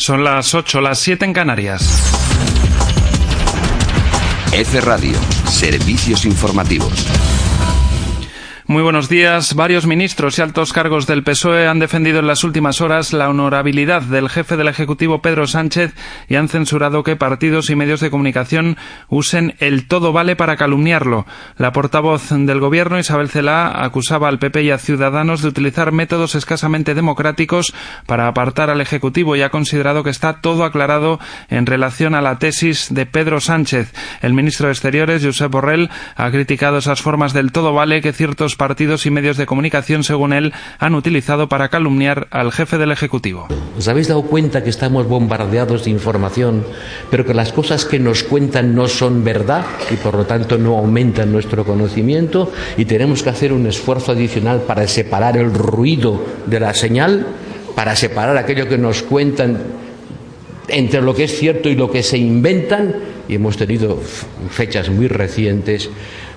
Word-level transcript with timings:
Son 0.00 0.24
las 0.24 0.54
8, 0.54 0.80
las 0.80 0.98
7 0.98 1.26
en 1.26 1.34
Canarias. 1.34 1.82
F 4.50 4.80
Radio, 4.80 5.18
servicios 5.44 6.24
informativos. 6.24 7.06
Muy 8.70 8.84
buenos 8.84 9.08
días. 9.08 9.56
Varios 9.56 9.84
ministros 9.88 10.38
y 10.38 10.42
altos 10.42 10.72
cargos 10.72 11.08
del 11.08 11.24
PSOE 11.24 11.66
han 11.66 11.80
defendido 11.80 12.20
en 12.20 12.28
las 12.28 12.44
últimas 12.44 12.80
horas 12.80 13.12
la 13.12 13.28
honorabilidad 13.28 14.02
del 14.02 14.28
jefe 14.28 14.56
del 14.56 14.68
Ejecutivo 14.68 15.20
Pedro 15.20 15.48
Sánchez 15.48 15.92
y 16.28 16.36
han 16.36 16.48
censurado 16.48 17.02
que 17.02 17.16
partidos 17.16 17.68
y 17.68 17.74
medios 17.74 17.98
de 17.98 18.12
comunicación 18.12 18.76
usen 19.08 19.56
el 19.58 19.88
todo 19.88 20.12
vale 20.12 20.36
para 20.36 20.56
calumniarlo. 20.56 21.26
La 21.56 21.72
portavoz 21.72 22.28
del 22.30 22.60
Gobierno, 22.60 23.00
Isabel 23.00 23.28
Celá, 23.28 23.82
acusaba 23.84 24.28
al 24.28 24.38
PP 24.38 24.62
y 24.62 24.70
a 24.70 24.78
Ciudadanos 24.78 25.42
de 25.42 25.48
utilizar 25.48 25.90
métodos 25.90 26.36
escasamente 26.36 26.94
democráticos 26.94 27.74
para 28.06 28.28
apartar 28.28 28.70
al 28.70 28.80
Ejecutivo 28.80 29.34
y 29.34 29.42
ha 29.42 29.50
considerado 29.50 30.04
que 30.04 30.10
está 30.10 30.34
todo 30.34 30.62
aclarado 30.62 31.18
en 31.48 31.66
relación 31.66 32.14
a 32.14 32.20
la 32.20 32.38
tesis 32.38 32.86
de 32.94 33.04
Pedro 33.04 33.40
Sánchez. 33.40 33.92
El 34.22 34.32
ministro 34.32 34.68
de 34.68 34.74
Exteriores, 34.74 35.24
Josep 35.24 35.50
Borrell, 35.50 35.90
ha 36.14 36.30
criticado 36.30 36.78
esas 36.78 37.02
formas 37.02 37.32
del 37.32 37.50
todo 37.50 37.72
vale 37.72 38.00
que 38.00 38.12
ciertos 38.12 38.59
partidos 38.60 39.06
y 39.06 39.10
medios 39.10 39.38
de 39.38 39.46
comunicación, 39.46 40.04
según 40.04 40.34
él, 40.34 40.52
han 40.78 40.94
utilizado 40.94 41.48
para 41.48 41.70
calumniar 41.70 42.28
al 42.30 42.52
jefe 42.52 42.76
del 42.76 42.92
Ejecutivo. 42.92 43.48
¿Os 43.78 43.88
habéis 43.88 44.08
dado 44.08 44.20
cuenta 44.20 44.62
que 44.62 44.68
estamos 44.68 45.08
bombardeados 45.08 45.84
de 45.84 45.90
información, 45.90 46.66
pero 47.10 47.24
que 47.24 47.32
las 47.32 47.54
cosas 47.54 47.86
que 47.86 47.98
nos 47.98 48.22
cuentan 48.22 48.74
no 48.74 48.86
son 48.86 49.24
verdad 49.24 49.64
y 49.90 49.96
por 49.96 50.14
lo 50.14 50.26
tanto 50.26 50.58
no 50.58 50.76
aumentan 50.76 51.32
nuestro 51.32 51.64
conocimiento 51.64 52.52
y 52.76 52.84
tenemos 52.84 53.22
que 53.22 53.30
hacer 53.30 53.54
un 53.54 53.66
esfuerzo 53.66 54.12
adicional 54.12 54.60
para 54.66 54.86
separar 54.86 55.38
el 55.38 55.54
ruido 55.54 56.22
de 56.44 56.60
la 56.60 56.74
señal, 56.74 57.26
para 57.74 57.96
separar 57.96 58.36
aquello 58.36 58.68
que 58.68 58.76
nos 58.76 59.02
cuentan 59.02 59.56
entre 60.68 61.00
lo 61.00 61.14
que 61.14 61.24
es 61.24 61.38
cierto 61.38 61.70
y 61.70 61.76
lo 61.76 61.90
que 61.90 62.02
se 62.02 62.18
inventan 62.18 62.94
y 63.26 63.36
hemos 63.36 63.56
tenido 63.56 63.98
fechas 64.50 64.90
muy 64.90 65.08
recientes 65.08 65.88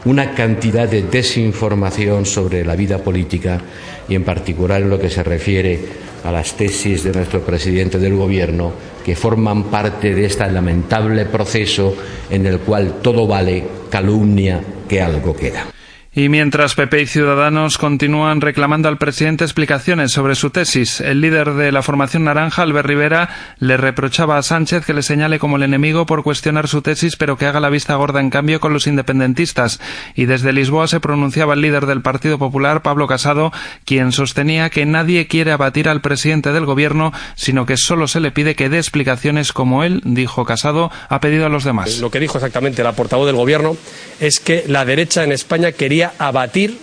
una 0.05 0.33
cantidad 0.33 0.87
de 0.87 1.03
desinformación 1.03 2.25
sobre 2.25 2.65
la 2.65 2.75
vida 2.75 2.97
política 2.97 3.59
y 4.07 4.15
en 4.15 4.23
particular 4.23 4.81
en 4.81 4.89
lo 4.89 4.99
que 4.99 5.09
se 5.09 5.23
refiere 5.23 5.79
a 6.23 6.31
las 6.31 6.55
tesis 6.55 7.03
de 7.03 7.11
nuestro 7.11 7.41
presidente 7.41 7.99
del 7.99 8.15
Gobierno 8.15 8.71
que 9.03 9.15
forman 9.15 9.65
parte 9.65 10.15
de 10.15 10.25
este 10.25 10.49
lamentable 10.49 11.25
proceso 11.25 11.95
en 12.29 12.45
el 12.45 12.59
cual 12.59 12.99
todo 13.01 13.27
vale 13.27 13.63
calumnia 13.89 14.61
que 14.87 15.01
algo 15.01 15.35
queda. 15.35 15.72
Y 16.15 16.29
mientras 16.29 16.75
PP 16.75 17.01
y 17.01 17.07
Ciudadanos 17.07 17.79
continúan 17.79 18.39
reclamando 18.39 18.87
al 18.87 18.99
presidente 18.99 19.45
explicaciones 19.45 20.11
sobre 20.11 20.35
su 20.35 20.51
tesis, 20.51 21.01
el 21.01 21.21
líder 21.21 21.55
de 21.55 21.71
la 21.71 21.81
formación 21.81 22.25
naranja, 22.25 22.61
Albert 22.61 22.87
Rivera, 22.87 23.29
le 23.57 23.77
reprochaba 23.77 24.37
a 24.37 24.43
Sánchez 24.43 24.85
que 24.85 24.93
le 24.93 25.01
señale 25.01 25.39
como 25.39 25.55
el 25.55 25.63
enemigo 25.63 26.05
por 26.05 26.21
cuestionar 26.21 26.67
su 26.67 26.83
tesis, 26.83 27.15
pero 27.15 27.35
que 27.35 27.47
haga 27.47 27.59
la 27.59 27.71
vista 27.71 27.95
gorda 27.95 28.19
en 28.19 28.29
cambio 28.29 28.59
con 28.59 28.73
los 28.73 28.85
independentistas. 28.85 29.79
Y 30.13 30.25
desde 30.25 30.53
Lisboa 30.53 30.87
se 30.87 30.99
pronunciaba 30.99 31.55
el 31.55 31.61
líder 31.61 31.87
del 31.87 32.03
Partido 32.03 32.37
Popular, 32.37 32.83
Pablo 32.83 33.07
Casado, 33.07 33.51
quien 33.83 34.11
sostenía 34.11 34.69
que 34.69 34.85
nadie 34.85 35.25
quiere 35.25 35.51
abatir 35.51 35.89
al 35.89 36.01
presidente 36.01 36.53
del 36.53 36.67
gobierno, 36.67 37.11
sino 37.33 37.65
que 37.65 37.75
solo 37.75 38.07
se 38.07 38.19
le 38.19 38.29
pide 38.29 38.53
que 38.53 38.69
dé 38.69 38.77
explicaciones 38.77 39.51
como 39.51 39.83
él, 39.83 39.99
dijo 40.05 40.45
Casado, 40.45 40.91
ha 41.09 41.19
pedido 41.19 41.47
a 41.47 41.49
los 41.49 41.63
demás. 41.63 41.97
Lo 41.97 42.11
que 42.11 42.19
dijo 42.19 42.37
exactamente 42.37 42.83
la 42.83 42.91
portavoz 42.91 43.25
del 43.25 43.35
gobierno 43.35 43.75
es 44.19 44.39
que 44.39 44.63
la 44.67 44.85
derecha 44.85 45.23
en 45.23 45.31
España 45.31 45.71
quería 45.71 46.02
abatir 46.17 46.77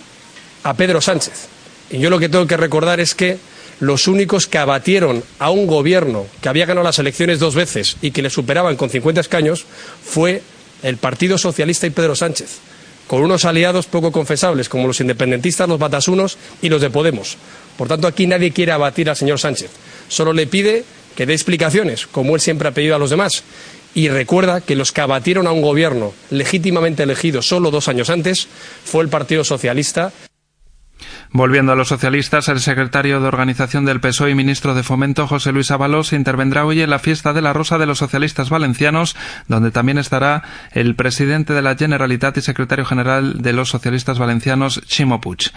a 0.63 0.73
Pedro 0.73 1.01
Sánchez. 1.01 1.47
Y 1.89 1.99
yo 1.99 2.09
lo 2.09 2.19
que 2.19 2.29
tengo 2.29 2.47
que 2.47 2.57
recordar 2.57 2.99
es 2.99 3.15
que 3.15 3.37
los 3.79 4.07
únicos 4.07 4.47
que 4.47 4.59
abatieron 4.59 5.23
a 5.39 5.49
un 5.49 5.67
gobierno 5.67 6.25
que 6.41 6.49
había 6.49 6.65
ganado 6.65 6.85
las 6.85 6.99
elecciones 6.99 7.39
dos 7.39 7.55
veces 7.55 7.97
y 8.01 8.11
que 8.11 8.21
le 8.21 8.29
superaban 8.29 8.77
con 8.77 8.89
50 8.89 9.21
escaños 9.21 9.65
fue 10.03 10.41
el 10.83 10.97
Partido 10.97 11.37
Socialista 11.37 11.87
y 11.87 11.89
Pedro 11.89 12.15
Sánchez, 12.15 12.59
con 13.07 13.23
unos 13.23 13.43
aliados 13.43 13.87
poco 13.87 14.11
confesables 14.11 14.69
como 14.69 14.87
los 14.87 15.01
independentistas, 15.01 15.67
los 15.67 15.79
batasunos 15.79 16.37
y 16.61 16.69
los 16.69 16.81
de 16.81 16.89
Podemos. 16.89 17.37
Por 17.77 17.87
tanto, 17.87 18.07
aquí 18.07 18.27
nadie 18.27 18.51
quiere 18.51 18.71
abatir 18.71 19.09
al 19.09 19.15
señor 19.15 19.39
Sánchez. 19.39 19.71
Solo 20.07 20.33
le 20.33 20.47
pide 20.47 20.83
que 21.15 21.25
dé 21.25 21.33
explicaciones, 21.33 22.07
como 22.07 22.35
él 22.35 22.41
siempre 22.41 22.67
ha 22.67 22.73
pedido 22.73 22.95
a 22.95 22.99
los 22.99 23.09
demás, 23.09 23.43
y 23.93 24.09
recuerda 24.09 24.61
que 24.61 24.75
los 24.75 24.91
que 24.91 25.01
abatieron 25.01 25.47
a 25.47 25.51
un 25.51 25.61
gobierno 25.61 26.13
legítimamente 26.29 27.03
elegido 27.03 27.41
solo 27.41 27.71
dos 27.71 27.87
años 27.87 28.09
antes 28.09 28.47
fue 28.83 29.03
el 29.03 29.09
Partido 29.09 29.43
Socialista. 29.43 30.11
Volviendo 31.31 31.71
a 31.71 31.75
los 31.75 31.87
socialistas, 31.87 32.49
el 32.49 32.59
secretario 32.59 33.21
de 33.21 33.27
Organización 33.27 33.85
del 33.85 33.99
PSOE 33.99 34.31
y 34.31 34.35
ministro 34.35 34.73
de 34.73 34.83
Fomento, 34.83 35.27
José 35.27 35.51
Luis 35.51 35.71
Ábalos, 35.71 36.13
intervendrá 36.13 36.65
hoy 36.65 36.81
en 36.81 36.89
la 36.89 36.99
fiesta 36.99 37.33
de 37.33 37.41
la 37.41 37.53
Rosa 37.53 37.77
de 37.77 37.85
los 37.85 37.99
Socialistas 37.99 38.49
Valencianos, 38.49 39.15
donde 39.47 39.71
también 39.71 39.97
estará 39.97 40.43
el 40.71 40.95
presidente 40.95 41.53
de 41.53 41.61
la 41.61 41.75
Generalitat 41.75 42.37
y 42.37 42.41
secretario 42.41 42.85
general 42.85 43.41
de 43.41 43.53
los 43.53 43.69
Socialistas 43.69 44.19
Valencianos, 44.19 44.81
Chimo 44.85 45.21
Puig. 45.21 45.51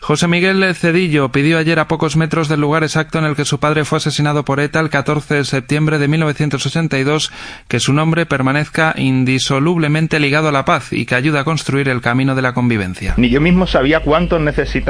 José 0.00 0.26
Miguel 0.28 0.74
Cedillo 0.74 1.30
pidió 1.30 1.58
ayer 1.58 1.78
a 1.78 1.88
pocos 1.88 2.16
metros 2.16 2.48
del 2.48 2.60
lugar 2.60 2.82
exacto 2.82 3.18
en 3.18 3.24
el 3.24 3.36
que 3.36 3.44
su 3.44 3.60
padre 3.60 3.84
fue 3.84 3.98
asesinado 3.98 4.44
por 4.44 4.60
ETA 4.60 4.80
el 4.80 4.90
14 4.90 5.36
de 5.36 5.44
septiembre 5.44 5.98
de 5.98 6.08
1982 6.08 7.32
que 7.68 7.80
su 7.80 7.92
nombre 7.92 8.26
permanezca 8.26 8.94
indisolublemente 8.96 10.20
ligado 10.20 10.48
a 10.48 10.52
la 10.52 10.64
paz 10.64 10.92
y 10.92 11.06
que 11.06 11.14
ayude 11.14 11.38
a 11.38 11.44
construir 11.44 11.88
el 11.88 12.00
camino 12.00 12.34
de 12.34 12.42
la 12.42 12.52
convivencia. 12.52 13.14
Ni 13.16 13.30
yo 13.30 13.40
mismo 13.40 13.66
sabía 13.66 14.00
cuánto 14.00 14.38
necesitaba 14.38 14.89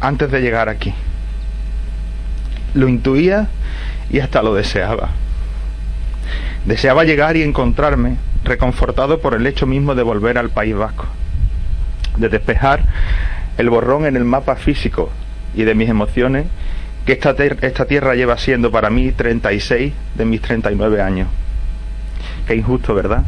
antes 0.00 0.30
de 0.30 0.40
llegar 0.40 0.68
aquí. 0.68 0.94
Lo 2.74 2.88
intuía 2.88 3.48
y 4.10 4.20
hasta 4.20 4.42
lo 4.42 4.54
deseaba. 4.54 5.10
Deseaba 6.64 7.04
llegar 7.04 7.36
y 7.36 7.42
encontrarme 7.42 8.16
reconfortado 8.44 9.20
por 9.20 9.34
el 9.34 9.46
hecho 9.46 9.66
mismo 9.66 9.94
de 9.94 10.02
volver 10.02 10.38
al 10.38 10.50
País 10.50 10.74
Vasco, 10.74 11.06
de 12.16 12.28
despejar 12.28 12.82
el 13.58 13.70
borrón 13.70 14.06
en 14.06 14.16
el 14.16 14.24
mapa 14.24 14.56
físico 14.56 15.10
y 15.54 15.64
de 15.64 15.74
mis 15.74 15.88
emociones 15.88 16.46
que 17.04 17.12
esta, 17.12 17.30
esta 17.32 17.84
tierra 17.86 18.14
lleva 18.14 18.38
siendo 18.38 18.70
para 18.70 18.90
mí 18.90 19.10
36 19.10 19.92
de 20.14 20.24
mis 20.24 20.40
39 20.40 21.02
años. 21.02 21.28
Qué 22.46 22.54
injusto, 22.54 22.94
¿verdad? 22.94 23.24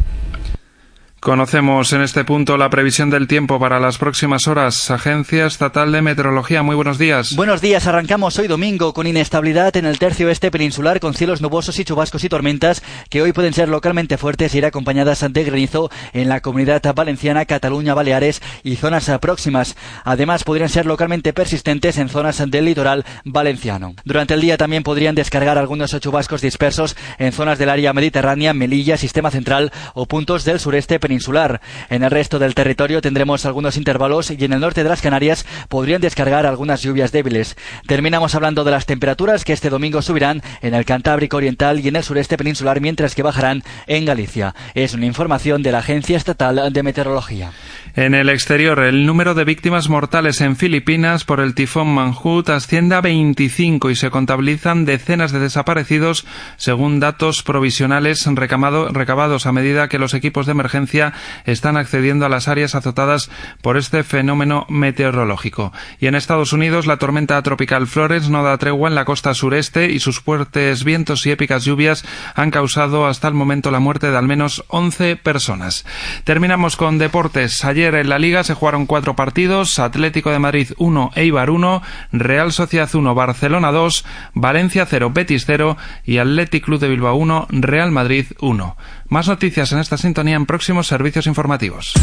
Conocemos 1.24 1.90
en 1.94 2.02
este 2.02 2.22
punto 2.22 2.58
la 2.58 2.68
previsión 2.68 3.08
del 3.08 3.26
tiempo 3.26 3.58
para 3.58 3.80
las 3.80 3.96
próximas 3.96 4.46
horas. 4.46 4.90
Agencia 4.90 5.46
Estatal 5.46 5.90
de 5.90 6.02
Meteorología, 6.02 6.62
muy 6.62 6.76
buenos 6.76 6.98
días. 6.98 7.34
Buenos 7.34 7.62
días, 7.62 7.86
arrancamos 7.86 8.38
hoy 8.38 8.46
domingo 8.46 8.92
con 8.92 9.06
inestabilidad 9.06 9.74
en 9.78 9.86
el 9.86 9.98
tercio 9.98 10.28
este 10.28 10.50
peninsular 10.50 11.00
con 11.00 11.14
cielos 11.14 11.40
nubosos 11.40 11.78
y 11.78 11.84
chubascos 11.86 12.24
y 12.24 12.28
tormentas 12.28 12.82
que 13.08 13.22
hoy 13.22 13.32
pueden 13.32 13.54
ser 13.54 13.70
localmente 13.70 14.18
fuertes 14.18 14.54
y 14.54 14.58
ir 14.58 14.66
acompañadas 14.66 15.24
de 15.26 15.44
granizo 15.44 15.90
en 16.12 16.28
la 16.28 16.42
comunidad 16.42 16.82
valenciana, 16.94 17.46
Cataluña, 17.46 17.94
Baleares 17.94 18.42
y 18.62 18.76
zonas 18.76 19.10
próximas. 19.18 19.76
Además, 20.04 20.44
podrían 20.44 20.68
ser 20.68 20.84
localmente 20.84 21.32
persistentes 21.32 21.96
en 21.96 22.10
zonas 22.10 22.42
del 22.50 22.66
litoral 22.66 23.06
valenciano. 23.24 23.94
Durante 24.04 24.34
el 24.34 24.42
día 24.42 24.58
también 24.58 24.82
podrían 24.82 25.14
descargar 25.14 25.56
algunos 25.56 25.98
chubascos 25.98 26.42
dispersos 26.42 26.98
en 27.16 27.32
zonas 27.32 27.58
del 27.58 27.70
área 27.70 27.94
mediterránea, 27.94 28.52
Melilla, 28.52 28.98
Sistema 28.98 29.30
Central 29.30 29.72
o 29.94 30.04
puntos 30.04 30.44
del 30.44 30.60
sureste 30.60 31.00
peninsular 31.00 31.13
insular. 31.14 31.60
En 31.88 32.02
el 32.04 32.10
resto 32.10 32.38
del 32.38 32.54
territorio 32.54 33.00
tendremos 33.00 33.46
algunos 33.46 33.76
intervalos 33.76 34.30
y 34.30 34.44
en 34.44 34.52
el 34.52 34.60
norte 34.60 34.82
de 34.82 34.90
las 34.90 35.00
Canarias 35.00 35.46
podrían 35.68 36.00
descargar 36.00 36.46
algunas 36.46 36.82
lluvias 36.82 37.12
débiles. 37.12 37.56
Terminamos 37.86 38.34
hablando 38.34 38.64
de 38.64 38.70
las 38.70 38.86
temperaturas 38.86 39.44
que 39.44 39.52
este 39.52 39.70
domingo 39.70 40.02
subirán 40.02 40.42
en 40.60 40.74
el 40.74 40.84
Cantábrico 40.84 41.38
Oriental 41.38 41.80
y 41.80 41.88
en 41.88 41.96
el 41.96 42.04
sureste 42.04 42.36
peninsular, 42.36 42.80
mientras 42.80 43.14
que 43.14 43.22
bajarán 43.22 43.62
en 43.86 44.04
Galicia. 44.04 44.54
Es 44.74 44.94
una 44.94 45.06
información 45.06 45.62
de 45.62 45.72
la 45.72 45.78
Agencia 45.78 46.16
Estatal 46.16 46.72
de 46.72 46.82
Meteorología. 46.82 47.52
En 47.96 48.14
el 48.14 48.28
exterior, 48.28 48.80
el 48.80 49.06
número 49.06 49.34
de 49.34 49.44
víctimas 49.44 49.88
mortales 49.88 50.40
en 50.40 50.56
Filipinas 50.56 51.24
por 51.24 51.38
el 51.38 51.54
tifón 51.54 51.94
Manhut 51.94 52.48
asciende 52.48 52.96
a 52.96 53.00
25 53.00 53.90
y 53.90 53.94
se 53.94 54.10
contabilizan 54.10 54.84
decenas 54.84 55.30
de 55.30 55.38
desaparecidos, 55.38 56.26
según 56.56 56.98
datos 56.98 57.42
provisionales 57.42 58.26
recabados 58.26 59.46
a 59.46 59.52
medida 59.52 59.88
que 59.88 59.98
los 59.98 60.14
equipos 60.14 60.46
de 60.46 60.52
emergencia 60.52 61.03
están 61.44 61.76
accediendo 61.76 62.24
a 62.24 62.28
las 62.28 62.48
áreas 62.48 62.74
azotadas 62.74 63.30
por 63.62 63.76
este 63.76 64.04
fenómeno 64.04 64.66
meteorológico. 64.68 65.72
Y 66.00 66.06
en 66.06 66.14
Estados 66.14 66.52
Unidos, 66.52 66.86
la 66.86 66.96
tormenta 66.96 67.42
tropical 67.42 67.86
Flores 67.86 68.28
no 68.28 68.42
da 68.42 68.56
tregua 68.58 68.88
en 68.88 68.94
la 68.94 69.04
costa 69.04 69.34
sureste 69.34 69.90
y 69.90 69.98
sus 69.98 70.20
fuertes 70.20 70.84
vientos 70.84 71.26
y 71.26 71.30
épicas 71.30 71.64
lluvias 71.64 72.04
han 72.34 72.50
causado 72.50 73.06
hasta 73.06 73.28
el 73.28 73.34
momento 73.34 73.70
la 73.70 73.80
muerte 73.80 74.10
de 74.10 74.16
al 74.16 74.26
menos 74.26 74.64
11 74.68 75.16
personas. 75.16 75.84
Terminamos 76.24 76.76
con 76.76 76.98
deportes. 76.98 77.64
Ayer 77.64 77.94
en 77.94 78.08
la 78.08 78.18
Liga 78.18 78.44
se 78.44 78.54
jugaron 78.54 78.86
cuatro 78.86 79.16
partidos, 79.16 79.78
Atlético 79.78 80.30
de 80.30 80.38
Madrid 80.38 80.68
1, 80.78 81.10
Eibar 81.14 81.50
1, 81.50 81.82
Real 82.12 82.52
Sociedad 82.52 82.92
1, 82.92 83.14
Barcelona 83.14 83.72
2, 83.72 84.04
Valencia 84.34 84.86
0, 84.86 85.10
Betis 85.12 85.44
0 85.46 85.76
y 86.04 86.18
Athletic 86.18 86.64
Club 86.64 86.80
de 86.80 86.88
Bilbao 86.88 87.16
1, 87.16 87.48
Real 87.50 87.90
Madrid 87.90 88.26
1. 88.40 88.76
Más 89.08 89.28
noticias 89.28 89.72
en 89.72 89.78
esta 89.78 89.96
sintonía 89.96 90.36
en 90.36 90.46
próximos 90.46 90.86
servicios 90.86 91.26
informativos. 91.26 91.94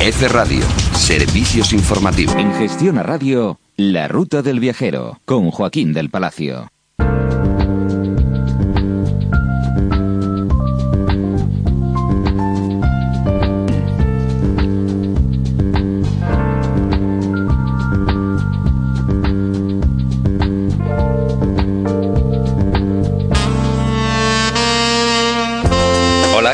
F 0.00 0.28
Radio, 0.28 0.64
servicios 0.92 1.72
informativos. 1.72 2.36
En 2.36 2.52
Gestión 2.54 2.98
a 2.98 3.02
Radio, 3.02 3.58
La 3.76 4.08
Ruta 4.08 4.42
del 4.42 4.60
Viajero, 4.60 5.20
con 5.24 5.50
Joaquín 5.50 5.92
del 5.92 6.10
Palacio. 6.10 6.68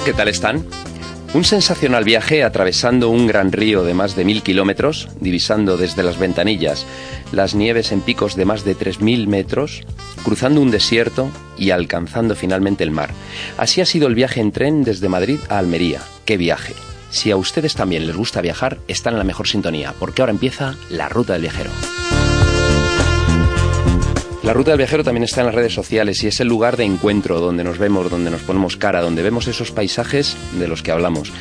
¿Qué 0.04 0.12
tal 0.12 0.28
están? 0.28 0.66
Un 1.32 1.44
sensacional 1.44 2.02
viaje 2.02 2.42
atravesando 2.42 3.08
un 3.08 3.26
gran 3.26 3.52
río 3.52 3.84
de 3.84 3.94
más 3.94 4.16
de 4.16 4.24
mil 4.24 4.42
kilómetros, 4.42 5.08
divisando 5.20 5.76
desde 5.76 6.02
las 6.02 6.18
ventanillas 6.18 6.86
las 7.30 7.54
nieves 7.54 7.92
en 7.92 8.00
picos 8.00 8.34
de 8.34 8.44
más 8.44 8.64
de 8.64 8.76
3.000 8.76 9.26
metros, 9.28 9.82
cruzando 10.24 10.60
un 10.60 10.70
desierto 10.70 11.30
y 11.56 11.70
alcanzando 11.70 12.34
finalmente 12.34 12.84
el 12.84 12.90
mar. 12.90 13.10
Así 13.58 13.80
ha 13.80 13.86
sido 13.86 14.08
el 14.08 14.14
viaje 14.14 14.40
en 14.40 14.52
tren 14.52 14.82
desde 14.82 15.08
Madrid 15.08 15.38
a 15.48 15.58
Almería. 15.58 16.00
¡Qué 16.24 16.36
viaje! 16.36 16.74
Si 17.10 17.30
a 17.30 17.36
ustedes 17.36 17.74
también 17.74 18.06
les 18.06 18.16
gusta 18.16 18.40
viajar, 18.40 18.78
están 18.88 19.14
en 19.14 19.18
la 19.18 19.24
mejor 19.24 19.46
sintonía, 19.46 19.94
porque 19.98 20.22
ahora 20.22 20.32
empieza 20.32 20.74
la 20.90 21.08
ruta 21.08 21.34
del 21.34 21.42
viajero. 21.42 21.70
La 24.42 24.52
ruta 24.52 24.72
del 24.72 24.78
viajero 24.78 25.04
también 25.04 25.22
está 25.22 25.40
en 25.40 25.46
las 25.46 25.54
redes 25.54 25.72
sociales 25.72 26.22
y 26.24 26.26
es 26.26 26.40
el 26.40 26.48
lugar 26.48 26.76
de 26.76 26.84
encuentro 26.84 27.38
donde 27.38 27.62
nos 27.62 27.78
vemos, 27.78 28.10
donde 28.10 28.30
nos 28.30 28.42
ponemos 28.42 28.76
cara, 28.76 29.00
donde 29.00 29.22
vemos 29.22 29.46
esos 29.46 29.70
paisajes 29.70 30.36
de 30.58 30.66
los 30.66 30.82
que 30.82 30.90
hablamos. 30.90 31.32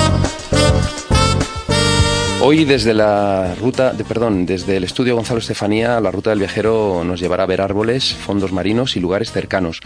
Hoy 2.43 2.65
desde 2.67 2.93
la 2.93 3.55
ruta, 3.55 3.93
de, 3.93 4.05
perdón, 4.05 4.45
desde 4.45 4.77
el 4.77 4.85
estudio 4.85 5.17
Gonzalo 5.17 5.41
Estefanía, 5.41 5.99
la 6.01 6.11
ruta 6.11 6.31
del 6.31 6.39
viajero 6.39 7.03
nos 7.03 7.19
llevará 7.19 7.45
a 7.45 7.47
ver 7.47 7.63
árboles, 7.63 8.15
fondos 8.15 8.53
marinos 8.53 8.95
y 8.95 9.01
lugares 9.01 9.33
cercanos. 9.33 9.81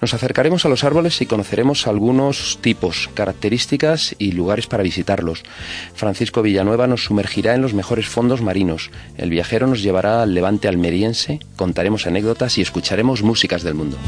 Nos 0.00 0.14
acercaremos 0.14 0.64
a 0.64 0.68
los 0.68 0.84
árboles 0.84 1.20
y 1.20 1.26
conoceremos 1.26 1.88
algunos 1.88 2.60
tipos, 2.62 3.10
características 3.14 4.14
y 4.16 4.32
lugares 4.32 4.68
para 4.68 4.84
visitarlos. 4.84 5.42
Francisco 5.94 6.40
Villanueva 6.40 6.86
nos 6.86 7.04
sumergirá 7.04 7.54
en 7.54 7.62
los 7.62 7.74
mejores 7.74 8.06
fondos 8.06 8.42
marinos. 8.42 8.90
El 9.16 9.30
viajero 9.30 9.66
nos 9.66 9.82
llevará 9.82 10.22
al 10.22 10.34
levante 10.34 10.68
almeriense, 10.68 11.40
contaremos 11.56 12.06
anécdotas 12.06 12.58
y 12.58 12.62
escucharemos 12.62 13.22
músicas 13.22 13.64
del 13.64 13.74
mundo. 13.74 13.98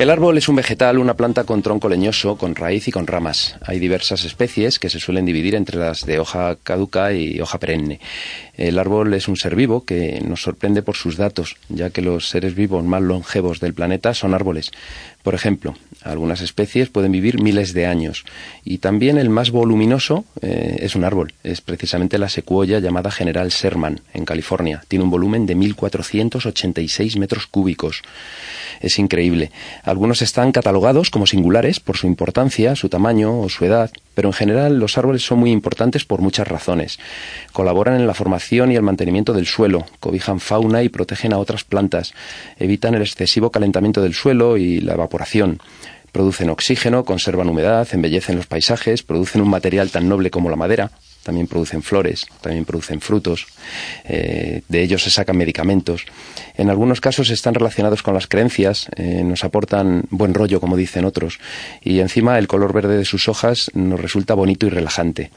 El 0.00 0.08
árbol 0.08 0.38
es 0.38 0.48
un 0.48 0.56
vegetal, 0.56 0.96
una 0.96 1.12
planta 1.12 1.44
con 1.44 1.60
tronco 1.60 1.86
leñoso, 1.86 2.38
con 2.38 2.54
raíz 2.54 2.88
y 2.88 2.90
con 2.90 3.06
ramas. 3.06 3.58
Hay 3.60 3.78
diversas 3.78 4.24
especies 4.24 4.78
que 4.78 4.88
se 4.88 4.98
suelen 4.98 5.26
dividir 5.26 5.54
entre 5.54 5.76
las 5.76 6.06
de 6.06 6.18
hoja 6.18 6.56
caduca 6.56 7.12
y 7.12 7.38
hoja 7.38 7.58
perenne. 7.58 8.00
El 8.54 8.78
árbol 8.78 9.12
es 9.12 9.28
un 9.28 9.36
ser 9.36 9.54
vivo 9.54 9.84
que 9.84 10.22
nos 10.26 10.40
sorprende 10.40 10.80
por 10.80 10.96
sus 10.96 11.18
datos, 11.18 11.56
ya 11.68 11.90
que 11.90 12.00
los 12.00 12.30
seres 12.30 12.54
vivos 12.54 12.82
más 12.82 13.02
longevos 13.02 13.60
del 13.60 13.74
planeta 13.74 14.14
son 14.14 14.32
árboles. 14.32 14.70
Por 15.22 15.34
ejemplo, 15.34 15.74
algunas 16.02 16.40
especies 16.40 16.88
pueden 16.88 17.12
vivir 17.12 17.42
miles 17.42 17.74
de 17.74 17.86
años 17.86 18.24
y 18.64 18.78
también 18.78 19.18
el 19.18 19.28
más 19.28 19.50
voluminoso 19.50 20.24
eh, 20.40 20.78
es 20.80 20.94
un 20.94 21.04
árbol, 21.04 21.34
es 21.44 21.60
precisamente 21.60 22.16
la 22.18 22.30
secuoya 22.30 22.78
llamada 22.78 23.10
General 23.10 23.48
Sherman 23.50 24.00
en 24.14 24.24
California. 24.24 24.82
Tiene 24.88 25.04
un 25.04 25.10
volumen 25.10 25.44
de 25.44 25.56
1.486 25.56 27.18
metros 27.18 27.46
cúbicos. 27.46 28.02
Es 28.80 28.98
increíble. 28.98 29.50
Algunos 29.82 30.22
están 30.22 30.52
catalogados 30.52 31.10
como 31.10 31.26
singulares 31.26 31.80
por 31.80 31.98
su 31.98 32.06
importancia, 32.06 32.74
su 32.74 32.88
tamaño 32.88 33.38
o 33.40 33.48
su 33.50 33.66
edad, 33.66 33.90
pero 34.20 34.28
en 34.28 34.34
general 34.34 34.78
los 34.78 34.98
árboles 34.98 35.22
son 35.24 35.38
muy 35.38 35.50
importantes 35.50 36.04
por 36.04 36.20
muchas 36.20 36.46
razones. 36.46 36.98
Colaboran 37.54 37.98
en 37.98 38.06
la 38.06 38.12
formación 38.12 38.70
y 38.70 38.76
el 38.76 38.82
mantenimiento 38.82 39.32
del 39.32 39.46
suelo, 39.46 39.86
cobijan 39.98 40.40
fauna 40.40 40.82
y 40.82 40.90
protegen 40.90 41.32
a 41.32 41.38
otras 41.38 41.64
plantas, 41.64 42.12
evitan 42.58 42.94
el 42.94 43.00
excesivo 43.00 43.50
calentamiento 43.50 44.02
del 44.02 44.12
suelo 44.12 44.58
y 44.58 44.82
la 44.82 44.92
evaporación. 44.92 45.58
Producen 46.12 46.50
oxígeno, 46.50 47.02
conservan 47.06 47.48
humedad, 47.48 47.88
embellecen 47.92 48.36
los 48.36 48.44
paisajes, 48.44 49.02
producen 49.02 49.40
un 49.40 49.48
material 49.48 49.90
tan 49.90 50.06
noble 50.06 50.30
como 50.30 50.50
la 50.50 50.56
madera, 50.56 50.90
también 51.22 51.46
producen 51.46 51.82
flores, 51.82 52.26
también 52.40 52.64
producen 52.64 53.00
frutos, 53.00 53.46
eh, 54.04 54.62
de 54.68 54.82
ellos 54.82 55.02
se 55.02 55.10
sacan 55.10 55.36
medicamentos. 55.36 56.04
En 56.56 56.70
algunos 56.70 57.00
casos 57.00 57.30
están 57.30 57.54
relacionados 57.54 58.02
con 58.02 58.14
las 58.14 58.26
creencias, 58.26 58.88
eh, 58.96 59.22
nos 59.24 59.44
aportan 59.44 60.04
buen 60.10 60.34
rollo, 60.34 60.60
como 60.60 60.76
dicen 60.76 61.04
otros, 61.04 61.38
y 61.82 62.00
encima 62.00 62.38
el 62.38 62.48
color 62.48 62.72
verde 62.72 62.96
de 62.96 63.04
sus 63.04 63.28
hojas 63.28 63.70
nos 63.74 64.00
resulta 64.00 64.34
bonito 64.34 64.66
y 64.66 64.70
relajante. 64.70 65.30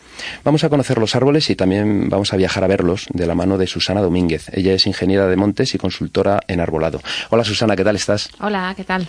Vamos 0.44 0.63
a 0.63 0.69
conocer 0.69 0.97
los 0.97 1.15
árboles 1.15 1.50
y 1.50 1.56
también 1.56 2.09
vamos 2.09 2.33
a 2.33 2.38
viajar 2.38 2.63
a 2.63 2.68
verlos 2.68 3.07
de 3.13 3.25
la 3.25 3.35
mano 3.35 3.57
de 3.57 3.68
Susana 3.68 4.01
Domínguez. 4.01 4.50
Ella 4.53 4.74
es 4.74 4.88
ingeniera 4.88 5.27
de 5.27 5.35
montes 5.35 5.75
y 5.75 5.77
consultora 5.77 6.39
en 6.47 6.59
arbolado. 6.59 7.01
Hola 7.30 7.44
Susana, 7.44 7.75
¿qué 7.75 7.83
tal 7.83 7.95
estás? 7.95 8.30
Hola, 8.39 8.74
¿qué 8.75 8.83
tal? 8.83 9.07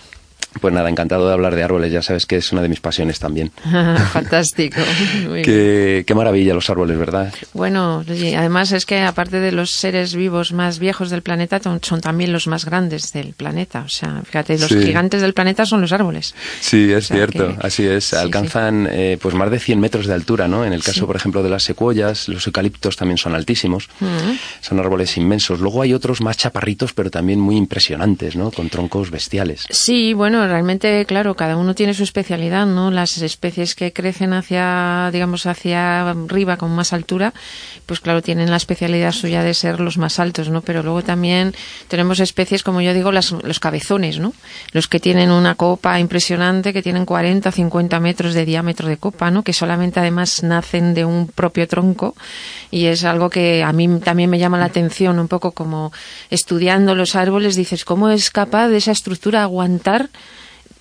Pues 0.61 0.73
nada, 0.73 0.89
encantado 0.89 1.27
de 1.27 1.33
hablar 1.33 1.55
de 1.55 1.63
árboles, 1.63 1.91
ya 1.91 2.01
sabes 2.01 2.25
que 2.25 2.37
es 2.37 2.51
una 2.51 2.61
de 2.61 2.69
mis 2.69 2.79
pasiones 2.79 3.19
también. 3.19 3.51
Fantástico. 4.11 4.79
qué, 5.43 6.05
maravilla 6.15 6.53
los 6.53 6.69
árboles, 6.69 6.97
¿verdad? 6.97 7.33
Bueno, 7.53 8.03
además 8.07 8.71
es 8.71 8.85
que 8.85 9.01
aparte 9.01 9.39
de 9.39 9.51
los 9.51 9.71
seres 9.71 10.15
vivos 10.15 10.53
más 10.53 10.79
viejos 10.79 11.09
del 11.09 11.21
planeta, 11.21 11.59
son 11.81 12.01
también 12.01 12.31
los 12.31 12.47
más 12.47 12.65
grandes 12.65 13.11
del 13.11 13.33
planeta. 13.33 13.81
O 13.85 13.89
sea, 13.89 14.21
fíjate, 14.23 14.57
los 14.57 14.69
gigantes 14.69 15.21
del 15.21 15.33
planeta 15.33 15.65
son 15.65 15.81
los 15.81 15.91
árboles. 15.91 16.33
Sí, 16.61 16.91
es 16.91 17.07
cierto, 17.07 17.55
así 17.61 17.85
es. 17.85 18.13
Alcanzan 18.13 18.87
eh, 18.89 19.17
pues 19.21 19.35
más 19.35 19.51
de 19.51 19.59
100 19.59 19.79
metros 19.79 20.07
de 20.07 20.13
altura, 20.13 20.47
¿no? 20.47 20.65
En 20.65 20.73
el 20.73 20.83
caso, 20.83 21.05
por 21.05 21.15
ejemplo, 21.15 21.43
de 21.43 21.49
las 21.49 21.63
secuoyas, 21.63 22.29
los 22.29 22.47
eucaliptos 22.47 22.95
también 22.95 23.17
son 23.17 23.35
altísimos. 23.35 23.89
Son 24.61 24.79
árboles 24.79 25.17
inmensos. 25.17 25.59
Luego 25.59 25.81
hay 25.81 25.93
otros 25.93 26.21
más 26.21 26.37
chaparritos, 26.37 26.93
pero 26.93 27.09
también 27.11 27.39
muy 27.39 27.57
impresionantes, 27.57 28.35
¿no? 28.35 28.51
Con 28.51 28.69
troncos 28.69 29.11
bestiales. 29.11 29.65
Sí, 29.69 30.13
bueno, 30.13 30.44
realmente, 30.47 31.05
claro, 31.05 31.35
cada 31.35 31.57
uno 31.57 31.75
tiene 31.75 31.93
su 31.93 32.03
especialidad, 32.03 32.65
¿no? 32.65 32.91
Las 32.91 33.17
especies 33.17 33.75
que 33.75 33.93
crecen 33.93 34.33
hacia, 34.33 35.09
digamos, 35.11 35.45
hacia 35.45 36.09
arriba 36.09 36.57
con 36.57 36.71
más 36.75 36.93
altura, 36.93 37.33
pues 37.85 37.99
claro, 37.99 38.21
tienen 38.21 38.49
la 38.49 38.57
especialidad 38.57 39.11
suya 39.11 39.43
de 39.43 39.53
ser 39.53 39.79
los 39.79 39.97
más 39.97 40.19
altos, 40.19 40.49
¿no? 40.49 40.61
Pero 40.61 40.83
luego 40.83 41.03
también 41.03 41.53
tenemos 41.87 42.19
especies, 42.19 42.63
como 42.63 42.81
yo 42.81 42.93
digo, 42.93 43.11
las, 43.11 43.31
los 43.31 43.59
cabezones, 43.59 44.19
¿no? 44.19 44.33
Los 44.71 44.87
que 44.87 44.99
tienen 44.99 45.31
una 45.31 45.55
copa 45.55 45.99
impresionante, 45.99 46.73
que 46.73 46.81
tienen 46.81 47.05
40, 47.05 47.51
50 47.51 47.99
metros 47.99 48.33
de 48.33 48.45
diámetro 48.45 48.87
de 48.87 48.97
copa, 48.97 49.31
¿no? 49.31 49.43
Que 49.43 49.53
solamente 49.53 49.99
además 49.99 50.43
nacen 50.43 50.93
de 50.93 51.05
un 51.05 51.27
propio 51.27 51.67
tronco 51.67 52.15
y 52.71 52.85
es 52.85 53.03
algo 53.03 53.29
que 53.29 53.63
a 53.63 53.71
mí 53.73 53.87
también 53.99 54.29
me 54.29 54.39
llama 54.39 54.57
la 54.57 54.65
atención, 54.65 55.19
un 55.19 55.27
poco 55.27 55.51
como 55.51 55.91
estudiando 56.29 56.95
los 56.95 57.15
árboles, 57.15 57.55
dices, 57.55 57.85
¿cómo 57.85 58.09
es 58.09 58.29
capaz 58.29 58.67
de 58.67 58.77
esa 58.77 58.91
estructura 58.91 59.43
aguantar 59.43 60.09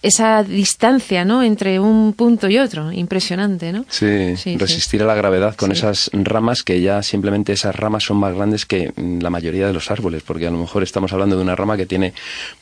esa 0.05 0.43
distancia, 0.43 1.25
¿no? 1.25 1.43
Entre 1.43 1.81
un 1.81 2.13
punto 2.13 2.47
y 2.51 2.59
otro, 2.59 2.93
impresionante, 2.93 3.73
¿no? 3.73 3.87
Sí, 3.89 4.35
resistir 4.59 5.03
a 5.03 5.07
la 5.07 5.15
gravedad 5.15 5.57
con 5.57 5.73
esas 5.73 6.11
ramas 6.13 6.63
que 6.63 6.83
ya 6.83 7.03
simplemente 7.03 7.55
esas 7.55 7.75
ramas 7.75 8.05
son 8.05 8.19
más 8.19 8.35
grandes 8.35 8.67
que 8.67 8.93
la 8.97 9.31
mayoría 9.31 9.67
de 9.67 9.73
los 9.73 9.91
árboles, 9.91 10.23
porque 10.23 10.47
a 10.47 10.51
lo 10.51 10.59
mejor 10.59 10.83
estamos 10.83 11.15
hablando 11.15 11.37
de 11.37 11.43
una 11.43 11.57
rama 11.57 11.79
que 11.79 11.87
tiene 11.87 12.13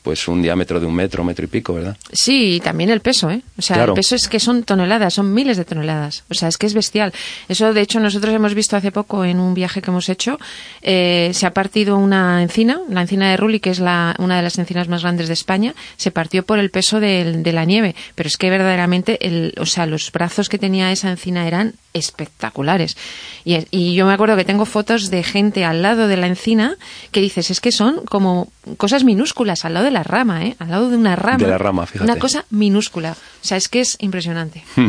pues 0.03 0.29
un 0.29 0.41
diámetro 0.41 0.79
de 0.79 0.85
un 0.85 0.95
metro, 0.95 1.25
metro 1.25 1.43
y 1.43 1.49
pico, 1.49 1.73
¿verdad? 1.73 1.97
Sí, 2.13 2.55
y 2.55 2.59
también 2.61 2.89
el 2.89 3.01
peso, 3.01 3.29
¿eh? 3.29 3.41
O 3.57 3.61
sea, 3.61 3.83
el 3.83 3.93
peso 3.93 4.15
es 4.15 4.29
que 4.29 4.39
son 4.39 4.63
toneladas, 4.63 5.13
son 5.13 5.33
miles 5.33 5.57
de 5.57 5.65
toneladas, 5.65 6.23
o 6.29 6.35
sea, 6.35 6.47
es 6.47 6.57
que 6.57 6.65
es 6.65 6.73
bestial. 6.73 7.11
Eso, 7.49 7.73
de 7.73 7.81
hecho, 7.81 7.99
nosotros 7.99 8.33
hemos 8.33 8.53
visto 8.53 8.77
hace 8.77 8.93
poco 8.93 9.25
en 9.25 9.41
un 9.41 9.53
viaje 9.53 9.81
que 9.81 9.91
hemos 9.91 10.07
hecho, 10.07 10.39
eh, 10.81 11.31
se 11.33 11.45
ha 11.45 11.51
partido 11.51 11.97
una 11.97 12.41
encina, 12.41 12.79
la 12.89 13.01
encina 13.01 13.31
de 13.31 13.35
Ruli, 13.35 13.59
que 13.59 13.71
es 13.71 13.79
la, 13.79 14.15
una 14.17 14.37
de 14.37 14.43
las 14.43 14.57
encinas 14.57 14.87
más 14.87 15.01
grandes 15.01 15.27
de 15.27 15.33
España, 15.33 15.75
se 15.97 16.09
partió 16.09 16.43
por 16.43 16.57
el 16.59 16.71
peso 16.71 17.01
del 17.01 17.32
de 17.41 17.53
la 17.53 17.65
nieve, 17.65 17.95
pero 18.15 18.27
es 18.27 18.37
que 18.37 18.49
verdaderamente, 18.49 19.25
el, 19.25 19.53
o 19.57 19.65
sea, 19.65 19.85
los 19.85 20.11
brazos 20.11 20.49
que 20.49 20.59
tenía 20.59 20.91
esa 20.91 21.09
encina 21.09 21.47
eran 21.47 21.73
espectaculares. 21.93 22.97
Y, 23.45 23.65
y, 23.71 23.95
yo 23.95 24.05
me 24.05 24.13
acuerdo 24.13 24.35
que 24.35 24.45
tengo 24.45 24.65
fotos 24.65 25.09
de 25.09 25.23
gente 25.23 25.63
al 25.63 25.81
lado 25.81 26.07
de 26.07 26.17
la 26.17 26.27
encina 26.27 26.75
que 27.11 27.21
dices, 27.21 27.51
es 27.51 27.61
que 27.61 27.71
son 27.71 28.03
como 28.05 28.49
cosas 28.77 29.03
minúsculas 29.03 29.65
al 29.65 29.73
lado 29.73 29.85
de 29.85 29.91
la 29.91 30.03
rama, 30.03 30.45
¿eh? 30.45 30.55
Al 30.59 30.69
lado 30.69 30.89
de 30.89 30.97
una 30.97 31.15
rama. 31.15 31.37
De 31.37 31.47
la 31.47 31.57
rama, 31.57 31.85
fíjate. 31.85 32.09
Una 32.09 32.19
cosa 32.19 32.45
minúscula. 32.49 33.11
O 33.11 33.45
sea, 33.45 33.57
es 33.57 33.67
que 33.67 33.81
es 33.81 33.97
impresionante. 33.99 34.63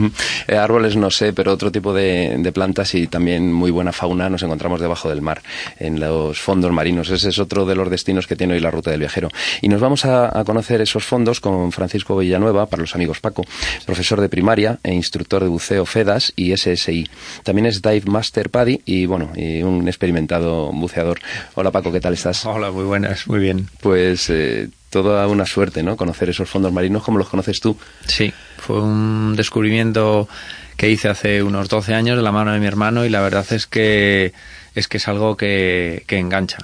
Eh, 0.46 0.56
árboles 0.56 0.96
no 0.96 1.10
sé, 1.10 1.32
pero 1.32 1.52
otro 1.52 1.72
tipo 1.72 1.94
de, 1.94 2.36
de, 2.38 2.52
plantas 2.52 2.94
y 2.94 3.06
también 3.06 3.52
muy 3.52 3.70
buena 3.70 3.92
fauna 3.92 4.28
nos 4.28 4.42
encontramos 4.42 4.80
debajo 4.80 5.08
del 5.08 5.22
mar, 5.22 5.42
en 5.78 5.98
los 6.00 6.38
fondos 6.38 6.70
marinos. 6.70 7.08
Ese 7.08 7.30
es 7.30 7.38
otro 7.38 7.64
de 7.64 7.74
los 7.74 7.88
destinos 7.88 8.26
que 8.26 8.36
tiene 8.36 8.54
hoy 8.54 8.60
la 8.60 8.70
ruta 8.70 8.90
del 8.90 9.00
viajero. 9.00 9.30
Y 9.62 9.68
nos 9.68 9.80
vamos 9.80 10.04
a, 10.04 10.38
a 10.38 10.44
conocer 10.44 10.80
esos 10.82 11.04
fondos 11.04 11.40
con 11.40 11.72
Francisco 11.72 12.14
Villanueva, 12.34 12.66
para 12.66 12.82
los 12.82 12.94
amigos 12.96 13.20
Paco, 13.20 13.44
profesor 13.86 14.20
de 14.20 14.28
primaria 14.28 14.80
e 14.82 14.92
instructor 14.92 15.42
de 15.44 15.48
buceo 15.48 15.86
FEDAS 15.86 16.32
y 16.34 16.56
SSI. 16.56 17.08
También 17.44 17.66
es 17.66 17.80
Dive 17.80 18.02
Master 18.06 18.50
Paddy 18.50 18.82
y, 18.84 19.06
bueno, 19.06 19.32
y 19.36 19.62
un 19.62 19.86
experimentado 19.86 20.72
buceador. 20.72 21.20
Hola 21.54 21.70
Paco, 21.70 21.92
¿qué 21.92 22.00
tal 22.00 22.14
estás? 22.14 22.44
Hola, 22.44 22.72
muy 22.72 22.82
buenas, 22.82 23.28
muy 23.28 23.38
bien. 23.38 23.68
Pues 23.80 24.28
eh, 24.30 24.68
toda 24.90 25.28
una 25.28 25.46
suerte, 25.46 25.84
¿no? 25.84 25.96
Conocer 25.96 26.28
esos 26.28 26.50
fondos 26.50 26.72
marinos 26.72 27.04
como 27.04 27.18
los 27.18 27.28
conoces 27.28 27.60
tú. 27.60 27.76
Sí, 28.06 28.32
fue 28.58 28.82
un 28.82 29.36
descubrimiento 29.36 30.28
que 30.76 30.90
hice 30.90 31.08
hace 31.08 31.40
unos 31.40 31.68
12 31.68 31.94
años 31.94 32.16
de 32.16 32.22
la 32.24 32.32
mano 32.32 32.52
de 32.52 32.58
mi 32.58 32.66
hermano 32.66 33.04
y 33.04 33.10
la 33.10 33.20
verdad 33.20 33.46
es 33.52 33.68
que 33.68 34.32
es 34.74 34.88
que 34.88 34.96
es 34.96 35.08
algo 35.08 35.36
que, 35.36 36.04
que 36.06 36.18
engancha. 36.18 36.58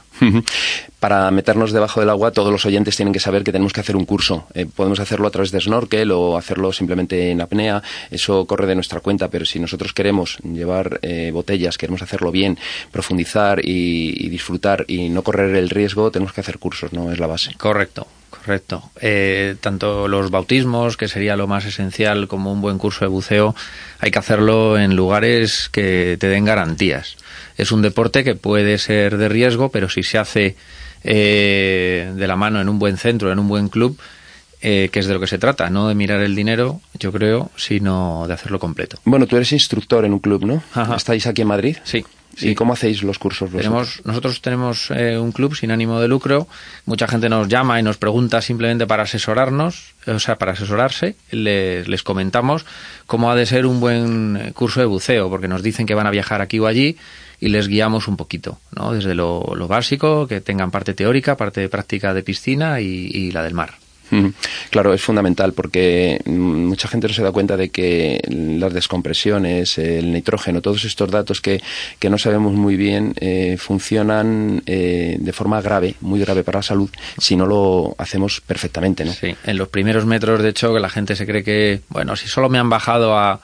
Para 0.99 1.31
meternos 1.31 1.73
debajo 1.73 2.01
del 2.01 2.11
agua, 2.11 2.31
todos 2.31 2.53
los 2.53 2.67
oyentes 2.67 2.97
tienen 2.97 3.13
que 3.13 3.21
saber 3.21 3.43
que 3.43 3.53
tenemos 3.53 3.73
que 3.73 3.81
hacer 3.81 3.97
un 3.97 4.05
curso. 4.05 4.47
Eh, 4.55 4.67
podemos 4.67 5.01
hacerlo 5.01 5.29
a 5.29 5.31
través 5.31 5.51
de 5.51 5.61
snorkel 5.61 6.13
o 6.13 6.37
hacerlo 6.37 6.73
simplemente 6.73 7.31
en 7.31 7.41
apnea. 7.41 7.83
Eso 8.11 8.45
corre 8.47 8.67
de 8.67 8.75
nuestra 8.75 9.01
cuenta, 9.01 9.29
pero 9.29 9.47
si 9.47 9.59
nosotros 9.59 9.93
queremos 9.93 10.39
llevar 10.39 10.99
eh, 11.03 11.31
botellas, 11.33 11.79
queremos 11.79 12.03
hacerlo 12.03 12.31
bien, 12.31 12.59
profundizar 12.91 13.61
y, 13.65 14.27
y, 14.27 14.29
disfrutar 14.29 14.85
y 14.89 15.09
no 15.09 15.23
correr 15.23 15.55
el 15.57 15.71
riesgo, 15.71 16.11
tenemos 16.11 16.35
que 16.35 16.43
hacer 16.43 16.59
cursos, 16.59 16.93
¿no? 16.93 17.11
Es 17.11 17.19
la 17.19 17.27
base. 17.27 17.55
Correcto. 17.57 18.07
Correcto. 18.31 18.91
Eh, 19.01 19.57
tanto 19.61 20.09
los 20.09 20.31
bautismos, 20.31 20.97
que 20.97 21.09
sería 21.09 21.37
lo 21.37 21.47
más 21.47 21.67
esencial, 21.67 22.29
como 22.29 22.53
un 22.53 22.61
buen 22.61 22.79
curso 22.79 23.05
de 23.05 23.09
buceo, 23.09 23.55
hay 23.99 24.11
que 24.11 24.19
hacerlo 24.19 24.79
en 24.79 24.97
lugares 24.97 25.69
que 25.71 26.17
te 26.19 26.29
den 26.29 26.45
garantías. 26.45 27.17
Es 27.61 27.73
un 27.73 27.83
deporte 27.83 28.25
que 28.25 28.35
puede 28.35 28.79
ser 28.79 29.19
de 29.19 29.29
riesgo, 29.29 29.71
pero 29.71 29.91
si 29.91 30.03
se 30.03 30.17
hace 30.17 30.57
eh, 31.05 32.11
de 32.15 32.27
la 32.27 32.37
mano 32.37 32.59
en 32.61 32.71
un 32.71 32.79
buen 32.79 32.97
centro, 32.97 33.31
en 33.31 33.39
un 33.39 33.49
buen 33.49 33.69
club, 33.69 33.99
eh, 34.63 34.89
que 34.91 35.01
es 35.01 35.07
de 35.07 35.13
lo 35.13 35.21
que 35.21 35.27
se 35.27 35.39
trata, 35.39 35.69
no 35.69 35.87
de 35.87 35.95
mirar 35.95 36.23
el 36.23 36.35
dinero, 36.35 36.81
yo 36.99 37.13
creo, 37.13 37.51
sino 37.57 38.25
de 38.27 38.33
hacerlo 38.33 38.59
completo. 38.59 38.99
Bueno, 39.05 39.27
tú 39.27 39.37
eres 39.37 39.53
instructor 39.53 40.07
en 40.07 40.15
un 40.15 40.21
club, 40.21 40.47
¿no? 40.47 40.63
Ajá. 40.75 40.97
¿Estáis 40.97 41.27
aquí 41.27 41.43
en 41.43 41.49
Madrid? 41.49 41.77
Sí. 41.85 42.05
¿Y 42.41 42.55
cómo 42.55 42.73
hacéis 42.73 43.03
los 43.03 43.19
cursos 43.19 43.51
vosotros? 43.51 43.63
Tenemos, 43.63 44.07
nosotros 44.07 44.41
tenemos 44.41 44.91
eh, 44.93 45.19
un 45.19 45.33
club 45.33 45.55
sin 45.55 45.71
ánimo 45.71 46.01
de 46.01 46.09
lucro. 46.09 46.49
Mucha 46.87 47.09
gente 47.09 47.29
nos 47.29 47.49
llama 47.49 47.79
y 47.79 47.83
nos 47.83 47.99
pregunta 47.99 48.41
simplemente 48.41 48.87
para 48.87 49.03
asesorarnos, 49.03 49.95
o 50.07 50.19
sea, 50.19 50.39
para 50.39 50.53
asesorarse. 50.53 51.17
Les, 51.31 51.89
les 51.89 52.03
comentamos 52.03 52.65
cómo 53.07 53.31
ha 53.31 53.37
de 53.37 53.45
ser 53.45 53.67
un 53.67 53.81
buen 53.81 54.53
curso 54.55 54.81
de 54.81 54.87
buceo, 54.87 55.29
porque 55.29 55.49
nos 55.49 55.63
dicen 55.63 55.85
que 55.85 55.95
van 55.95 56.07
a 56.07 56.11
viajar 56.11 56.41
aquí 56.41 56.59
o 56.59 56.67
allí 56.67 56.97
y 57.41 57.49
les 57.49 57.69
guiamos 57.69 58.07
un 58.07 58.17
poquito, 58.17 58.59
¿no? 58.77 58.93
Desde 58.93 59.15
lo, 59.15 59.55
lo 59.57 59.67
básico, 59.67 60.27
que 60.27 60.41
tengan 60.41 60.71
parte 60.71 60.95
teórica, 60.95 61.37
parte 61.37 61.61
de 61.61 61.69
práctica 61.69 62.15
de 62.15 62.23
piscina 62.23 62.81
y, 62.81 63.11
y 63.13 63.33
la 63.33 63.43
del 63.43 63.55
mar. 63.55 63.75
Claro, 64.71 64.93
es 64.93 65.03
fundamental 65.03 65.53
porque 65.53 66.21
mucha 66.27 66.89
gente 66.89 67.09
no 67.09 67.15
se 67.15 67.23
da 67.23 67.33
cuenta 67.33 67.57
de 67.57 67.71
que 67.71 68.21
las 68.29 68.73
descompresiones, 68.73 69.79
el 69.79 70.13
nitrógeno, 70.13 70.61
todos 70.61 70.85
estos 70.85 71.11
datos 71.11 71.41
que, 71.41 71.63
que 71.99 72.11
no 72.11 72.19
sabemos 72.19 72.55
muy 72.55 72.77
bien 72.77 73.15
eh, 73.21 73.57
funcionan 73.59 74.63
eh, 74.67 75.17
de 75.19 75.33
forma 75.33 75.61
grave, 75.61 75.95
muy 76.01 76.21
grave 76.21 76.43
para 76.43 76.59
la 76.59 76.63
salud, 76.63 76.91
si 77.19 77.37
no 77.37 77.47
lo 77.47 77.95
hacemos 77.99 78.41
perfectamente. 78.41 79.05
¿no? 79.05 79.13
Sí, 79.13 79.35
en 79.45 79.57
los 79.57 79.69
primeros 79.69 80.07
metros, 80.07 80.43
de 80.43 80.51
hecho, 80.51 80.75
que 80.75 80.81
la 80.81 80.91
gente 80.91 81.15
se 81.15 81.27
cree 81.27 81.45
que, 81.45 81.81
bueno, 81.89 82.17
si 82.17 82.29
solo 82.29 82.49
me 82.49 82.59
han 82.59 82.69
bajado 82.69 83.17
a 83.17 83.41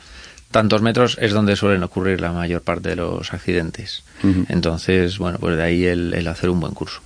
tantos 0.51 0.83
metros 0.83 1.19
es 1.21 1.33
donde 1.33 1.57
suelen 1.57 1.83
ocurrir 1.83 2.21
la 2.21 2.33
mayor 2.33 2.63
parte 2.63 2.91
de 2.91 2.97
los 2.97 3.33
accidentes. 3.33 4.03
Uh 4.23 4.29
-huh. 4.29 4.47
Entonces, 4.49 5.19
bueno, 5.19 5.39
pues 5.39 5.57
de 5.57 5.63
ahí 5.63 5.85
el, 5.85 6.15
el 6.15 6.27
hacer 6.29 6.51
un 6.51 6.61
buen 6.61 6.75
curso 6.75 7.01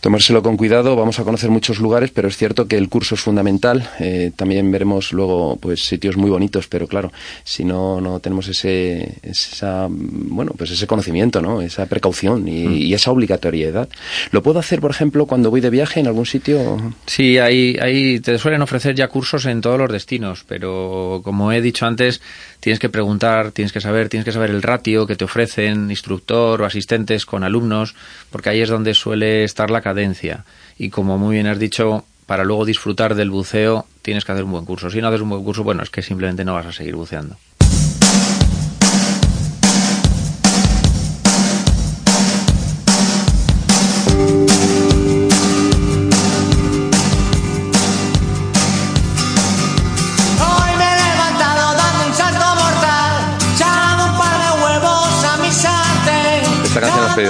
tomárselo 0.00 0.42
con 0.42 0.56
cuidado. 0.56 0.96
Vamos 0.96 1.18
a 1.18 1.24
conocer 1.24 1.50
muchos 1.50 1.78
lugares, 1.78 2.10
pero 2.10 2.28
es 2.28 2.36
cierto 2.36 2.66
que 2.66 2.76
el 2.76 2.88
curso 2.88 3.14
es 3.14 3.20
fundamental. 3.20 3.88
Eh, 3.98 4.32
también 4.34 4.70
veremos 4.70 5.12
luego 5.12 5.56
pues 5.56 5.84
sitios 5.84 6.16
muy 6.16 6.30
bonitos, 6.30 6.68
pero 6.68 6.86
claro, 6.86 7.12
si 7.44 7.64
no 7.64 8.00
no 8.00 8.20
tenemos 8.20 8.48
ese 8.48 9.16
esa 9.22 9.86
bueno 9.90 10.52
pues 10.56 10.70
ese 10.70 10.86
conocimiento, 10.86 11.40
no, 11.40 11.60
esa 11.60 11.86
precaución 11.86 12.46
y, 12.48 12.66
mm. 12.66 12.72
y, 12.74 12.94
esa 12.94 13.10
obligatoriedad. 13.10 13.88
Lo 14.30 14.42
puedo 14.42 14.58
hacer, 14.58 14.80
por 14.80 14.90
ejemplo, 14.90 15.26
cuando 15.26 15.50
voy 15.50 15.60
de 15.60 15.70
viaje 15.70 16.00
en 16.00 16.06
algún 16.06 16.26
sitio. 16.26 16.94
Sí, 17.06 17.38
ahí 17.38 17.76
ahí 17.80 18.20
te 18.20 18.38
suelen 18.38 18.62
ofrecer 18.62 18.94
ya 18.94 19.08
cursos 19.08 19.46
en 19.46 19.60
todos 19.60 19.78
los 19.78 19.90
destinos, 19.90 20.44
pero 20.46 21.20
como 21.24 21.52
he 21.52 21.60
dicho 21.60 21.86
antes, 21.86 22.20
tienes 22.60 22.78
que 22.78 22.88
preguntar, 22.88 23.52
tienes 23.52 23.72
que 23.72 23.80
saber, 23.80 24.08
tienes 24.08 24.24
que 24.24 24.32
saber 24.32 24.50
el 24.50 24.62
ratio 24.62 25.06
que 25.06 25.16
te 25.16 25.24
ofrecen 25.24 25.90
instructor 25.90 26.60
o 26.60 26.64
asistentes 26.64 27.26
con 27.26 27.44
alumnos, 27.44 27.94
porque 28.30 28.50
ahí 28.50 28.60
es 28.60 28.68
donde 28.68 28.94
suele 28.94 29.44
estar 29.44 29.70
la 29.70 29.80
cadencia. 29.80 30.44
Y 30.78 30.90
como 30.90 31.18
muy 31.18 31.34
bien 31.34 31.46
has 31.46 31.58
dicho, 31.58 32.04
para 32.26 32.44
luego 32.44 32.64
disfrutar 32.64 33.14
del 33.14 33.30
buceo 33.30 33.86
tienes 34.02 34.24
que 34.24 34.32
hacer 34.32 34.44
un 34.44 34.52
buen 34.52 34.64
curso. 34.64 34.90
Si 34.90 35.00
no 35.00 35.08
haces 35.08 35.20
un 35.20 35.30
buen 35.30 35.44
curso, 35.44 35.64
bueno, 35.64 35.82
es 35.82 35.90
que 35.90 36.02
simplemente 36.02 36.44
no 36.44 36.54
vas 36.54 36.66
a 36.66 36.72
seguir 36.72 36.94
buceando. 36.94 37.36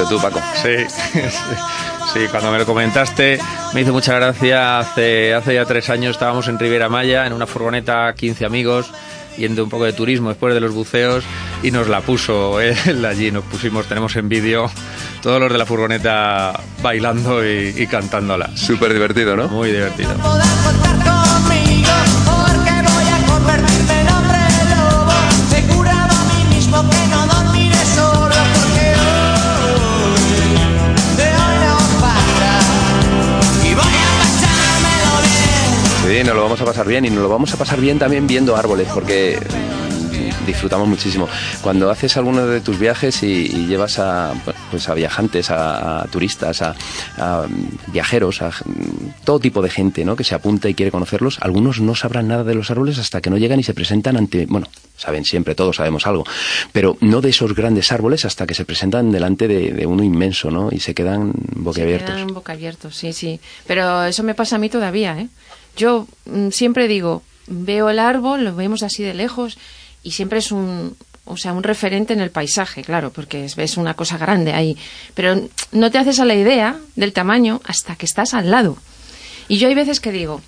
Tú, 0.09 0.21
Paco. 0.21 0.41
Sí. 0.63 1.21
Sí, 2.15 2.21
cuando 2.31 2.51
me 2.51 2.57
lo 2.57 2.65
comentaste 2.65 3.39
me 3.75 3.83
hizo 3.83 3.93
mucha 3.93 4.15
gracia. 4.15 4.79
Hace, 4.79 5.35
hace 5.35 5.55
ya 5.55 5.67
tres 5.67 5.91
años 5.91 6.13
estábamos 6.13 6.49
en 6.49 6.59
Riviera 6.59 6.89
Maya, 6.89 7.27
en 7.27 7.35
una 7.35 7.47
furgoneta, 7.47 8.15
15 8.15 8.47
amigos, 8.47 8.91
yendo 9.37 9.63
un 9.63 9.69
poco 9.69 9.85
de 9.85 9.93
turismo 9.93 10.31
después 10.31 10.55
de 10.55 10.61
los 10.61 10.73
buceos 10.73 11.23
y 11.63 11.71
nos 11.71 11.87
la 11.87 12.01
puso 12.01 12.63
él 12.63 13.05
allí. 13.05 13.31
Nos 13.31 13.45
pusimos, 13.45 13.87
tenemos 13.87 14.17
en 14.17 14.31
vídeo 14.31 14.71
todos 15.23 15.39
los 15.39 15.53
de 15.53 15.59
la 15.59 15.67
furgoneta 15.67 16.59
bailando 16.83 17.47
y, 17.47 17.75
y 17.77 17.87
cantándola. 17.87 18.57
Súper 18.57 18.95
divertido, 18.95 19.37
¿no? 19.37 19.49
Muy 19.49 19.71
divertido. 19.71 20.15
Sí, 36.19 36.25
nos 36.25 36.35
lo 36.35 36.43
vamos 36.43 36.61
a 36.61 36.65
pasar 36.65 36.85
bien 36.85 37.05
y 37.05 37.11
nos 37.11 37.23
lo 37.23 37.29
vamos 37.29 37.55
a 37.55 37.57
pasar 37.57 37.81
bien 37.81 37.97
también 37.97 38.27
viendo 38.27 38.57
árboles, 38.57 38.89
porque 38.93 39.39
disfrutamos 40.45 40.89
muchísimo. 40.89 41.29
Cuando 41.63 41.91
haces 41.91 42.17
alguno 42.17 42.45
de 42.45 42.61
tus 42.61 42.77
viajes 42.77 43.23
y, 43.23 43.47
y 43.47 43.67
llevas 43.67 44.01
a, 44.01 44.35
pues 44.69 44.89
a 44.89 44.95
viajantes, 44.95 45.49
a, 45.53 46.01
a 46.03 46.05
turistas, 46.07 46.61
a, 46.61 46.75
a, 47.19 47.47
viajeros, 47.93 48.43
a 48.43 48.51
todo 49.23 49.39
tipo 49.39 49.63
de 49.63 49.71
gente 49.71 50.05
¿no? 50.05 50.17
que 50.17 50.25
se 50.25 50.35
apunta 50.35 50.69
y 50.69 50.75
quiere 50.75 50.91
conocerlos, 50.91 51.39
algunos 51.41 51.81
no 51.81 51.95
sabrán 51.95 52.27
nada 52.27 52.43
de 52.43 52.57
los 52.57 52.69
árboles 52.73 52.99
hasta 52.99 53.21
que 53.21 53.31
no 53.31 53.39
llegan 53.39 53.61
y 53.61 53.63
se 53.63 53.73
presentan 53.73 54.17
ante, 54.17 54.47
bueno, 54.47 54.67
saben 54.97 55.25
siempre, 55.25 55.55
todos 55.55 55.77
sabemos 55.77 56.05
algo, 56.09 56.25
pero 56.73 56.97
no 57.01 57.21
de 57.21 57.31
esos 57.31 57.55
grandes 57.55 57.93
árboles 57.93 58.25
hasta 58.25 58.45
que 58.45 58.55
se 58.55 58.65
presentan 58.65 59.13
delante 59.13 59.47
de, 59.47 59.71
de 59.71 59.87
uno 59.87 60.03
inmenso, 60.03 60.51
¿no? 60.51 60.71
Y 60.73 60.81
se 60.81 60.95
quedan 60.95 61.33
boquiabiertos. 61.55 62.11
Se 62.11 62.15
quedan 62.17 62.35
boquiabiertos, 62.35 62.97
sí, 62.97 63.13
sí. 63.13 63.39
Pero 63.69 64.03
eso 64.03 64.25
me 64.25 64.35
pasa 64.35 64.57
a 64.57 64.59
mí 64.59 64.69
todavía, 64.69 65.17
¿eh? 65.17 65.29
Yo 65.77 66.07
mm, 66.27 66.51
siempre 66.51 66.89
digo, 66.89 67.23
veo 67.47 67.91
el 67.91 67.99
árbol, 67.99 68.45
lo 68.45 68.55
vemos 68.55 68.83
así 68.83 69.03
de 69.03 69.15
lejos 69.15 69.59
y 70.03 70.13
siempre 70.13 70.39
es 70.39 70.53
un, 70.53 70.97
o 71.25 71.37
sea, 71.37 71.53
un 71.53 71.63
referente 71.63 72.13
en 72.13 72.21
el 72.21 72.31
paisaje, 72.31 72.83
claro, 72.83 73.11
porque 73.13 73.45
es, 73.45 73.77
una 73.77 73.95
cosa 73.95 74.19
grande 74.19 74.53
ahí, 74.53 74.77
pero 75.15 75.49
no 75.73 75.91
te 75.91 75.99
haces 75.99 76.21
a 76.21 76.25
la 76.25 76.35
idea 76.35 76.79
del 76.97 77.13
tamaño 77.13 77.61
hasta 77.65 77.97
que 77.97 78.07
estás 78.07 78.35
al 78.35 78.51
lado. 78.51 78.79
Y 79.47 79.59
yo 79.59 79.69
hay 79.69 79.75
veces 79.75 80.01
que 80.01 80.13
digo, 80.13 80.41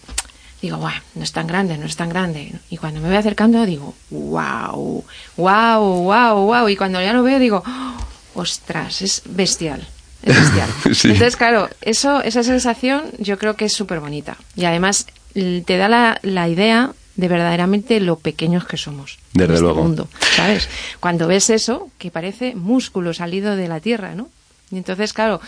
digo, 0.63 0.79
wow, 0.79 0.91
no 1.15 1.25
es 1.25 1.33
tan 1.33 1.47
grande, 1.47 1.79
no 1.79 1.87
es 1.87 1.97
tan 1.97 2.09
grande. 2.09 2.53
Y 2.71 2.77
cuando 2.77 3.01
me 3.01 3.09
voy 3.09 3.17
acercando 3.17 3.65
digo, 3.67 3.95
wow, 4.11 5.05
wow, 5.37 5.83
wow, 5.83 6.47
wow. 6.47 6.69
Y 6.69 6.77
cuando 6.77 7.01
ya 7.01 7.13
lo 7.13 7.23
veo 7.23 7.39
digo, 7.39 7.63
oh, 7.67 7.97
ostras, 8.35 9.03
es 9.03 9.23
bestial. 9.27 9.87
Es 10.23 10.37
bestial. 10.37 10.71
sí. 10.95 11.09
Entonces, 11.09 11.37
claro, 11.37 11.69
eso, 11.81 12.23
esa 12.23 12.43
sensación 12.43 13.05
yo 13.19 13.39
creo 13.39 13.57
que 13.57 13.65
es 13.67 13.73
súper 13.73 14.01
bonita. 14.01 14.37
Y 14.57 14.65
además 14.65 15.07
te 15.35 15.77
da 15.77 15.89
la, 15.89 16.19
la 16.23 16.49
idea 16.49 16.93
de 17.17 17.29
verdaderamente 17.29 18.01
lo 18.01 18.17
pequeños 18.17 18.67
que 18.67 18.77
somos 18.77 19.19
Desde 19.35 19.55
este 19.55 19.63
luego. 19.65 19.83
mundo, 19.83 20.09
¿sabes? 20.37 20.69
Cuando 21.01 21.27
ves 21.27 21.51
eso, 21.51 21.89
que 21.99 22.11
parece 22.11 22.55
músculo 22.55 23.13
salido 23.15 23.57
de 23.57 23.69
la 23.69 23.81
tierra, 23.81 24.15
¿no? 24.15 24.29
Y 24.71 24.77
entonces, 24.79 25.13
claro, 25.13 25.41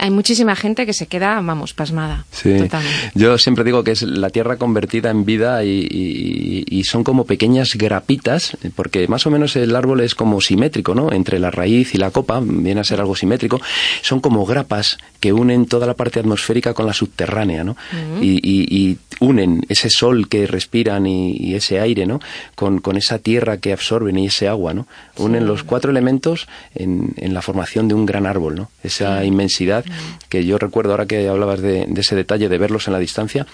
hay 0.00 0.10
muchísima 0.10 0.56
gente 0.56 0.86
que 0.86 0.94
se 0.94 1.06
queda, 1.06 1.40
vamos, 1.42 1.74
pasmada. 1.74 2.24
Sí. 2.32 2.56
Totalmente. 2.56 3.10
Yo 3.14 3.36
siempre 3.36 3.64
digo 3.64 3.84
que 3.84 3.90
es 3.90 4.00
la 4.02 4.30
tierra 4.30 4.56
convertida 4.56 5.10
en 5.10 5.26
vida 5.26 5.62
y, 5.62 5.86
y, 5.90 6.64
y, 6.66 6.84
son 6.84 7.04
como 7.04 7.26
pequeñas 7.26 7.74
grapitas, 7.74 8.56
porque 8.74 9.06
más 9.08 9.26
o 9.26 9.30
menos 9.30 9.56
el 9.56 9.76
árbol 9.76 10.00
es 10.00 10.14
como 10.14 10.40
simétrico, 10.40 10.94
¿no? 10.94 11.12
Entre 11.12 11.38
la 11.38 11.50
raíz 11.50 11.94
y 11.94 11.98
la 11.98 12.10
copa, 12.10 12.40
viene 12.42 12.80
a 12.80 12.84
ser 12.84 13.00
algo 13.00 13.14
simétrico. 13.14 13.60
Son 14.00 14.20
como 14.20 14.46
grapas 14.46 14.96
que 15.20 15.34
unen 15.34 15.66
toda 15.66 15.86
la 15.86 15.94
parte 15.94 16.18
atmosférica 16.18 16.72
con 16.72 16.86
la 16.86 16.94
subterránea, 16.94 17.62
¿no? 17.62 17.72
Uh 17.72 18.20
-huh. 18.20 18.24
y, 18.24 18.40
y, 18.42 18.98
unen 19.20 19.66
ese 19.68 19.90
sol 19.90 20.30
que 20.30 20.46
respiran 20.46 21.06
y, 21.06 21.54
ese 21.54 21.78
aire, 21.78 22.06
¿no? 22.06 22.20
Con, 22.54 22.80
con, 22.80 22.96
esa 22.96 23.18
tierra 23.18 23.58
que 23.58 23.74
absorben 23.74 24.18
y 24.18 24.26
ese 24.26 24.48
agua, 24.48 24.72
¿no? 24.72 24.86
Unen 25.18 25.42
sí. 25.42 25.46
los 25.46 25.62
cuatro 25.62 25.90
elementos 25.90 26.48
en, 26.74 27.12
en, 27.18 27.34
la 27.34 27.42
formación 27.42 27.86
de 27.86 27.94
un 27.94 28.06
gran 28.06 28.24
árbol, 28.24 28.54
¿no? 28.54 28.70
Esa 28.82 29.20
sí. 29.20 29.26
inmensidad 29.26 29.84
que 30.28 30.44
yo 30.44 30.58
recuerdo 30.58 30.92
ahora 30.92 31.06
que 31.06 31.28
hablabas 31.28 31.60
de, 31.60 31.86
de, 31.86 32.00
ese 32.00 32.16
detalle 32.16 32.48
de 32.48 32.58
verlos 32.58 32.86
en 32.86 32.92
la 32.92 32.98
distancia, 32.98 33.46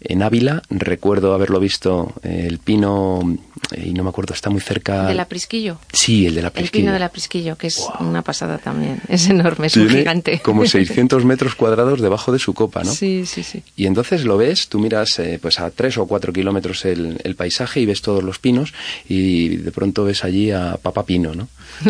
En 0.00 0.22
Ávila 0.22 0.62
recuerdo 0.70 1.34
haberlo 1.34 1.58
visto, 1.58 2.12
eh, 2.22 2.44
el 2.46 2.58
pino, 2.58 3.20
eh, 3.72 3.86
y 3.88 3.94
no 3.94 4.04
me 4.04 4.10
acuerdo, 4.10 4.32
está 4.32 4.48
muy 4.48 4.60
cerca. 4.60 5.06
¿De 5.08 5.14
la 5.14 5.24
Prisquillo? 5.26 5.78
Sí, 5.92 6.26
el 6.26 6.36
de 6.36 6.42
la 6.42 6.48
El 6.48 6.52
Prisquillo. 6.52 6.82
pino 6.84 6.92
de 6.92 6.98
la 7.00 7.08
Prisquillo, 7.08 7.56
que 7.56 7.66
es 7.66 7.84
una 7.98 8.22
pasada 8.22 8.58
también. 8.58 9.00
Es 9.08 9.28
enorme, 9.28 9.66
es 9.66 9.76
un 9.76 9.88
gigante. 9.88 10.38
como 10.40 10.64
600 10.66 11.24
metros 11.24 11.56
cuadrados 11.56 12.00
debajo 12.00 12.30
de 12.32 12.38
su 12.38 12.54
copa, 12.54 12.84
¿no? 12.84 12.92
Sí, 12.92 13.26
sí, 13.26 13.42
sí. 13.42 13.62
Y 13.76 13.86
entonces 13.86 14.24
lo 14.24 14.36
ves, 14.36 14.68
tú 14.68 14.78
miras 14.78 15.18
eh, 15.18 15.38
pues 15.42 15.58
a 15.58 15.68
tres 15.70 15.98
o 15.98 16.06
cuatro 16.06 16.32
kilómetros 16.32 16.84
el, 16.84 17.20
el 17.24 17.34
paisaje 17.34 17.80
y 17.80 17.86
ves 17.86 18.00
todos 18.00 18.22
los 18.22 18.38
pinos 18.38 18.72
y 19.08 19.56
de 19.56 19.72
pronto 19.72 20.04
ves 20.04 20.22
allí 20.22 20.52
a 20.52 20.76
Papa 20.80 21.04
Pino, 21.04 21.34
¿no? 21.34 21.48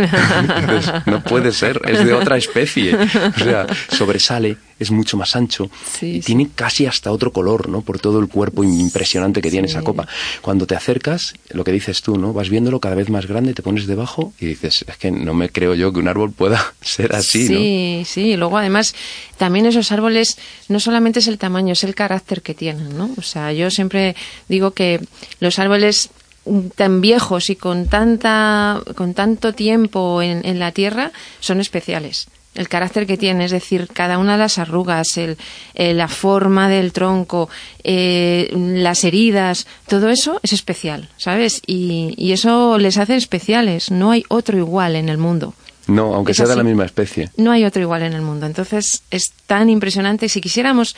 No 1.06 1.22
puede 1.22 1.52
ser, 1.52 1.80
es 1.86 2.04
de 2.04 2.12
otra 2.12 2.36
especie. 2.36 2.94
O 2.96 3.38
sea, 3.38 3.66
sobresale, 3.90 4.56
es 4.78 4.90
mucho 4.90 5.16
más 5.16 5.34
ancho 5.36 5.70
Sí, 5.98 6.16
y 6.16 6.20
tiene 6.20 6.48
casi 6.54 6.86
hasta 6.86 7.10
otro 7.12 7.32
color, 7.32 7.68
¿no? 7.68 7.82
Por 7.82 7.98
todo 7.98 8.20
el 8.20 8.28
cuerpo 8.28 8.64
impresionante 8.64 9.40
que 9.40 9.50
tiene 9.50 9.68
esa 9.68 9.82
copa. 9.82 10.06
Cuando 10.40 10.66
te 10.66 10.74
acercas, 10.74 11.34
lo 11.50 11.64
que 11.64 11.72
dices 11.72 12.02
tú, 12.02 12.16
¿no? 12.16 12.32
Vas 12.32 12.48
viéndolo 12.48 12.80
cada 12.80 12.94
vez 12.94 13.10
más 13.10 13.26
grande, 13.26 13.54
te 13.54 13.62
pones 13.62 13.86
debajo 13.86 14.32
y 14.38 14.46
dices, 14.46 14.84
es 14.86 14.96
que 14.96 15.10
no 15.10 15.34
me 15.34 15.50
creo 15.50 15.74
yo 15.74 15.92
que 15.92 15.98
un 15.98 16.08
árbol 16.08 16.32
pueda 16.32 16.74
ser 16.80 17.14
así, 17.14 17.48
¿no? 17.48 17.58
Sí, 17.58 18.02
sí, 18.06 18.20
y 18.32 18.36
luego 18.36 18.58
además 18.58 18.94
también 19.36 19.66
esos 19.66 19.92
árboles 19.92 20.38
no 20.68 20.80
solamente 20.80 21.20
es 21.20 21.26
el 21.26 21.38
tamaño, 21.38 21.72
es 21.72 21.84
el 21.84 21.94
carácter 21.94 22.42
que 22.42 22.54
tienen, 22.54 22.96
¿no? 22.96 23.10
O 23.16 23.22
sea, 23.22 23.52
yo 23.52 23.70
siempre 23.70 24.16
digo 24.48 24.72
que 24.72 25.00
los 25.40 25.58
árboles 25.58 26.10
mm, 26.44 26.68
tan 26.74 27.00
viejos 27.00 27.50
y 27.50 27.56
con 27.56 27.88
tanta 27.88 28.80
con 28.94 29.14
tanto 29.14 29.52
tiempo 29.54 30.22
en, 30.22 30.44
en 30.44 30.58
la 30.58 30.72
tierra 30.72 31.12
son 31.40 31.60
especiales 31.60 32.28
el 32.58 32.68
carácter 32.68 33.06
que 33.06 33.16
tiene, 33.16 33.44
es 33.44 33.52
decir, 33.52 33.88
cada 33.92 34.18
una 34.18 34.32
de 34.32 34.38
las 34.38 34.58
arrugas, 34.58 35.16
el, 35.16 35.38
eh, 35.74 35.94
la 35.94 36.08
forma 36.08 36.68
del 36.68 36.92
tronco, 36.92 37.48
eh, 37.84 38.52
las 38.52 39.04
heridas, 39.04 39.68
todo 39.86 40.08
eso 40.08 40.40
es 40.42 40.52
especial, 40.52 41.08
¿sabes? 41.16 41.62
Y, 41.66 42.14
y 42.16 42.32
eso 42.32 42.76
les 42.78 42.98
hace 42.98 43.14
especiales. 43.14 43.92
No 43.92 44.10
hay 44.10 44.24
otro 44.28 44.58
igual 44.58 44.96
en 44.96 45.08
el 45.08 45.18
mundo. 45.18 45.54
No, 45.86 46.14
aunque 46.14 46.32
Es 46.32 46.38
sea 46.38 46.48
de 46.48 46.56
la 46.56 46.64
misma 46.64 46.84
especie. 46.84 47.30
No 47.36 47.52
hay 47.52 47.64
otro 47.64 47.80
igual 47.80 48.02
en 48.02 48.12
el 48.12 48.22
mundo. 48.22 48.46
Entonces 48.46 49.04
es 49.12 49.32
tan 49.46 49.70
impresionante. 49.70 50.28
Si 50.28 50.40
quisiéramos 50.40 50.96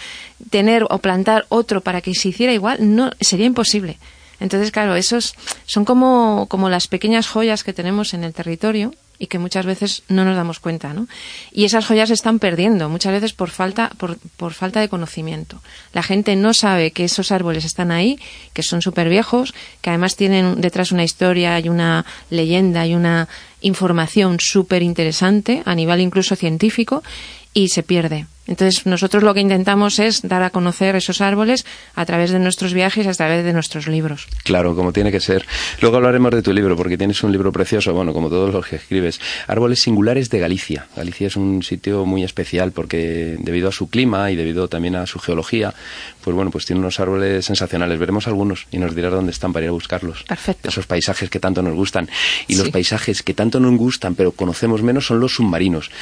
tener 0.49 0.85
o 0.89 0.99
plantar 0.99 1.45
otro 1.51 1.83
para 1.83 2.01
que 2.01 2.15
se 2.15 2.31
hiciera 2.31 2.55
igual, 2.55 2.79
no 2.97 3.11
sería 3.21 3.47
imposible. 3.47 3.99
Entonces, 4.41 4.73
claro, 4.73 4.97
esos 4.97 5.35
son 5.67 5.85
como, 5.85 6.47
como 6.49 6.71
las 6.71 6.89
pequeñas 6.89 7.29
joyas 7.29 7.63
que 7.63 7.75
tenemos 7.75 8.15
en 8.15 8.25
el 8.25 8.33
territorio 8.33 8.95
y 9.21 9.27
que 9.27 9.39
muchas 9.39 9.67
veces 9.67 10.03
no 10.09 10.25
nos 10.25 10.35
damos 10.35 10.59
cuenta, 10.61 10.95
¿no? 10.95 11.07
Y 11.53 11.67
esas 11.67 11.87
joyas 11.87 12.09
se 12.09 12.15
están 12.15 12.39
perdiendo, 12.39 12.89
muchas 12.89 13.13
veces 13.13 13.35
por 13.35 13.51
falta, 13.51 13.91
por, 13.99 14.19
por 14.39 14.55
falta 14.55 14.81
de 14.81 14.89
conocimiento. 14.89 15.61
La 15.93 16.03
gente 16.03 16.35
no 16.37 16.55
sabe 16.55 16.91
que 16.91 17.05
esos 17.05 17.31
árboles 17.31 17.67
están 17.67 17.93
ahí, 17.93 18.19
que 18.55 18.63
son 18.63 18.81
súper 18.81 19.11
viejos, 19.11 19.55
que 19.83 19.91
además 19.91 20.17
tienen 20.17 20.63
detrás 20.63 20.91
una 20.91 21.05
historia 21.05 21.61
y 21.61 21.69
una 21.69 22.07
leyenda 22.31 22.87
y 22.87 22.95
una 22.95 23.29
información 23.61 24.41
súper 24.41 24.83
interesante 24.83 25.63
a 25.67 25.75
nivel 25.75 26.01
incluso 26.01 26.35
científico 26.35 27.03
y 27.55 27.69
se 27.69 27.83
pierde. 27.83 28.27
Entonces 28.51 28.85
nosotros 28.85 29.23
lo 29.23 29.33
que 29.33 29.41
intentamos 29.41 30.01
es 30.01 30.23
dar 30.23 30.43
a 30.43 30.51
conocer 30.51 30.97
esos 30.97 31.21
árboles 31.21 31.65
a 31.95 32.05
través 32.05 32.33
de 32.33 32.41
nuestros 32.41 32.75
viajes, 32.75 33.07
a 33.07 33.13
través 33.13 33.45
de 33.45 33.53
nuestros 33.53 33.87
libros. 33.87 34.27
Claro, 34.43 34.75
como 34.75 34.93
tiene 34.93 35.13
que 35.13 35.21
ser. 35.21 35.47
Luego 35.81 35.99
hablaremos 35.99 36.33
de 36.33 36.43
tu 36.43 36.53
libro, 36.53 36.77
porque 36.77 36.99
tienes 36.99 37.23
un 37.23 37.31
libro 37.31 37.53
precioso, 37.53 37.93
bueno, 37.93 38.13
como 38.13 38.29
todos 38.29 38.53
los 38.53 38.67
que 38.67 38.77
escribes. 38.77 39.21
Árboles 39.47 39.81
singulares 39.81 40.31
de 40.31 40.41
Galicia. 40.41 40.89
Galicia 40.97 41.29
es 41.29 41.37
un 41.37 41.63
sitio 41.63 42.05
muy 42.05 42.25
especial 42.25 42.73
porque 42.73 43.37
debido 43.39 43.69
a 43.69 43.73
su 43.73 43.89
clima 43.89 44.33
y 44.33 44.37
debido 44.37 44.67
también 44.67 44.97
a 44.97 45.07
su 45.07 45.21
geología, 45.21 45.73
pues 46.21 46.35
bueno, 46.35 46.51
pues 46.51 46.67
tiene 46.67 46.81
unos 46.81 46.99
árboles 46.99 47.45
sensacionales. 47.45 48.01
Veremos 48.01 48.27
algunos 48.27 48.67
y 48.73 48.79
nos 48.79 48.97
dirás 48.97 49.13
dónde 49.13 49.31
están 49.31 49.53
para 49.53 49.67
ir 49.67 49.69
a 49.69 49.73
buscarlos. 49.73 50.25
Perfecto. 50.25 50.71
Esos 50.71 50.87
paisajes 50.87 51.31
que 51.31 51.39
tanto 51.39 51.63
nos 51.63 51.75
gustan. 51.75 52.09
Y 52.49 52.57
los 52.57 52.71
paisajes 52.71 53.23
que 53.23 53.33
tanto 53.33 53.61
nos 53.61 53.77
gustan, 53.77 54.17
pero 54.17 54.33
conocemos 54.33 54.83
menos, 54.83 55.07
son 55.07 55.21
los 55.21 55.35
submarinos. 55.37 55.93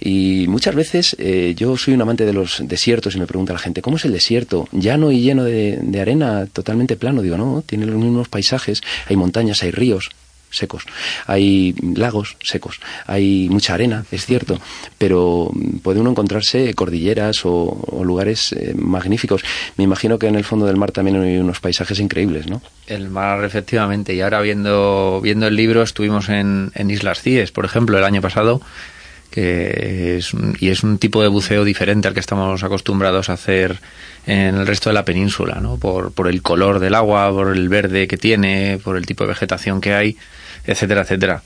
Y 0.00 0.46
muchas 0.48 0.74
veces 0.74 1.16
eh, 1.18 1.54
yo 1.56 1.76
soy 1.76 1.94
un 1.94 2.02
amante 2.02 2.24
de 2.24 2.32
los 2.32 2.62
desiertos 2.64 3.16
y 3.16 3.18
me 3.18 3.26
pregunta 3.26 3.52
la 3.52 3.58
gente, 3.58 3.82
¿cómo 3.82 3.96
es 3.96 4.04
el 4.04 4.12
desierto? 4.12 4.68
Llano 4.72 5.10
y 5.10 5.20
lleno 5.20 5.44
de, 5.44 5.98
arena, 6.00 6.46
totalmente 6.46 6.96
plano. 6.96 7.22
Digo, 7.22 7.36
no, 7.36 7.62
tiene 7.66 7.86
los 7.86 7.96
mismos 7.96 8.28
paisajes. 8.28 8.82
Hay 9.08 9.16
montañas, 9.16 9.62
hay 9.62 9.70
ríos 9.70 10.10
secos, 10.50 10.84
hay 11.26 11.74
lagos 11.94 12.36
secos, 12.42 12.80
hay 13.06 13.48
mucha 13.50 13.74
arena, 13.74 14.06
es 14.10 14.24
cierto, 14.24 14.58
pero 14.96 15.50
puede 15.82 16.00
uno 16.00 16.10
encontrarse 16.10 16.72
cordilleras 16.72 17.44
o, 17.44 17.52
o 17.52 18.02
lugares 18.02 18.52
eh, 18.52 18.72
magníficos. 18.74 19.42
Me 19.76 19.84
imagino 19.84 20.18
que 20.18 20.26
en 20.26 20.36
el 20.36 20.44
fondo 20.44 20.64
del 20.64 20.76
mar 20.76 20.90
también 20.90 21.20
hay 21.20 21.36
unos 21.36 21.60
paisajes 21.60 22.00
increíbles, 22.00 22.46
¿no? 22.46 22.62
El 22.86 23.10
mar, 23.10 23.44
efectivamente. 23.44 24.14
Y 24.14 24.22
ahora 24.22 24.40
viendo, 24.40 25.20
viendo 25.22 25.46
el 25.46 25.54
libro, 25.54 25.82
estuvimos 25.82 26.30
en, 26.30 26.72
en 26.74 26.90
Islas 26.90 27.20
Cíes, 27.20 27.52
por 27.52 27.66
ejemplo, 27.66 27.98
el 27.98 28.04
año 28.04 28.22
pasado, 28.22 28.62
que 29.30 30.16
es 30.16 30.32
y 30.58 30.70
es 30.70 30.82
un 30.82 30.98
tipo 30.98 31.22
de 31.22 31.28
buceo 31.28 31.64
diferente 31.64 32.08
al 32.08 32.14
que 32.14 32.20
estamos 32.20 32.62
acostumbrados 32.62 33.28
a 33.28 33.34
hacer 33.34 33.78
en 34.26 34.56
el 34.56 34.66
resto 34.66 34.90
de 34.90 34.94
la 34.94 35.04
península, 35.04 35.58
¿no? 35.60 35.78
Por, 35.78 36.28
el 36.28 36.42
color 36.42 36.80
del 36.80 36.94
agua, 36.94 37.30
por 37.30 37.56
el 37.56 37.68
verde 37.68 38.06
que 38.06 38.18
tiene, 38.18 38.78
por 38.82 38.96
el 38.96 39.06
tipo 39.06 39.24
de 39.24 39.28
vegetación 39.28 39.80
que 39.80 39.94
hay, 39.94 40.16
etcétera, 40.64 41.02
etcétera. 41.02 41.42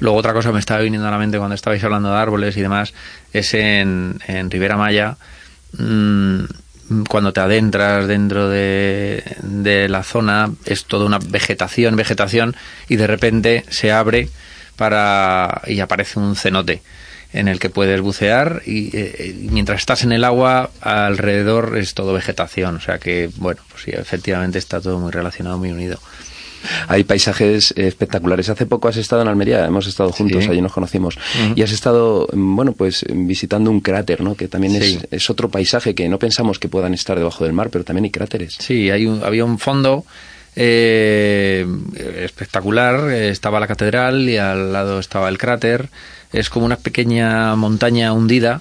Luego 0.00 0.18
otra 0.18 0.34
cosa 0.34 0.50
que 0.50 0.54
me 0.54 0.60
estaba 0.60 0.80
viniendo 0.80 1.08
a 1.08 1.10
la 1.10 1.18
mente 1.18 1.38
cuando 1.38 1.54
estabais 1.54 1.82
hablando 1.82 2.10
de 2.10 2.16
árboles 2.16 2.56
y 2.56 2.60
demás 2.60 2.92
es 3.32 3.54
en, 3.54 4.20
en 4.26 4.50
Ribera 4.50 4.76
Maya, 4.76 5.16
mm, 5.78 6.44
cuando 7.08 7.32
te 7.32 7.40
adentras 7.40 8.06
dentro 8.06 8.48
de, 8.48 9.24
de 9.42 9.88
la 9.88 10.02
zona 10.02 10.50
es 10.66 10.84
toda 10.84 11.06
una 11.06 11.18
vegetación, 11.18 11.96
vegetación 11.96 12.54
y 12.88 12.96
de 12.96 13.06
repente 13.06 13.64
se 13.70 13.92
abre 13.92 14.28
para 14.76 15.62
y 15.66 15.80
aparece 15.80 16.18
un 16.18 16.36
cenote 16.36 16.82
en 17.32 17.48
el 17.48 17.58
que 17.58 17.70
puedes 17.70 18.00
bucear 18.00 18.62
y, 18.66 18.90
eh, 18.96 19.34
y 19.44 19.48
mientras 19.48 19.80
estás 19.80 20.04
en 20.04 20.12
el 20.12 20.24
agua 20.24 20.70
alrededor 20.80 21.76
es 21.78 21.94
todo 21.94 22.12
vegetación, 22.12 22.76
o 22.76 22.80
sea 22.80 22.98
que 22.98 23.28
bueno, 23.36 23.60
pues 23.70 23.82
sí, 23.84 23.90
efectivamente 23.92 24.58
está 24.58 24.80
todo 24.80 24.98
muy 24.98 25.12
relacionado, 25.12 25.58
muy 25.58 25.70
unido. 25.70 25.98
Hay 26.88 27.04
paisajes 27.04 27.72
eh, 27.76 27.86
espectaculares. 27.86 28.48
Hace 28.48 28.66
poco 28.66 28.88
has 28.88 28.96
estado 28.96 29.22
en 29.22 29.28
Almería, 29.28 29.64
hemos 29.66 29.86
estado 29.86 30.10
juntos, 30.10 30.42
Sí. 30.44 30.50
allí 30.50 30.60
nos 30.60 30.72
conocimos. 30.72 31.16
Y 31.54 31.62
has 31.62 31.70
estado, 31.70 32.26
mm, 32.32 32.56
bueno, 32.56 32.72
pues 32.72 33.04
visitando 33.08 33.70
un 33.70 33.80
cráter, 33.80 34.20
¿no? 34.20 34.34
Que 34.34 34.48
también 34.48 34.72
Sí. 34.82 34.98
es, 35.02 35.08
es 35.12 35.30
otro 35.30 35.48
paisaje 35.48 35.94
que 35.94 36.08
no 36.08 36.18
pensamos 36.18 36.58
que 36.58 36.68
puedan 36.68 36.92
estar 36.94 37.16
debajo 37.18 37.44
del 37.44 37.52
mar, 37.52 37.68
pero 37.70 37.84
también 37.84 38.04
hay 38.04 38.10
cráteres. 38.10 38.56
Sí, 38.58 38.90
hay 38.90 39.06
un- 39.06 39.22
había 39.22 39.44
un 39.44 39.58
fondo 39.58 40.04
eh, 40.58 41.35
espectacular, 41.94 43.10
estaba 43.10 43.60
la 43.60 43.66
catedral 43.66 44.28
y 44.28 44.36
al 44.36 44.72
lado 44.72 44.98
estaba 44.98 45.28
el 45.28 45.38
cráter. 45.38 45.88
Es 46.32 46.50
como 46.50 46.66
una 46.66 46.76
pequeña 46.76 47.54
montaña 47.54 48.12
hundida 48.12 48.60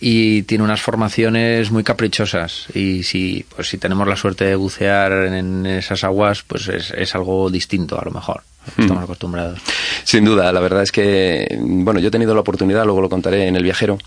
y 0.00 0.42
tiene 0.42 0.64
unas 0.64 0.82
formaciones 0.82 1.70
muy 1.70 1.84
caprichosas 1.84 2.66
y 2.74 3.04
si 3.04 3.46
pues 3.54 3.68
si 3.68 3.78
tenemos 3.78 4.08
la 4.08 4.16
suerte 4.16 4.44
de 4.44 4.56
bucear 4.56 5.12
en 5.12 5.66
esas 5.66 6.02
aguas 6.04 6.42
pues 6.42 6.68
es, 6.68 6.90
es 6.90 7.14
algo 7.14 7.48
distinto 7.48 7.98
a 7.98 8.04
lo 8.04 8.10
mejor 8.10 8.42
estamos 8.66 9.04
acostumbrados. 9.04 9.60
Sin 10.04 10.24
duda, 10.24 10.52
la 10.52 10.60
verdad 10.60 10.82
es 10.82 10.92
que, 10.92 11.58
bueno, 11.60 12.00
yo 12.00 12.08
he 12.08 12.10
tenido 12.10 12.34
la 12.34 12.40
oportunidad, 12.40 12.84
luego 12.84 13.00
lo 13.00 13.08
contaré 13.08 13.48
en 13.48 13.56
El 13.56 13.62
Viajero, 13.62 13.98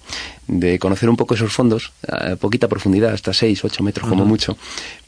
de 0.47 0.79
conocer 0.79 1.09
un 1.09 1.17
poco 1.17 1.33
esos 1.33 1.51
fondos, 1.51 1.91
a 2.07 2.35
poquita 2.35 2.67
profundidad, 2.67 3.13
hasta 3.13 3.33
6, 3.33 3.65
8 3.65 3.83
metros 3.83 4.07
como 4.07 4.25
mucho, 4.25 4.57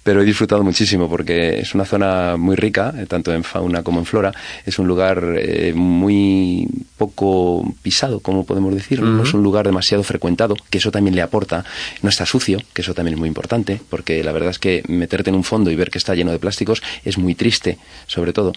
pero 0.03 0.21
he 0.21 0.25
disfrutado 0.25 0.63
muchísimo 0.63 1.09
porque 1.09 1.59
es 1.59 1.75
una 1.75 1.85
zona 1.85 2.35
muy 2.38 2.55
rica, 2.55 2.93
eh, 2.97 3.05
tanto 3.05 3.33
en 3.33 3.43
fauna 3.43 3.83
como 3.83 3.99
en 3.99 4.05
flora, 4.05 4.33
es 4.65 4.79
un 4.79 4.88
lugar 4.88 5.35
eh, 5.38 5.73
muy 5.75 6.67
poco 6.97 7.63
pisado, 7.81 8.19
como 8.19 8.45
podemos 8.45 8.73
decir, 8.73 9.01
no 9.01 9.23
es 9.23 9.33
un 9.33 9.43
lugar 9.43 9.65
demasiado 9.65 10.03
frecuentado, 10.03 10.55
que 10.69 10.79
eso 10.79 10.91
también 10.91 11.15
le 11.15 11.21
aporta, 11.21 11.63
no 12.01 12.09
está 12.09 12.25
sucio, 12.25 12.59
que 12.73 12.81
eso 12.81 12.93
también 12.93 13.13
es 13.15 13.19
muy 13.19 13.27
importante, 13.27 13.79
porque 13.89 14.23
la 14.23 14.31
verdad 14.31 14.49
es 14.49 14.59
que 14.59 14.83
meterte 14.88 15.29
en 15.29 15.35
un 15.35 15.43
fondo 15.43 15.71
y 15.71 15.75
ver 15.75 15.89
que 15.89 15.97
está 15.97 16.15
lleno 16.15 16.31
de 16.31 16.39
plásticos 16.39 16.81
es 17.05 17.17
muy 17.17 17.35
triste, 17.35 17.77
sobre 18.07 18.33
todo. 18.33 18.53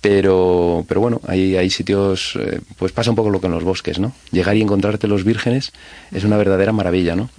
Pero, 0.00 0.84
pero 0.86 1.00
bueno, 1.00 1.20
hay, 1.26 1.56
hay 1.56 1.70
sitios, 1.70 2.36
eh, 2.38 2.60
pues 2.78 2.92
pasa 2.92 3.10
un 3.10 3.16
poco 3.16 3.30
lo 3.30 3.40
que 3.40 3.46
en 3.46 3.52
los 3.52 3.64
bosques, 3.64 3.98
¿no? 3.98 4.12
Llegar 4.30 4.56
y 4.56 4.62
encontrarte 4.62 5.08
los 5.08 5.24
vírgenes 5.24 5.72
es 6.12 6.22
una 6.22 6.36
verdadera 6.36 6.72
maravilla, 6.72 7.16
¿no? 7.16 7.30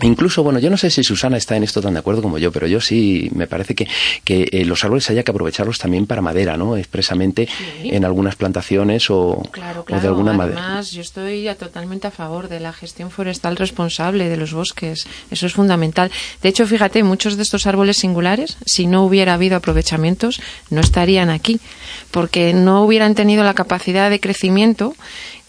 Incluso, 0.00 0.42
bueno, 0.42 0.58
yo 0.58 0.70
no 0.70 0.78
sé 0.78 0.88
si 0.90 1.04
Susana 1.04 1.36
está 1.36 1.54
en 1.56 1.64
esto 1.64 1.82
tan 1.82 1.92
de 1.92 1.98
acuerdo 2.00 2.22
como 2.22 2.38
yo, 2.38 2.50
pero 2.50 2.66
yo 2.66 2.80
sí 2.80 3.28
me 3.34 3.46
parece 3.46 3.74
que, 3.74 3.86
que 4.24 4.48
eh, 4.50 4.64
los 4.64 4.82
árboles 4.84 5.08
haya 5.10 5.22
que 5.22 5.30
aprovecharlos 5.30 5.78
también 5.78 6.06
para 6.06 6.22
madera, 6.22 6.56
¿no? 6.56 6.78
Expresamente 6.78 7.46
en 7.84 8.04
algunas 8.06 8.34
plantaciones 8.36 9.10
o, 9.10 9.42
Claro, 9.50 9.84
o 9.88 10.00
de 10.00 10.08
alguna 10.08 10.32
madera. 10.32 10.58
Además, 10.64 10.92
yo 10.92 11.02
estoy 11.02 11.46
a- 11.48 11.56
totalmente 11.56 12.06
a 12.06 12.10
favor 12.10 12.48
de 12.48 12.60
la 12.60 12.72
gestión 12.72 13.10
forestal 13.10 13.56
responsable 13.56 14.30
de 14.30 14.36
los 14.38 14.54
bosques. 14.54 15.06
Eso 15.30 15.46
es 15.46 15.52
fundamental. 15.52 16.10
De 16.42 16.48
hecho, 16.48 16.66
fíjate, 16.66 17.02
muchos 17.02 17.36
de 17.36 17.42
estos 17.42 17.66
árboles 17.66 17.98
singulares, 17.98 18.56
si 18.64 18.86
no 18.86 19.04
hubiera 19.04 19.34
habido 19.34 19.56
aprovechamientos, 19.56 20.40
no 20.70 20.80
estarían 20.80 21.28
aquí, 21.28 21.60
porque 22.10 22.54
no 22.54 22.82
hubieran 22.84 23.14
tenido 23.14 23.44
la 23.44 23.52
capacidad 23.54 24.08
de 24.08 24.20
crecimiento. 24.20 24.94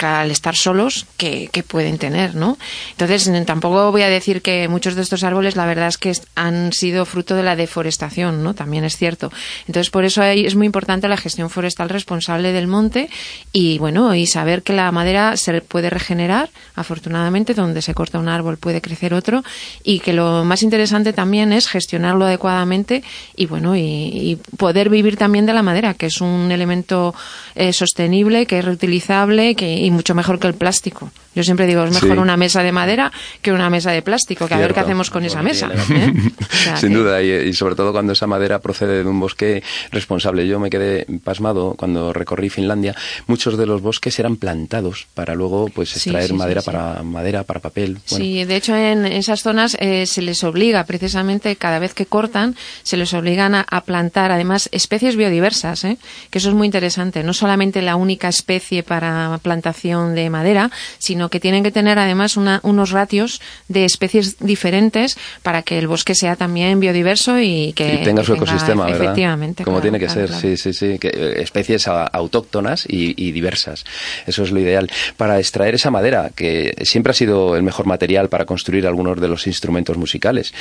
Al 0.03 0.31
estar 0.31 0.55
solos 0.55 1.05
que, 1.17 1.49
pueden 1.67 1.97
tener, 1.97 2.35
¿no? 2.35 2.57
Entonces, 2.91 3.31
tampoco 3.45 3.91
voy 3.91 4.01
a 4.01 4.09
decir 4.09 4.41
que 4.41 4.67
muchos 4.67 4.95
de 4.95 5.01
estos 5.01 5.23
árboles, 5.23 5.55
la 5.55 5.65
verdad 5.65 5.87
es 5.87 5.97
que 5.97 6.11
han 6.35 6.73
sido 6.73 7.05
fruto 7.05 7.35
de 7.35 7.43
la 7.43 7.55
deforestación, 7.55 8.43
¿no? 8.43 8.53
También 8.53 8.83
es 8.83 8.97
cierto. 8.97 9.31
Entonces, 9.67 9.89
por 9.89 10.03
eso 10.03 10.21
es 10.23 10.55
muy 10.55 10.65
importante 10.65 11.07
la 11.07 11.17
gestión 11.17 11.49
forestal 11.49 11.89
responsable 11.89 12.51
del 12.51 12.67
monte 12.67 13.09
y, 13.53 13.77
bueno, 13.79 14.13
y 14.13 14.27
saber 14.27 14.61
que 14.61 14.73
la 14.73 14.91
madera 14.91 15.37
se 15.37 15.61
puede 15.61 15.89
regenerar, 15.89 16.49
afortunadamente, 16.75 17.53
donde 17.53 17.81
se 17.81 17.93
corta 17.93 18.19
un 18.19 18.27
árbol 18.27 18.57
puede 18.57 18.81
crecer 18.81 19.13
otro 19.13 19.43
y 19.83 19.99
que 19.99 20.13
lo 20.13 20.43
más 20.43 20.63
interesante 20.63 21.13
también 21.13 21.53
es 21.53 21.67
gestionarlo 21.67 22.25
adecuadamente 22.25 23.03
y, 23.35 23.45
bueno, 23.45 23.75
y, 23.75 24.37
poder 24.57 24.89
vivir 24.89 25.17
también 25.17 25.45
de 25.45 25.53
la 25.53 25.61
madera, 25.61 25.93
que 25.93 26.07
es 26.07 26.21
un 26.21 26.51
elemento 26.51 27.13
eh, 27.55 27.73
sostenible, 27.73 28.45
que 28.45 28.59
es 28.59 28.65
reutilizable 28.65 29.55
que, 29.55 29.75
y 29.75 29.91
mucho 29.93 30.15
mejor 30.15 30.39
que 30.39 30.47
el 30.47 30.55
plástico. 30.55 31.11
Yo 31.35 31.43
siempre 31.43 31.65
digo, 31.67 31.83
es 31.83 31.91
mejor 31.91 32.19
una 32.19 32.37
mesa 32.37 32.63
de 32.63 32.71
madera 32.71 33.11
que 33.41 33.51
una 33.51 33.69
mesa 33.69 33.91
de 33.91 34.01
plástico, 34.01 34.47
que 34.47 34.53
a 34.53 34.57
ver 34.57 34.73
qué 34.73 34.79
hacemos 34.79 35.09
con 35.09 35.23
esa 35.25 35.41
mesa. 35.41 35.71
¿eh? 35.89 36.13
Sin 36.77 36.93
duda, 36.93 37.21
y, 37.21 37.53
sobre 37.53 37.75
todo 37.75 37.91
cuando 37.91 38.13
esa 38.13 38.27
madera 38.27 38.59
procede 38.59 39.03
de 39.03 39.09
un 39.09 39.19
bosque 39.19 39.63
responsable. 39.91 40.47
Yo 40.47 40.59
me 40.59 40.69
quedé 40.69 41.05
pasmado 41.23 41.75
cuando 41.77 42.13
recorrí 42.13 42.49
Finlandia. 42.49 42.95
Muchos 43.27 43.57
de 43.57 43.65
los 43.65 43.81
bosques 43.81 44.17
eran 44.19 44.35
plantados 44.35 45.07
para 45.13 45.35
luego 45.35 45.69
pues 45.69 45.95
extraer 45.95 46.33
madera 46.33 46.61
para 46.61 47.03
madera 47.03 47.43
para 47.43 47.59
papel. 47.59 47.99
Sí, 48.05 48.43
de 48.45 48.55
hecho 48.55 48.75
en 48.75 49.05
esas 49.05 49.41
zonas 49.41 49.77
eh, 49.79 50.05
se 50.05 50.21
les 50.21 50.43
obliga 50.43 50.83
precisamente 50.85 51.55
cada 51.55 51.79
vez 51.79 51.93
que 51.93 52.05
cortan 52.05 52.55
se 52.83 52.97
les 52.97 53.13
obligan 53.13 53.55
a, 53.55 53.65
plantar 53.85 54.31
además 54.31 54.69
especies 54.71 55.15
biodiversas, 55.15 55.83
¿eh? 55.83 55.97
que 56.29 56.37
eso 56.37 56.49
es 56.49 56.55
muy 56.55 56.67
interesante. 56.67 57.23
No 57.23 57.33
solamente 57.33 57.81
la 57.81 57.95
única 57.95 58.29
especie 58.29 58.83
para 58.83 59.39
plantación 59.41 60.15
de 60.15 60.29
madera, 60.29 60.71
sino 60.97 61.22
que 61.29 61.39
tienen 61.39 61.63
que 61.63 61.71
tener 61.71 61.99
además 61.99 62.37
unos 62.37 62.91
ratios 62.91 63.41
de 63.67 63.85
especies 63.85 64.37
diferentes 64.39 65.17
para 65.41 65.61
que 65.61 65.77
el 65.77 65.87
bosque 65.87 66.15
sea 66.15 66.35
también 66.35 66.79
biodiverso 66.79 67.39
y 67.39 67.73
que 67.73 68.01
tenga 68.03 68.23
su 68.23 68.33
ecosistema, 68.33 68.85
¿verdad? 68.85 69.01
Efectivamente. 69.01 69.63
Como 69.63 69.81
tiene 69.81 69.99
que 69.99 70.09
ser, 70.09 70.31
sí, 70.33 70.57
sí, 70.57 70.73
sí. 70.73 70.97
Que, 70.99 71.09
eh, 71.09 71.41
especies 71.41 71.87
autóctonas 71.87 72.85
y, 72.87 73.31
diversas. 73.31 73.83
Eso 74.27 74.43
es 74.43 74.51
lo 74.51 74.59
ideal. 74.59 74.89
Para 75.17 75.39
extraer 75.39 75.75
esa 75.75 75.89
madera, 75.89 76.31
que 76.35 76.73
siempre 76.83 77.11
ha 77.11 77.13
sido 77.13 77.55
el 77.55 77.63
mejor 77.63 77.85
material 77.85 78.29
para 78.29 78.45
construir 78.45 78.85
algunos 78.85 79.19
de 79.19 79.27
los 79.27 79.47
instrumentos 79.47 79.97
musicales, 79.97 80.53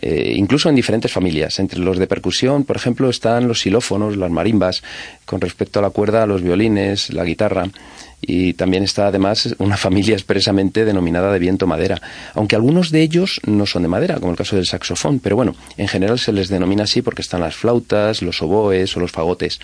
eh, 0.00 0.32
incluso 0.34 0.68
en 0.68 0.74
diferentes 0.74 1.10
familias. 1.10 1.58
Entre 1.58 1.78
los 1.78 1.98
de 1.98 2.06
percusión, 2.06 2.64
por 2.64 2.76
ejemplo, 2.76 3.08
están 3.08 3.48
los 3.48 3.60
xilófonos, 3.60 4.16
las 4.16 4.30
marimbas, 4.30 4.82
con 5.24 5.40
respecto 5.40 5.78
a 5.78 5.82
la 5.82 5.90
cuerda, 5.90 6.26
los 6.26 6.42
violines, 6.42 7.12
la 7.12 7.24
guitarra 7.24 7.66
y 8.20 8.54
también 8.54 8.82
está 8.82 9.08
además 9.08 9.54
una 9.58 9.76
familia 9.76 10.14
expresamente 10.14 10.84
denominada 10.84 11.32
de 11.32 11.38
viento 11.38 11.66
madera, 11.66 12.00
aunque 12.34 12.56
algunos 12.56 12.90
de 12.90 13.02
ellos 13.02 13.40
no 13.46 13.66
son 13.66 13.82
de 13.82 13.88
madera, 13.88 14.16
como 14.16 14.32
el 14.32 14.36
caso 14.38 14.56
del 14.56 14.66
saxofón, 14.66 15.20
pero 15.20 15.36
bueno, 15.36 15.54
en 15.76 15.88
general 15.88 16.18
se 16.18 16.32
les 16.32 16.48
denomina 16.48 16.84
así 16.84 17.02
porque 17.02 17.22
están 17.22 17.40
las 17.40 17.54
flautas, 17.54 18.22
los 18.22 18.42
oboes 18.42 18.96
o 18.96 19.00
los 19.00 19.12
fagotes. 19.12 19.60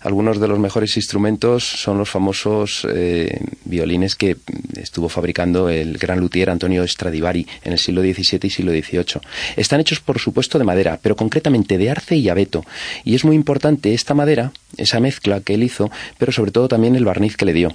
Algunos 0.00 0.40
de 0.40 0.46
los 0.46 0.60
mejores 0.60 0.96
instrumentos 0.96 1.64
son 1.64 1.98
los 1.98 2.08
famosos 2.08 2.86
eh, 2.88 3.40
violines 3.64 4.14
que 4.14 4.36
estuvo 4.76 5.08
fabricando 5.08 5.68
el 5.68 5.98
gran 5.98 6.20
luthier 6.20 6.50
Antonio 6.50 6.86
Stradivari 6.86 7.46
en 7.64 7.72
el 7.72 7.78
siglo 7.78 8.02
XVII 8.02 8.40
y 8.44 8.50
siglo 8.50 8.70
XVIII. 8.70 9.20
Están 9.56 9.80
hechos, 9.80 10.00
por 10.00 10.20
supuesto, 10.20 10.58
de 10.58 10.64
madera, 10.64 11.00
pero 11.02 11.16
concretamente 11.16 11.78
de 11.78 11.90
arce 11.90 12.14
y 12.16 12.28
abeto. 12.28 12.64
Y 13.04 13.16
es 13.16 13.24
muy 13.24 13.34
importante 13.34 13.92
esta 13.92 14.14
madera, 14.14 14.52
esa 14.76 15.00
mezcla 15.00 15.40
que 15.40 15.54
él 15.54 15.64
hizo, 15.64 15.90
pero 16.16 16.30
sobre 16.30 16.52
todo 16.52 16.68
también 16.68 16.94
el 16.94 17.04
barniz 17.04 17.36
que 17.36 17.44
le 17.44 17.52
dio. 17.52 17.72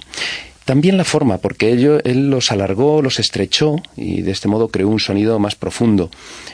También 0.64 0.96
la 0.96 1.04
forma, 1.04 1.38
porque 1.38 1.70
él 1.72 2.30
los 2.30 2.50
alargó, 2.50 3.02
los 3.02 3.18
estrechó 3.18 3.76
y 3.96 4.22
de 4.22 4.32
este 4.32 4.48
modo 4.48 4.68
creó 4.68 4.88
un 4.88 4.98
sonido 4.98 5.38
más 5.38 5.56
profundo. 5.56 6.10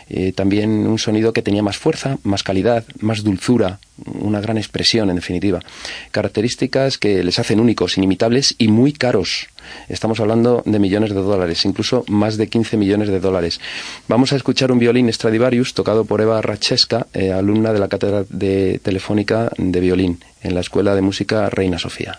Eh, 0.09 0.33
también 0.33 0.89
un 0.89 0.99
sonido 0.99 1.33
que 1.33 1.43
tenía 1.43 1.63
más 1.63 1.79
fuerza, 1.79 2.19
más 2.25 2.43
calidad, 2.43 2.85
más 2.99 3.23
dulzura, 3.23 3.79
una 4.05 4.41
gran 4.41 4.59
expresión 4.59 5.11
en 5.11 5.17
definitiva. 5.17 5.61
Características 6.11 6.99
que 6.99 7.23
les 7.23 7.39
hacen 7.39 7.61
únicos, 7.61 7.99
inimitables 7.99 8.57
y 8.59 8.67
muy 8.67 8.93
caros. 8.93 9.47
Estamos 9.89 10.19
hablando 10.19 10.65
de 10.67 10.81
millones 10.81 11.11
de 11.11 11.21
dólares, 11.21 11.65
incluso 11.65 12.05
más 12.09 12.37
de 12.37 12.49
15 12.49 12.77
millones 12.77 13.11
de 13.11 13.21
dólares. 13.21 13.61
Vamos 14.09 14.33
a 14.33 14.37
escuchar 14.37 14.73
un 14.73 14.81
violín 14.81 15.13
Stradivarius 15.13 15.73
tocado 15.73 16.05
por 16.05 16.21
Eva 16.21 16.43
Rachesca, 16.43 17.07
eh, 17.15 17.31
alumna 17.31 17.73
de 17.73 17.79
la 17.79 17.87
cátedra 17.87 18.25
de 18.29 18.81
Telefónica 18.83 19.53
de 19.57 19.79
Violín 19.79 20.19
en 20.43 20.55
la 20.57 20.61
Escuela 20.63 20.97
de 20.97 21.03
Música 21.03 21.49
Reina 21.49 21.79
Sofía. 21.79 22.19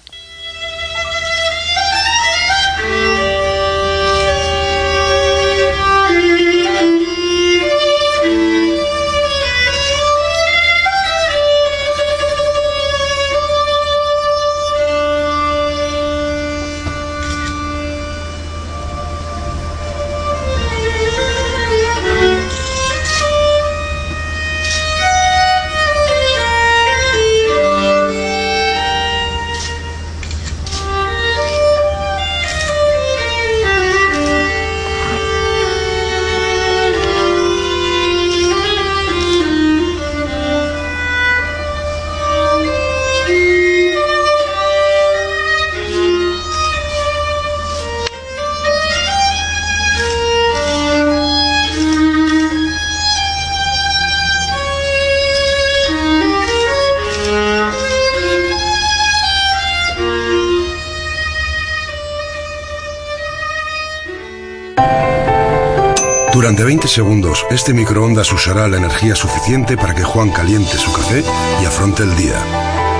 20 66.71 66.87
segundos, 66.87 67.45
este 67.49 67.73
microondas 67.73 68.31
usará 68.31 68.65
la 68.69 68.77
energía 68.77 69.13
suficiente 69.13 69.75
para 69.75 69.93
que 69.93 70.03
Juan 70.03 70.31
caliente 70.31 70.77
su 70.77 70.89
café 70.93 71.21
y 71.61 71.65
afronte 71.65 72.03
el 72.03 72.15
día. 72.15 72.41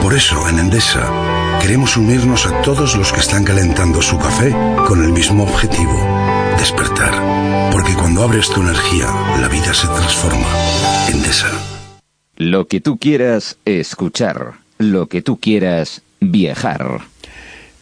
Por 0.01 0.13
eso, 0.13 0.49
en 0.49 0.60
Endesa, 0.60 1.10
queremos 1.62 1.95
unirnos 1.95 2.45
a 2.47 2.62
todos 2.63 2.97
los 2.97 3.13
que 3.13 3.21
están 3.21 3.45
calentando 3.45 4.01
su 4.01 4.19
café 4.19 4.53
con 4.86 5.01
el 5.01 5.13
mismo 5.13 5.45
objetivo, 5.45 6.05
despertar. 6.57 7.71
Porque 7.71 7.93
cuando 7.93 8.23
abres 8.23 8.49
tu 8.49 8.60
energía, 8.60 9.07
la 9.39 9.47
vida 9.47 9.73
se 9.73 9.88
transforma. 9.88 10.49
Endesa. 11.10 11.47
Lo 12.36 12.67
que 12.67 12.81
tú 12.81 12.97
quieras 12.97 13.55
escuchar. 13.63 14.55
Lo 14.79 15.07
que 15.07 15.21
tú 15.21 15.39
quieras 15.39 16.01
viajar. 16.19 17.07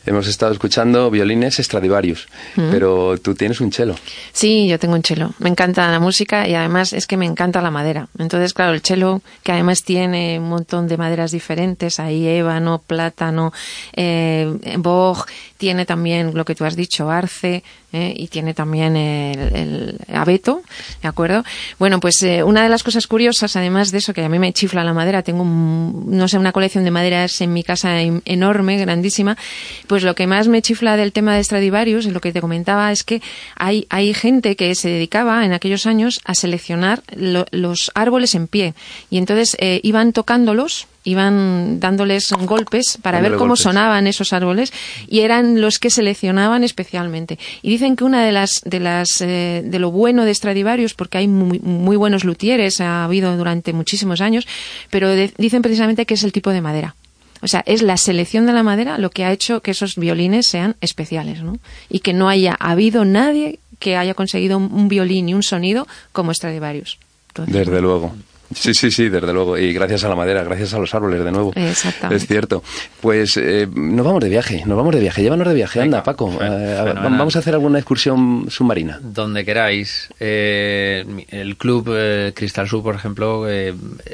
Hemos 0.06 0.28
estado 0.28 0.52
escuchando 0.54 1.12
violines 1.12 1.58
Stradivarius, 1.58 2.28
pero 2.56 3.18
tú 3.18 3.36
tienes 3.36 3.62
un 3.62 3.72
chelo. 3.72 3.96
Sí, 4.32 4.68
yo 4.68 4.80
tengo 4.80 4.96
un 4.96 5.02
chelo. 5.02 5.34
Me 5.40 5.50
encanta 5.50 5.90
la 5.92 6.00
música 6.00 6.48
y 6.48 6.56
además 6.56 6.94
es 6.94 7.08
que 7.08 7.18
me 7.18 7.26
encanta 7.26 7.62
la 7.62 7.72
madera. 7.72 8.08
Entonces, 8.18 8.54
claro, 8.54 8.74
el 8.74 8.82
chelo, 8.82 9.22
que 9.44 9.52
además 9.52 9.84
tiene 9.84 10.40
un 10.40 10.50
montón 10.50 10.88
de 10.88 10.98
maderas 10.98 11.32
diferentes, 11.32 12.00
ahí 12.00 12.28
ébano, 12.28 12.82
plátano, 12.86 13.54
eh, 13.94 14.52
boj, 14.78 15.26
tiene 15.58 15.86
también 15.86 16.32
lo 16.34 16.46
que 16.46 16.56
tú 16.56 16.66
has 16.66 16.76
dicho, 16.76 17.10
arce, 17.10 17.64
¿eh? 17.94 18.14
y 18.16 18.28
tiene 18.28 18.54
también 18.54 18.96
el, 18.96 19.98
abeto, 20.14 20.62
¿de 21.02 21.08
acuerdo? 21.08 21.44
Bueno, 21.78 22.00
pues 22.00 22.22
eh, 22.24 22.44
una 22.44 22.64
de 22.64 22.70
las 22.70 22.84
cosas 22.84 23.08
curiosas, 23.08 23.56
además 23.56 23.92
de 23.92 24.00
eso, 24.00 24.14
que 24.14 24.24
a 24.24 24.30
mí 24.30 24.40
me 24.40 24.54
chifla 24.54 24.84
la 24.84 24.94
madera, 24.94 25.24
tengo, 25.24 25.44
no 25.44 26.28
sé, 26.28 26.38
una 26.38 26.52
colección 26.52 26.84
de 26.84 26.92
maderas 26.92 27.42
en 27.42 27.54
mi 27.54 27.64
casa 27.64 28.02
enorme, 28.02 28.78
grandísima, 28.78 29.38
pues 29.88 30.04
lo 30.04 30.16
que 30.16 30.28
más 30.28 30.48
me 30.48 30.62
chifla 30.62 30.98
del 30.98 31.12
tema 31.12 31.36
de 31.36 31.44
Stradivarius, 31.44 32.06
lo 32.06 32.22
que 32.22 32.32
te 32.32 32.42
comentaba, 32.42 32.92
es 32.92 33.04
que 33.04 33.22
hay, 33.56 33.88
hay 33.90 34.14
gente 34.14 34.56
que 34.56 34.76
se 34.76 34.90
dedicaba 34.90 35.46
en 35.46 35.54
aquellos 35.54 35.86
años 35.86 36.20
a 36.26 36.36
seleccionar 36.36 37.04
los 37.16 37.92
árboles 37.96 38.36
en 38.36 38.48
pie, 38.48 38.74
y 39.10 39.18
entonces 39.18 39.56
eh, 39.60 39.80
iban 39.84 40.14
tocándolos, 40.14 40.88
iban 41.04 41.80
dándoles 41.80 42.32
golpes 42.46 42.98
para 43.02 43.22
ver 43.22 43.36
cómo 43.36 43.56
sonaban 43.56 44.08
esos 44.08 44.34
árboles 44.34 44.74
y 45.08 45.22
eran 45.22 45.62
los 45.62 45.80
que 45.80 45.90
seleccionaban 45.90 46.64
especialmente. 46.64 47.40
Y 47.62 47.70
dicen 47.70 47.96
que 47.96 48.04
una 48.04 48.24
de 48.24 48.32
las 48.32 48.62
de 48.66 48.80
las 48.80 49.22
eh, 49.22 49.62
de 49.66 49.80
lo 49.80 49.92
bueno 49.92 50.26
de 50.26 50.34
Stradivarius 50.34 50.94
porque 50.94 51.20
hay 51.20 51.28
muy, 51.28 51.60
muy 51.60 51.96
buenos 51.96 52.24
luthieres 52.24 52.82
ha 52.82 53.06
habido 53.06 53.36
durante 53.38 53.74
muchísimos 53.74 54.22
años, 54.22 54.48
pero 54.90 55.14
dicen 55.16 55.62
precisamente 55.62 56.06
que 56.06 56.16
es 56.16 56.24
el 56.24 56.32
tipo 56.32 56.52
de 56.52 56.62
madera 56.62 56.96
O 57.42 57.48
sea, 57.48 57.64
es 57.66 57.82
la 57.82 57.98
selección 57.98 58.46
de 58.46 58.54
la 58.54 58.64
madera 58.64 58.98
lo 58.98 59.10
que 59.10 59.24
ha 59.26 59.32
hecho 59.32 59.62
que 59.62 59.72
esos 59.72 59.96
violines 59.96 60.48
sean 60.48 60.76
especiales, 60.82 61.42
¿no? 61.42 61.58
Y 61.90 62.00
que 62.00 62.14
no 62.14 62.30
haya 62.30 62.56
habido 62.60 63.06
nadie 63.06 63.60
que 63.80 63.96
haya 63.96 64.14
conseguido 64.14 64.58
un 64.58 64.90
violín 64.90 65.30
y 65.30 65.34
un 65.34 65.44
sonido 65.44 65.88
como 66.12 66.34
Stradivarius. 66.34 66.98
Desde 67.48 67.82
luego. 67.82 68.14
Sí, 68.54 68.74
sí, 68.74 68.90
sí, 68.90 69.10
desde 69.10 69.32
luego. 69.32 69.58
Y 69.58 69.74
gracias 69.74 70.04
a 70.04 70.10
la 70.10 70.16
madera, 70.16 70.44
gracias 70.44 70.74
a 70.74 70.80
los 70.80 70.94
árboles, 70.96 71.24
de 71.24 71.32
nuevo. 71.32 71.54
Exactamente. 71.56 72.24
Es 72.24 72.28
cierto. 72.28 72.64
Pues 73.02 73.38
eh, 73.38 73.68
nos 73.74 74.06
vamos 74.06 74.22
de 74.24 74.30
viaje, 74.30 74.64
nos 74.66 74.78
vamos 74.78 74.94
de 74.94 75.02
viaje. 75.02 75.22
Llévanos 75.22 75.48
de 75.48 75.54
viaje, 75.54 75.82
anda, 75.82 76.04
Paco. 76.04 76.38
Eh, 76.42 76.94
vamos 76.96 77.36
a 77.36 77.40
hacer 77.40 77.54
alguna 77.54 77.80
excursión 77.80 78.48
submarina. 78.50 79.00
Donde 79.02 79.46
queráis. 79.46 80.10
Eh, 80.20 81.06
el 81.30 81.58
club 81.58 81.92
Cristal 82.34 82.68
Sur, 82.68 82.84
por 82.84 82.96
ejemplo, 82.96 83.46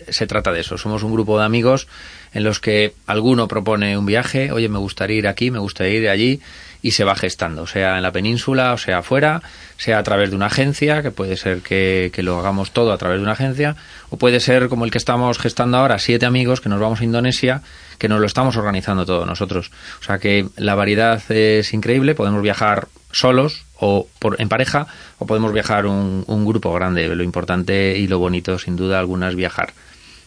se 0.10 0.28
trata 0.28 0.52
de 0.52 0.62
eso. 0.62 0.78
Somos 0.78 1.04
un 1.04 1.13
grupo 1.13 1.39
de 1.39 1.45
amigos 1.45 1.88
en 2.34 2.43
los 2.43 2.60
que 2.60 2.93
alguno 3.08 3.48
propone 3.48 3.98
un 3.98 4.06
viaje. 4.06 4.52
Oye, 4.52 4.67
me 4.67 4.80
gustaría 4.80 5.17
ir 5.17 5.28
aquí, 5.28 5.52
me 5.52 5.60
gustaría 5.60 6.00
ir 6.00 6.10
allí 6.10 6.41
y 6.86 6.91
se 6.91 7.04
va 7.04 7.15
gestando, 7.15 7.65
sea 7.65 7.98
en 7.98 8.04
la 8.04 8.12
península 8.12 8.71
o 8.71 8.78
sea 8.78 9.00
afuera, 9.00 9.41
sea 9.76 9.98
a 9.98 10.04
través 10.04 10.30
de 10.30 10.36
una 10.36 10.45
agencia, 10.45 11.02
que 11.02 11.10
puede 11.10 11.36
ser 11.36 11.62
que, 11.62 12.12
lo 12.17 12.38
hagamos 12.38 12.74
todo 12.74 12.93
a 12.93 12.98
través 13.00 13.17
de 13.17 13.24
una 13.24 13.32
agencia, 13.32 13.76
o 14.12 14.17
puede 14.17 14.39
ser 14.39 14.69
como 14.69 14.86
el 14.86 14.91
que 14.91 15.00
estamos 15.00 15.39
gestando 15.39 15.78
ahora, 15.78 15.98
siete 15.98 16.28
amigos 16.28 16.62
que 16.62 16.69
nos 16.69 16.80
vamos 16.80 17.02
a 17.02 17.04
Indonesia, 17.04 17.63
que 17.98 18.08
nos 18.08 18.19
lo 18.19 18.28
estamos 18.28 18.56
organizando 18.56 19.04
todo 19.04 19.26
nosotros. 19.26 19.71
O 20.00 20.04
sea 20.04 20.19
que 20.19 20.48
la 20.58 20.76
variedad 20.76 21.24
es 21.32 21.74
increíble, 21.74 22.13
podemos 22.13 22.43
viajar 22.43 22.88
solos 23.12 23.65
o 23.80 24.08
por, 24.19 24.39
en 24.39 24.48
pareja, 24.48 24.86
o 25.17 25.26
podemos 25.26 25.54
viajar 25.54 25.88
un, 25.88 26.24
un 26.28 26.45
grupo 26.45 26.71
grande. 26.71 27.08
Lo 27.08 27.24
importante 27.24 27.98
y 27.98 28.06
lo 28.06 28.19
bonito, 28.19 28.60
sin 28.60 28.76
duda 28.76 29.00
alguna, 29.00 29.30
es 29.30 29.36
viajar. 29.36 29.74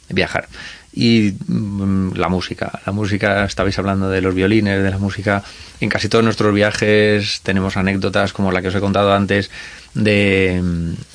Viajar 0.09 0.49
y 0.93 1.35
mm, 1.47 2.15
la 2.15 2.29
música. 2.29 2.81
La 2.87 2.93
música, 2.93 3.45
estabais 3.45 3.79
hablando 3.79 4.09
de 4.09 4.21
los 4.21 4.35
violines, 4.35 4.83
de 4.83 4.91
la 4.91 4.99
música. 4.99 5.43
En 5.81 5.89
casi 5.89 6.09
todos 6.09 6.25
nuestros 6.25 6.55
viajes 6.55 7.41
tenemos 7.43 7.77
anécdotas 7.77 8.33
como 8.33 8.51
la 8.51 8.63
que 8.63 8.69
os 8.69 8.75
he 8.75 8.81
contado 8.81 9.13
antes 9.13 9.51
de, 9.95 10.61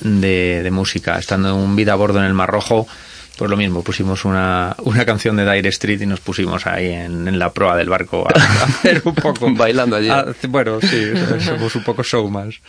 de, 0.00 0.70
música. 0.70 1.18
Estando 1.18 1.50
en 1.50 1.56
un 1.56 1.76
vida 1.76 1.92
a 1.92 1.96
bordo 1.96 2.18
en 2.18 2.24
el 2.24 2.34
Mar 2.34 2.50
Rojo, 2.50 2.86
pues 3.36 3.50
lo 3.50 3.56
mismo, 3.56 3.82
pusimos 3.82 4.24
una, 4.24 4.76
una 4.84 5.04
canción 5.04 5.36
de 5.36 5.50
Dire 5.50 5.68
Street 5.70 6.00
y 6.00 6.06
nos 6.06 6.20
pusimos 6.20 6.66
ahí 6.66 6.86
en, 6.86 7.26
en 7.26 7.38
la 7.38 7.52
proa 7.52 7.76
del 7.76 7.88
barco 7.88 8.26
a, 8.26 8.64
hacer 8.64 9.02
un 9.04 9.14
poco... 9.14 9.50
Bailando 9.54 9.96
allí. 9.96 10.08
bueno, 10.48 10.80
sí, 10.80 11.12
somos 11.40 11.74
un 11.74 11.82
poco 11.82 12.02
showmas. 12.02 12.60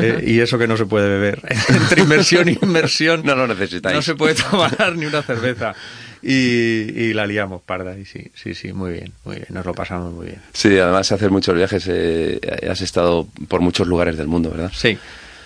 Eh, 0.00 0.24
y 0.26 0.40
eso 0.40 0.58
que 0.58 0.66
no 0.66 0.76
se 0.76 0.86
puede 0.86 1.08
beber. 1.08 1.40
Entre 1.68 2.02
inmersión 2.02 2.48
y 2.48 2.58
inmersión... 2.60 3.22
No 3.24 3.36
lo 3.36 3.46
necesitáis. 3.46 3.94
No 3.94 4.02
se 4.02 4.16
puede 4.16 4.34
tomar 4.34 4.96
ni 4.96 5.06
una 5.06 5.22
cerveza 5.22 5.74
y, 6.22 7.12
la 7.12 7.26
liamos 7.26 7.62
parda. 7.62 7.96
Y 7.98 8.04
sí, 8.04 8.30
sí, 8.34 8.54
sí, 8.54 8.72
muy 8.72 8.92
bien, 8.92 9.12
muy 9.24 9.36
bien, 9.36 9.48
nos 9.50 9.64
lo 9.64 9.74
pasamos 9.74 10.12
muy 10.12 10.26
bien. 10.26 10.40
Sí, 10.52 10.78
además 10.78 11.10
hacer 11.12 11.30
muchos 11.30 11.54
viajes, 11.54 11.86
eh, 11.88 12.40
has 12.68 12.80
estado 12.80 13.26
por 13.48 13.60
muchos 13.60 13.86
lugares 13.86 14.16
del 14.16 14.26
mundo, 14.26 14.50
¿verdad? 14.50 14.72
Sí. 14.74 14.98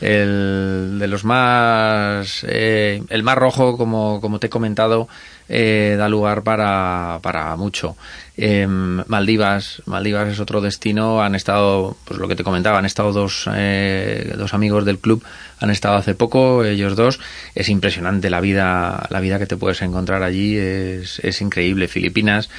El 0.03 0.99
de 0.99 1.07
los 1.07 1.23
más. 1.23 2.45
Eh, 2.49 3.05
el 3.09 3.23
más 3.23 3.39
rojo, 3.39 3.79
como, 3.79 4.21
como 4.21 4.41
te 4.41 4.49
he 4.49 4.51
comentado, 4.51 5.09
eh, 5.49 5.95
da 5.97 6.09
lugar 6.09 6.43
para, 6.43 7.21
para 7.23 7.55
mucho. 7.55 7.97
Eh, 8.37 8.67
Maldivas, 8.67 9.81
Maldivas 9.87 10.29
es 10.29 10.41
otro 10.41 10.61
destino. 10.61 11.23
Han 11.23 11.37
estado, 11.37 11.97
pues 12.05 12.19
lo 12.19 12.27
que 12.27 12.35
te 12.35 12.43
comentaba, 12.43 12.79
han 12.79 12.85
estado 12.85 13.13
dos, 13.13 13.49
eh, 13.55 14.35
dos 14.37 14.55
amigos 14.55 14.85
del 14.85 14.99
club, 14.99 15.23
han 15.61 15.71
estado 15.71 15.95
hace 15.95 16.17
poco, 16.17 16.65
ellos 16.65 16.97
dos. 16.97 17.21
Es 17.55 17.69
impresionante 17.69 18.29
la 18.29 18.41
vida, 18.41 19.07
la 19.09 19.21
vida 19.21 19.39
que 19.39 19.47
te 19.47 19.57
puedes 19.57 19.83
encontrar 19.83 20.25
allí, 20.25 20.57
es, 20.57 21.21
es 21.21 21.41
increíble. 21.41 21.87
Filipinas. 21.87 22.51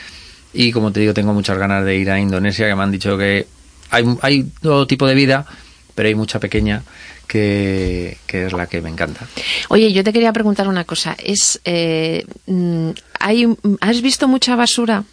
Y 0.54 0.72
como 0.72 0.94
te 0.94 1.02
digo, 1.02 1.14
tengo 1.14 1.34
muchas 1.34 1.58
ganas 1.58 1.84
de 1.84 1.98
ir 1.98 2.10
a 2.10 2.22
Indonesia, 2.22 2.70
que 2.70 2.76
me 2.76 2.84
han 2.84 2.92
dicho 2.92 3.18
que 3.18 3.48
hay, 3.90 4.06
hay 4.22 4.44
todo 4.62 4.88
tipo 4.88 5.06
de 5.08 5.16
vida, 5.16 5.46
pero 5.94 6.08
hay 6.08 6.16
mucha 6.16 6.40
pequeña 6.40 6.84
que, 7.28 8.18
es 8.28 8.54
la 8.54 8.68
que 8.68 8.82
me 8.82 8.90
encanta. 8.90 9.28
Oye, 9.70 9.92
yo 9.92 10.04
te 10.04 10.14
quería 10.14 10.34
preguntar 10.34 10.68
una 10.68 10.84
cosa. 10.84 11.16
Es, 11.24 11.60
eh, 11.66 12.26
mm, 12.46 12.90
hay, 13.20 13.48
¿Has 13.82 14.02
visto 14.02 14.28
mucha 14.28 14.56
basura 14.56 15.04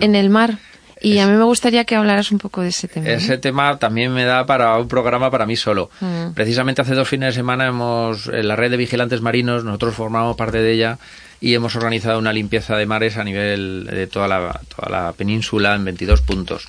en 0.00 0.14
el 0.14 0.30
mar? 0.30 0.58
Y 1.00 1.18
a 1.18 1.26
mí 1.26 1.36
me 1.36 1.44
gustaría 1.44 1.84
que 1.84 1.94
hablaras 1.94 2.32
un 2.32 2.38
poco 2.38 2.62
de 2.62 2.68
ese 2.68 2.88
tema. 2.88 3.08
Ese 3.08 3.36
tema 3.38 3.78
también 3.78 4.12
me 4.12 4.24
da 4.24 4.46
para 4.46 4.76
un 4.78 4.88
programa 4.88 5.30
para 5.30 5.46
mí 5.46 5.54
solo. 5.54 5.90
Mm. 6.00 6.32
Precisamente 6.32 6.82
hace 6.82 6.94
dos 6.94 7.06
fines 7.06 7.34
de 7.34 7.40
semana 7.40 7.66
hemos, 7.66 8.28
en 8.28 8.48
la 8.48 8.56
red 8.56 8.70
de 8.70 8.76
vigilantes 8.78 9.20
marinos, 9.20 9.62
nosotros 9.62 9.94
formamos 9.94 10.36
parte 10.36 10.58
de 10.58 10.72
ella, 10.72 10.98
y 11.40 11.54
hemos 11.54 11.76
organizado 11.76 12.18
una 12.18 12.32
limpieza 12.32 12.76
de 12.76 12.86
mares 12.86 13.16
a 13.16 13.24
nivel 13.24 13.86
de 13.90 14.06
toda 14.06 14.28
la, 14.28 14.60
toda 14.74 14.88
la 14.88 15.12
península 15.12 15.74
en 15.74 15.84
22 15.84 16.22
puntos. 16.22 16.68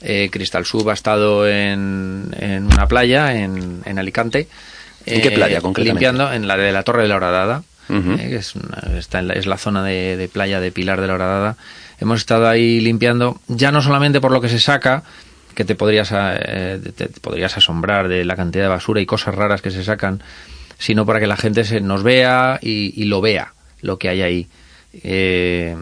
Eh, 0.00 0.28
Cristal 0.30 0.66
Sub 0.66 0.88
ha 0.90 0.92
estado 0.92 1.48
en, 1.48 2.28
en 2.38 2.66
una 2.66 2.86
playa 2.86 3.34
en, 3.34 3.80
en 3.84 3.98
Alicante. 3.98 4.48
¿En 5.06 5.22
qué 5.22 5.30
playa 5.30 5.58
eh, 5.58 5.62
concretamente? 5.62 6.04
Limpiando 6.04 6.32
en 6.32 6.46
la 6.46 6.56
de 6.56 6.72
la 6.72 6.82
Torre 6.82 7.02
de 7.02 7.08
la 7.08 7.16
Horadada, 7.16 7.62
eh, 7.88 8.28
que 8.28 8.36
es, 8.36 8.54
está 8.96 9.20
en 9.20 9.28
la, 9.28 9.34
es 9.34 9.46
la 9.46 9.56
zona 9.56 9.82
de, 9.82 10.16
de, 10.16 10.28
playa 10.28 10.60
de 10.60 10.72
Pilar 10.72 11.00
de 11.00 11.06
la 11.06 11.14
Horadada. 11.14 11.56
Hemos 11.98 12.20
estado 12.20 12.48
ahí 12.48 12.80
limpiando, 12.80 13.40
ya 13.48 13.72
no 13.72 13.80
solamente 13.80 14.20
por 14.20 14.32
lo 14.32 14.40
que 14.40 14.48
se 14.48 14.60
saca, 14.60 15.04
que 15.54 15.64
te 15.64 15.74
podrías, 15.74 16.08
te 16.08 17.08
podrías 17.20 17.56
asombrar 17.56 18.08
de 18.08 18.24
la 18.24 18.36
cantidad 18.36 18.64
de 18.64 18.68
basura 18.68 19.00
y 19.00 19.06
cosas 19.06 19.34
raras 19.34 19.62
que 19.62 19.70
se 19.70 19.84
sacan, 19.84 20.22
sino 20.78 21.06
para 21.06 21.20
que 21.20 21.26
la 21.26 21.36
gente 21.36 21.64
se 21.64 21.80
nos 21.80 22.02
vea 22.02 22.58
y, 22.62 22.92
y 23.00 23.04
lo 23.04 23.20
vea 23.20 23.52
lo 23.82 23.98
que 23.98 24.08
hay 24.08 24.22
ahí. 24.22 24.48
Eh, 24.94 25.76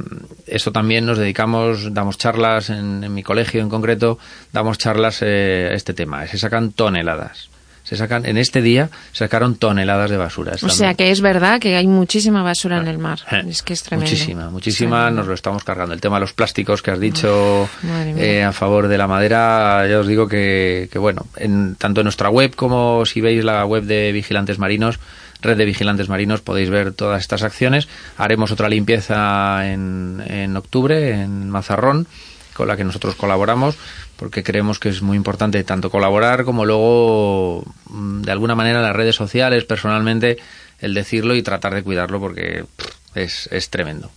esto 0.46 0.72
también 0.72 1.04
nos 1.04 1.18
dedicamos, 1.18 1.92
damos 1.92 2.16
charlas 2.16 2.70
en, 2.70 3.12
mi 3.12 3.22
colegio 3.22 3.60
en 3.60 3.68
concreto, 3.68 4.18
damos 4.52 4.78
charlas 4.78 5.20
eh, 5.22 5.68
a 5.70 5.74
este 5.74 5.94
tema. 5.94 6.26
Se 6.26 6.38
sacan 6.38 6.72
toneladas. 6.72 7.50
Se 7.82 7.96
sacan, 7.96 8.24
en 8.24 8.36
este 8.36 8.62
día 8.62 8.88
sacaron 9.10 9.56
toneladas 9.56 10.10
de 10.10 10.16
basura. 10.16 10.52
O 10.62 10.68
sea 10.68 10.94
que 10.94 11.10
es 11.10 11.20
verdad 11.20 11.58
que 11.58 11.74
hay 11.74 11.88
muchísima 11.88 12.42
basura 12.42 12.78
en 12.78 12.86
el 12.86 12.98
mar. 12.98 13.18
Eh, 13.32 13.42
es 13.48 13.62
que 13.62 13.72
es 13.72 13.82
tremendo. 13.82 14.12
Muchísima, 14.12 14.50
muchísima, 14.50 15.10
nos 15.10 15.26
lo 15.26 15.34
estamos 15.34 15.64
cargando. 15.64 15.92
El 15.92 16.00
tema 16.00 16.16
de 16.16 16.20
los 16.20 16.32
plásticos 16.32 16.82
que 16.82 16.92
has 16.92 17.00
dicho 17.00 17.68
eh, 18.16 18.44
a 18.44 18.52
favor 18.52 18.86
de 18.86 18.96
la 18.96 19.08
madera, 19.08 19.88
ya 19.88 19.98
os 19.98 20.06
digo 20.06 20.28
que, 20.28 20.88
que 20.92 20.98
bueno, 21.00 21.26
en, 21.36 21.74
tanto 21.74 22.02
en 22.02 22.04
nuestra 22.04 22.30
web 22.30 22.54
como 22.54 23.04
si 23.06 23.20
veis 23.20 23.42
la 23.42 23.64
web 23.64 23.82
de 23.82 24.12
Vigilantes 24.12 24.60
Marinos, 24.60 25.00
Red 25.42 25.56
de 25.56 25.64
Vigilantes 25.64 26.08
Marinos 26.08 26.40
podéis 26.40 26.70
ver 26.70 26.92
todas 26.92 27.20
estas 27.20 27.42
acciones. 27.42 27.88
Haremos 28.16 28.50
otra 28.50 28.68
limpieza 28.68 29.70
en, 29.70 30.22
en 30.26 30.56
octubre 30.56 31.22
en 31.22 31.50
Mazarrón 31.50 32.06
con 32.54 32.68
la 32.68 32.76
que 32.76 32.84
nosotros 32.84 33.14
colaboramos 33.14 33.76
porque 34.16 34.42
creemos 34.42 34.78
que 34.78 34.90
es 34.90 35.00
muy 35.00 35.16
importante 35.16 35.64
tanto 35.64 35.90
colaborar 35.90 36.44
como 36.44 36.66
luego 36.66 37.64
mm, 37.88 38.20
de 38.22 38.32
alguna 38.32 38.54
manera 38.54 38.82
las 38.82 38.94
redes 38.94 39.16
sociales 39.16 39.64
personalmente 39.64 40.36
el 40.78 40.92
decirlo 40.92 41.34
y 41.34 41.42
tratar 41.42 41.74
de 41.74 41.82
cuidarlo 41.82 42.20
porque 42.20 42.64
es, 43.14 43.48
es 43.50 43.70
tremendo. 43.70 44.10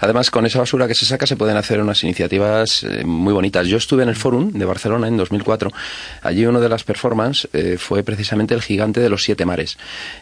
Además, 0.00 0.30
con 0.30 0.44
esa 0.44 0.58
basura 0.58 0.86
que 0.86 0.94
se 0.94 1.06
saca 1.06 1.26
se 1.26 1.36
pueden 1.36 1.56
hacer 1.56 1.80
unas 1.80 2.02
iniciativas 2.04 2.82
eh, 2.82 3.04
muy 3.04 3.32
bonitas. 3.32 3.66
Yo 3.66 3.78
estuve 3.78 4.02
en 4.02 4.10
el 4.10 4.16
Fórum 4.16 4.52
de 4.52 4.64
Barcelona 4.64 5.08
en 5.08 5.16
2004. 5.16 5.72
Allí 6.22 6.44
una 6.44 6.60
de 6.60 6.68
las 6.68 6.84
performances 6.84 7.48
eh, 7.52 7.76
fue 7.78 8.02
precisamente 8.02 8.54
el 8.54 8.62
gigante 8.62 9.00
de 9.00 9.08
los 9.08 9.22
siete 9.22 9.46
mares. 9.46 9.78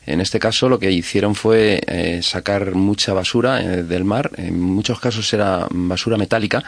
En 0.06 0.20
este 0.20 0.38
caso 0.38 0.68
lo 0.68 0.78
que 0.78 0.92
hicieron 0.92 1.34
fue 1.34 1.80
eh, 1.86 2.20
sacar 2.22 2.74
mucha 2.74 3.12
basura 3.12 3.58
del 3.58 4.04
mar. 4.04 4.30
En 4.36 4.60
muchos 4.60 5.00
casos 5.00 5.32
era 5.32 5.66
basura 5.70 6.16
metálica. 6.16 6.62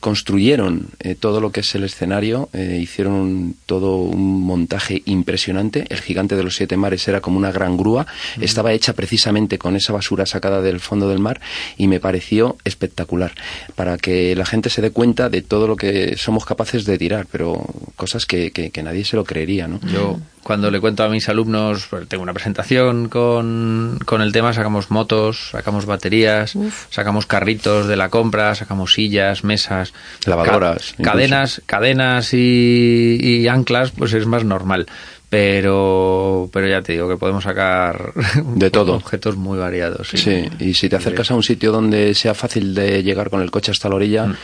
Construyeron 0.00 0.88
todo 1.20 1.40
lo 1.40 1.50
que 1.50 1.60
es 1.60 1.74
el 1.74 1.84
escenario. 1.84 2.48
hicieron 2.52 3.54
todo 3.66 3.96
un 3.96 4.42
montaje 4.42 5.02
impresionante. 5.04 5.84
El 5.88 6.00
gigante 6.00 6.36
de 6.36 6.44
los 6.44 6.56
siete 6.56 6.76
mares 6.76 7.06
era 7.08 7.20
como 7.20 7.38
una 7.38 7.52
gran 7.52 7.76
grúa. 7.76 8.06
Estaba 8.40 8.72
hecha 8.72 8.92
precisamente 8.92 9.58
con 9.58 9.76
esa 9.76 9.92
basura 9.92 10.26
sacada 10.26 10.62
del 10.62 10.80
fondo 10.80 11.08
del 11.08 11.18
mar 11.18 11.40
y 11.76 11.88
me 11.88 12.00
pareció 12.00 12.56
espectacular 12.64 13.32
para 13.74 13.98
que 13.98 14.34
la 14.36 14.46
gente 14.46 14.70
se 14.70 14.82
dé 14.82 14.90
cuenta 14.90 15.28
de 15.28 15.42
todo 15.42 15.66
lo 15.66 15.76
que 15.76 16.16
somos 16.16 16.44
capaces 16.44 16.84
de 16.84 16.98
tirar, 16.98 17.26
pero 17.30 17.64
cosas 17.96 18.26
que, 18.26 18.50
que, 18.50 18.82
nadie 18.82 19.04
se 19.04 19.16
lo 19.16 19.24
creería, 19.24 19.66
¿no? 19.66 19.80
Yo 19.92 20.18
cuando 20.46 20.70
le 20.70 20.78
cuento 20.80 21.02
a 21.02 21.08
mis 21.08 21.28
alumnos, 21.28 21.88
pues, 21.90 22.06
tengo 22.06 22.22
una 22.22 22.32
presentación 22.32 23.08
con, 23.08 23.98
con 24.04 24.22
el 24.22 24.30
tema, 24.30 24.52
sacamos 24.52 24.92
motos, 24.92 25.48
sacamos 25.50 25.86
baterías, 25.86 26.54
sacamos 26.88 27.26
carritos 27.26 27.88
de 27.88 27.96
la 27.96 28.10
compra, 28.10 28.54
sacamos 28.54 28.92
sillas, 28.94 29.42
mesas, 29.42 29.85
lavadoras, 30.24 30.94
cadenas, 31.02 31.62
cadenas 31.66 32.32
y, 32.34 33.18
y 33.20 33.48
anclas, 33.48 33.90
pues 33.90 34.12
es 34.12 34.26
más 34.26 34.44
normal. 34.44 34.86
Pero 35.28 36.48
pero 36.52 36.68
ya 36.68 36.82
te 36.82 36.92
digo 36.92 37.08
que 37.08 37.16
podemos 37.16 37.42
sacar 37.42 38.12
de 38.54 38.70
todo. 38.70 38.94
objetos 38.94 39.36
muy 39.36 39.58
variados 39.58 40.08
sí, 40.14 40.48
y 40.60 40.74
si 40.74 40.88
te 40.88 40.94
acercas 40.94 41.32
a 41.32 41.34
un 41.34 41.42
sitio 41.42 41.72
donde 41.72 42.14
sea 42.14 42.32
fácil 42.32 42.74
de 42.76 43.02
llegar 43.02 43.28
con 43.28 43.42
el 43.42 43.50
coche 43.50 43.72
hasta 43.72 43.88
la 43.88 43.96
orilla 43.96 44.26
mm. 44.26 44.36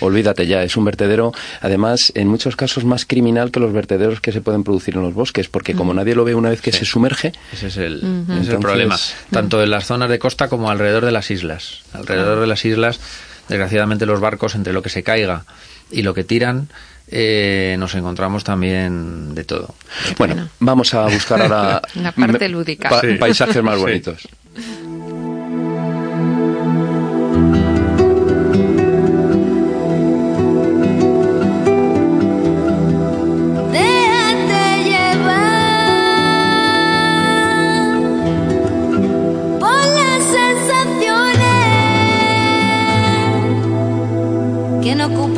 olvídate 0.00 0.46
ya 0.46 0.62
es 0.62 0.76
un 0.78 0.86
vertedero. 0.86 1.32
Además 1.60 2.10
en 2.14 2.28
muchos 2.28 2.56
casos 2.56 2.86
más 2.86 3.04
criminal 3.04 3.50
que 3.50 3.60
los 3.60 3.72
vertederos 3.74 4.22
que 4.22 4.32
se 4.32 4.40
pueden 4.40 4.64
producir 4.64 4.96
en 4.96 5.02
los 5.02 5.12
bosques 5.12 5.48
porque 5.48 5.74
como 5.74 5.92
mm. 5.92 5.96
nadie 5.96 6.14
lo 6.14 6.24
ve 6.24 6.34
una 6.34 6.48
vez 6.48 6.62
que 6.62 6.72
se 6.72 6.86
sumerge 6.86 7.32
ese 7.52 7.66
es 7.66 7.76
el, 7.76 8.24
ese 8.30 8.40
es 8.40 8.48
el 8.48 8.60
problema. 8.60 8.96
Tanto 9.30 9.62
en 9.62 9.70
las 9.70 9.86
zonas 9.86 10.08
de 10.08 10.18
costa 10.18 10.48
como 10.48 10.70
alrededor 10.70 11.04
de 11.04 11.12
las 11.12 11.30
islas. 11.30 11.82
Alrededor 11.92 12.40
de 12.40 12.46
las 12.46 12.64
islas 12.64 12.98
desgraciadamente 13.50 14.06
los 14.06 14.20
barcos, 14.20 14.54
entre 14.54 14.72
lo 14.72 14.80
que 14.82 14.88
se 14.88 15.02
caiga 15.02 15.44
y 15.90 16.02
lo 16.02 16.14
que 16.14 16.24
tiran, 16.24 16.68
eh, 17.08 17.76
nos 17.78 17.94
encontramos 17.96 18.44
también 18.44 19.34
de 19.34 19.44
todo. 19.44 19.74
Bueno, 20.16 20.48
vamos 20.60 20.94
a 20.94 21.02
buscar 21.08 21.42
ahora 21.42 21.82
La 21.96 22.12
parte 22.12 22.48
lúdica. 22.48 22.88
pa- 22.88 23.00
Sí. 23.00 23.14
paisajes 23.18 23.62
más 23.62 23.74
Sí. 23.76 23.80
bonitos. 23.82 24.28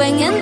Que 0.03 0.42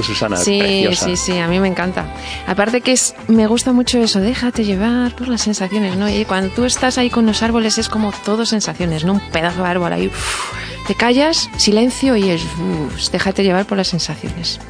tú, 0.00 0.06
Susana. 0.06 0.36
Sí, 0.36 0.58
preciosa. 0.58 1.04
sí, 1.06 1.16
sí, 1.16 1.38
a 1.38 1.46
mí 1.48 1.60
me 1.60 1.68
encanta. 1.68 2.06
Aparte 2.46 2.80
que 2.80 2.92
es, 2.92 3.14
me 3.28 3.46
gusta 3.46 3.72
mucho 3.72 3.98
eso, 3.98 4.20
déjate 4.20 4.64
llevar 4.64 5.14
por 5.14 5.28
las 5.28 5.42
sensaciones, 5.42 5.96
¿no? 5.96 6.08
Y 6.08 6.24
cuando 6.24 6.52
tú 6.54 6.64
estás 6.64 6.98
ahí 6.98 7.10
con 7.10 7.26
los 7.26 7.42
árboles 7.42 7.78
es 7.78 7.88
como 7.88 8.12
todo 8.24 8.46
sensaciones, 8.46 9.04
¿no? 9.04 9.14
Un 9.14 9.20
pedazo 9.20 9.62
de 9.62 9.68
árbol 9.68 9.92
ahí, 9.92 10.06
uf, 10.08 10.86
te 10.86 10.94
callas, 10.94 11.50
silencio 11.56 12.16
y 12.16 12.30
es, 12.30 12.42
uf, 12.42 13.10
déjate 13.10 13.42
llevar 13.42 13.66
por 13.66 13.76
las 13.76 13.88
sensaciones. 13.88 14.60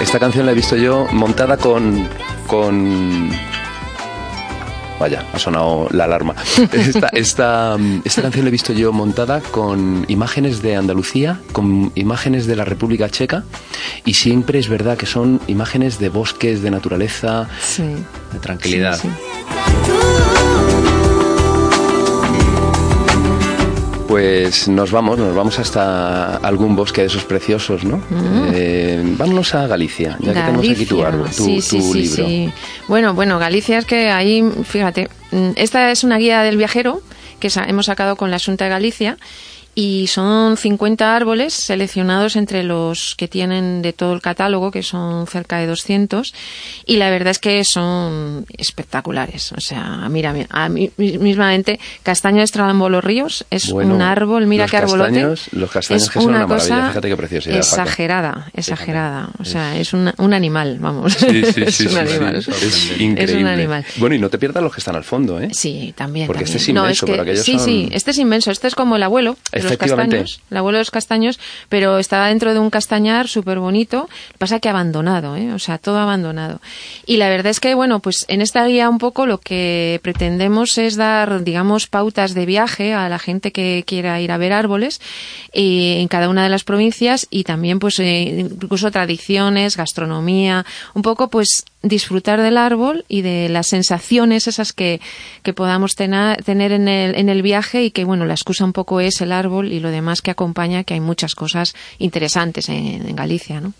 Esta 0.00 0.18
canción 0.18 0.46
la 0.46 0.52
he 0.52 0.54
visto 0.54 0.76
yo 0.76 1.06
montada 1.12 1.56
con. 1.56 2.08
con. 2.46 3.30
Vaya, 4.98 5.24
ha 5.32 5.38
sonado 5.38 5.88
la 5.90 6.04
alarma. 6.04 6.34
Esta, 6.72 7.08
esta, 7.08 7.76
esta 8.04 8.22
canción 8.22 8.44
la 8.44 8.48
he 8.48 8.52
visto 8.52 8.72
yo 8.72 8.92
montada 8.92 9.40
con 9.40 10.04
imágenes 10.08 10.62
de 10.62 10.74
Andalucía, 10.76 11.40
con 11.52 11.92
imágenes 11.94 12.46
de 12.46 12.56
la 12.56 12.64
República 12.64 13.08
Checa, 13.10 13.44
y 14.04 14.14
siempre 14.14 14.58
es 14.58 14.68
verdad 14.68 14.96
que 14.96 15.06
son 15.06 15.40
imágenes 15.48 15.98
de 15.98 16.08
bosques, 16.08 16.62
de 16.62 16.70
naturaleza, 16.70 17.48
Sí. 17.62 17.84
De 18.32 18.38
tranquilidad. 18.40 18.98
Sí, 18.98 19.08
Pues 24.16 24.66
nos 24.66 24.92
vamos, 24.92 25.18
nos 25.18 25.34
vamos 25.34 25.58
hasta 25.58 26.36
algún 26.38 26.74
bosque 26.74 27.02
de 27.02 27.08
esos 27.08 27.24
preciosos, 27.24 27.84
¿no? 27.84 28.02
Eh, 28.54 29.02
vámonos 29.18 29.54
a 29.54 29.66
Galicia, 29.66 30.16
ya 30.20 30.32
que 30.32 30.40
tenemos 30.40 30.70
aquí 30.70 30.86
tu, 30.86 31.04
árbol, 31.04 31.26
tu, 31.26 31.44
sí, 31.44 31.60
sí, 31.60 31.76
tu 31.76 31.92
sí, 31.92 31.98
libro. 32.00 32.26
sí. 32.26 32.52
Bueno, 32.88 33.12
bueno, 33.12 33.38
Galicia 33.38 33.76
es 33.76 33.84
que 33.84 34.08
ahí, 34.08 34.42
fíjate, 34.64 35.10
mm, 35.32 35.50
esta 35.56 35.90
es 35.90 36.02
una 36.02 36.16
guía 36.16 36.40
del 36.44 36.56
viajero 36.56 37.02
que 37.40 37.50
hemos 37.66 37.84
sacado 37.84 38.16
con 38.16 38.30
la 38.30 38.38
Junta 38.38 38.64
de 38.64 38.70
Galicia 38.70 39.18
y 39.78 40.06
son 40.06 40.56
50 40.56 41.14
árboles 41.14 41.52
seleccionados 41.52 42.34
entre 42.34 42.64
los 42.64 43.14
que 43.14 43.28
tienen 43.28 43.82
de 43.82 43.92
todo 43.92 44.14
el 44.14 44.22
catálogo, 44.22 44.70
que 44.70 44.82
son 44.82 45.26
cerca 45.26 45.58
de 45.58 45.66
200, 45.66 46.32
y 46.86 46.96
la 46.96 47.10
verdad 47.10 47.32
es 47.32 47.38
que 47.38 47.62
son 47.62 48.46
espectaculares. 48.56 49.52
O 49.52 49.60
sea, 49.60 50.08
mira, 50.08 50.34
a 50.50 50.68
mí 50.70 50.90
mismamente, 50.96 51.78
castaño 52.02 52.38
de 52.38 52.44
Estrambolo 52.44 52.96
los 52.96 53.04
Ríos 53.04 53.44
es 53.50 53.70
Bueno, 53.70 53.94
un 53.94 54.00
árbol, 54.00 54.46
mira 54.46 54.66
qué 54.66 54.78
arbolote. 54.78 55.10
castaños- 55.12 55.48
los 55.52 55.70
castaños 55.70 56.02
es 56.04 56.08
que 56.10 56.20
son 56.20 56.28
una 56.30 56.38
una 56.38 56.46
maravilla, 56.46 56.74
cosa 56.76 56.88
fíjate 56.88 57.08
qué 57.08 57.16
preciosidad. 57.18 57.56
Exagerada, 57.58 58.50
exagerada. 58.54 59.28
O 59.38 59.44
sea, 59.44 59.76
es 59.78 59.92
un, 59.92 60.10
un 60.16 60.32
animal, 60.32 60.78
vamos. 60.80 61.12
Sí, 61.12 61.42
sí, 61.52 61.62
es 61.66 61.74
sí, 61.74 61.84
un 61.84 61.90
sí, 61.92 61.98
animal. 61.98 62.42
sí, 62.42 62.50
es 62.50 62.90
increíble. 63.00 63.24
Es 63.24 63.34
un 63.34 63.46
animal. 63.46 63.84
Bueno, 63.98 64.14
y 64.14 64.18
no 64.18 64.30
te 64.30 64.38
pierdas 64.38 64.62
los 64.62 64.72
que 64.72 64.80
están 64.80 64.96
al 64.96 65.04
fondo, 65.04 65.38
¿eh? 65.38 65.50
Sí, 65.52 65.92
también. 65.96 66.26
Porque 66.26 66.44
este 66.44 66.56
también. 66.58 66.76
es 66.76 66.82
inmenso, 66.84 67.06
pero 67.06 67.22
aquellos 67.22 67.44
Sí, 67.44 67.52
son- 67.58 67.64
sí, 67.66 67.88
este 67.92 68.12
es 68.12 68.18
inmenso. 68.18 68.50
Este 68.50 68.68
es 68.68 68.74
como 68.74 68.96
el 68.96 69.02
abuelo 69.02 69.36
de 69.52 69.65
los 69.68 69.78
castaños. 69.78 70.40
El 70.50 70.56
abuelo 70.56 70.78
de 70.78 70.80
los 70.80 70.90
castaños, 70.90 71.38
pero 71.68 71.98
está 71.98 72.26
dentro 72.26 72.52
de 72.52 72.60
un 72.60 72.70
castañar 72.70 73.28
súper 73.28 73.58
bonito. 73.58 74.08
Pasa 74.38 74.60
que 74.60 74.68
abandonado, 74.68 75.36
¿eh? 75.36 75.52
O 75.52 75.58
sea, 75.58 75.78
todo 75.78 75.98
abandonado. 75.98 76.60
Y 77.06 77.16
la 77.16 77.28
verdad 77.28 77.50
es 77.50 77.60
que, 77.60 77.74
bueno, 77.74 78.00
pues 78.00 78.24
en 78.28 78.40
esta 78.40 78.66
guía 78.66 78.88
un 78.88 78.98
poco 78.98 79.26
lo 79.26 79.38
que 79.38 80.00
pretendemos 80.02 80.78
es 80.78 80.96
dar, 80.96 81.42
digamos, 81.44 81.86
pautas 81.86 82.34
de 82.34 82.46
viaje 82.46 82.94
a 82.94 83.08
la 83.08 83.18
gente 83.18 83.52
que 83.52 83.84
quiera 83.86 84.20
ir 84.20 84.32
a 84.32 84.38
ver 84.38 84.52
árboles 84.52 85.00
eh, 85.52 86.00
en 86.00 86.08
cada 86.08 86.28
una 86.28 86.42
de 86.42 86.48
las 86.48 86.64
provincias 86.64 87.26
y 87.30 87.44
también, 87.44 87.78
pues, 87.78 87.98
eh, 87.98 88.46
incluso 88.50 88.90
tradiciones, 88.90 89.76
gastronomía, 89.76 90.64
un 90.94 91.02
poco, 91.02 91.28
pues, 91.28 91.64
disfrutar 91.82 92.40
del 92.40 92.56
árbol 92.56 93.04
y 93.08 93.22
de 93.22 93.48
las 93.48 93.68
sensaciones 93.68 94.48
esas 94.48 94.72
que, 94.72 95.00
que 95.42 95.52
podamos 95.52 95.94
tener, 95.94 96.42
tener 96.42 96.72
en, 96.72 96.88
el, 96.88 97.14
en 97.14 97.28
el 97.28 97.42
viaje 97.42 97.84
y 97.84 97.90
que, 97.90 98.04
bueno, 98.04 98.26
la 98.26 98.34
excusa 98.34 98.64
un 98.64 98.72
poco 98.72 99.00
es 99.00 99.20
el 99.20 99.32
árbol 99.32 99.55
y 99.64 99.80
lo 99.80 99.90
demás 99.90 100.22
que 100.22 100.30
acompaña, 100.30 100.84
que 100.84 100.94
hay 100.94 101.00
muchas 101.00 101.34
cosas 101.34 101.74
interesantes 101.98 102.68
en, 102.68 103.08
en 103.08 103.16
Galicia, 103.16 103.60
¿no? 103.60 103.72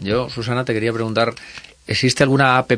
Yo, 0.00 0.30
Susana, 0.30 0.64
te 0.64 0.72
quería 0.72 0.92
preguntar, 0.92 1.34
¿existe 1.86 2.22
alguna 2.22 2.56
app 2.56 2.72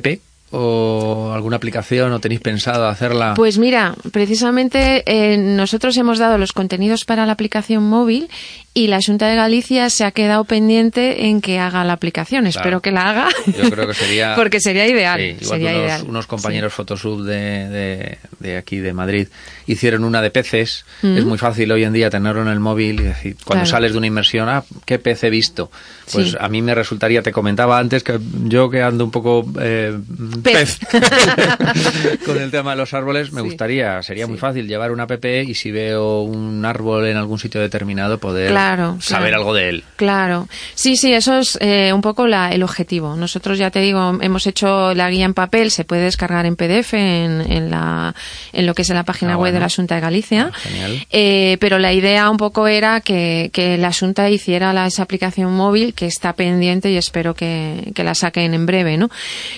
o 0.53 1.33
alguna 1.35 1.57
aplicación 1.57 2.13
o 2.13 2.21
tenéis 2.21 2.41
pensado 2.41 2.87
hacerla? 2.87 3.35
Pues 3.35 3.59
mira, 3.59 3.95
precisamente 4.13 5.03
eh, 5.07 5.37
nosotros 5.39 5.97
hemos 5.97 6.19
dado 6.19 6.39
los 6.39 6.53
contenidos 6.53 7.05
para 7.05 7.27
la 7.27 7.33
aplicación 7.33 7.83
móvil 7.83 8.29
y 8.75 8.87
la 8.87 9.01
Junta 9.05 9.27
de 9.29 9.37
Galicia 9.37 9.91
se 9.91 10.05
ha 10.05 10.13
quedado 10.13 10.45
pendiente 10.45 11.27
en 11.27 11.41
que 11.43 11.59
haga 11.59 11.85
la 11.85 11.93
aplicación. 11.93 12.47
Espero 12.47 12.81
que 12.81 12.91
la 12.91 13.11
haga. 13.11 13.29
Yo 13.47 13.71
creo 13.71 13.87
que 13.87 13.95
sería... 13.95 14.35
Porque 14.37 14.61
sería 14.61 14.87
ideal. 14.87 15.19
Sí, 15.21 15.37
igual 15.43 15.61
sería 15.61 15.71
unos, 15.73 15.83
ideal. 15.85 16.03
unos 16.09 16.27
compañeros 16.27 16.73
Photosub 16.73 17.23
de, 17.25 17.69
de, 17.69 18.19
de 18.41 18.57
aquí 18.57 18.79
de 18.79 18.93
Madrid 18.95 19.29
hicieron 19.67 20.05
una 20.05 20.23
de 20.23 20.31
peces. 20.31 20.85
Mm. 21.03 21.17
Es 21.19 21.25
muy 21.27 21.37
fácil 21.39 21.71
hoy 21.71 21.85
en 21.85 21.93
día 21.93 22.09
tenerlo 22.09 22.41
en 22.43 22.49
el 22.49 22.61
móvil 22.61 23.01
y 23.01 23.05
decir, 23.05 23.37
cuando 23.45 23.65
Claro. 23.65 23.71
sales 23.77 23.93
de 23.93 23.99
una 23.99 24.07
inmersión, 24.07 24.49
ah, 24.49 24.65
¿qué 24.87 24.99
pez 24.99 25.23
he 25.25 25.31
visto? 25.31 25.71
Pues 26.11 26.31
Sí. 26.31 26.37
a 26.41 26.49
mí 26.49 26.63
me 26.63 26.75
resultaría, 26.75 27.23
te 27.23 27.31
comentaba 27.33 27.79
antes 27.79 28.03
que 28.03 28.19
yo 28.45 28.71
que 28.71 28.83
ando 28.83 29.05
un 29.05 29.11
poco 29.11 29.47
eh, 29.61 29.97
Pez. 30.43 30.79
con 32.27 32.41
el 32.41 32.51
tema 32.51 32.71
de 32.73 32.77
los 32.77 32.95
árboles, 32.95 33.33
me 33.33 33.41
Sí. 33.43 33.47
gustaría, 33.49 34.03
sería 34.03 34.27
muy 34.27 34.39
fácil 34.39 34.67
llevar 34.67 34.93
una 34.93 35.05
app 35.05 35.25
y 35.25 35.55
si 35.55 35.71
veo 35.71 36.23
un 36.23 36.65
árbol 36.65 37.07
en 37.07 37.17
algún 37.17 37.39
sitio 37.39 37.61
determinado 37.61 38.19
poder 38.19 38.51
Claro, 38.51 38.97
saber 39.01 39.29
claro. 39.31 39.43
algo 39.43 39.55
de 39.55 39.69
él. 39.69 39.85
Claro, 39.97 40.49
sí, 40.75 40.97
sí, 40.97 41.13
eso 41.13 41.39
es 41.39 41.59
eh, 41.61 41.93
un 41.93 42.01
poco 42.01 42.27
la- 42.27 42.51
el 42.53 42.63
objetivo. 42.63 43.17
Nosotros 43.17 43.59
ya 43.59 43.71
te 43.71 43.81
digo, 43.81 44.19
hemos 44.21 44.47
hecho 44.47 44.95
la 44.95 45.11
guía 45.11 45.25
en 45.25 45.35
papel, 45.35 45.71
se 45.71 45.85
puede 45.85 46.03
descargar 46.03 46.47
en 46.47 46.57
PDF 46.57 46.95
en, 46.95 47.41
en 47.53 47.71
la, 47.71 48.15
en 48.53 48.67
lo 48.67 48.75
que 48.75 48.83
es 48.83 48.89
la 48.89 49.05
página 49.05 49.35
Ah, 49.35 49.37
web 49.37 49.53
de 49.53 49.59
bueno. 49.59 49.67
la 49.67 49.75
Junta 49.75 49.95
de 49.97 50.01
Galicia. 50.01 50.51
Ah, 50.53 50.59
genial. 50.59 51.07
Eh, 51.11 51.57
pero 51.61 51.79
la 51.79 51.93
idea 51.93 52.31
un 52.31 52.37
poco 52.37 52.67
era 52.67 53.01
que, 53.01 53.51
que 53.53 53.77
la 53.79 53.93
Junta 53.93 54.31
hiciera 54.31 54.73
la, 54.73 54.87
esa 54.87 55.03
aplicación 55.03 55.53
móvil 55.55 55.95
que 55.95 56.07
está 56.07 56.33
pendiente 56.33 56.91
y 56.91 56.97
espero 56.97 57.35
que, 57.35 57.93
que 57.95 58.05
la 58.05 58.15
saquen 58.15 58.55
en 58.55 58.67
breve, 58.67 58.97
¿no? 58.97 59.11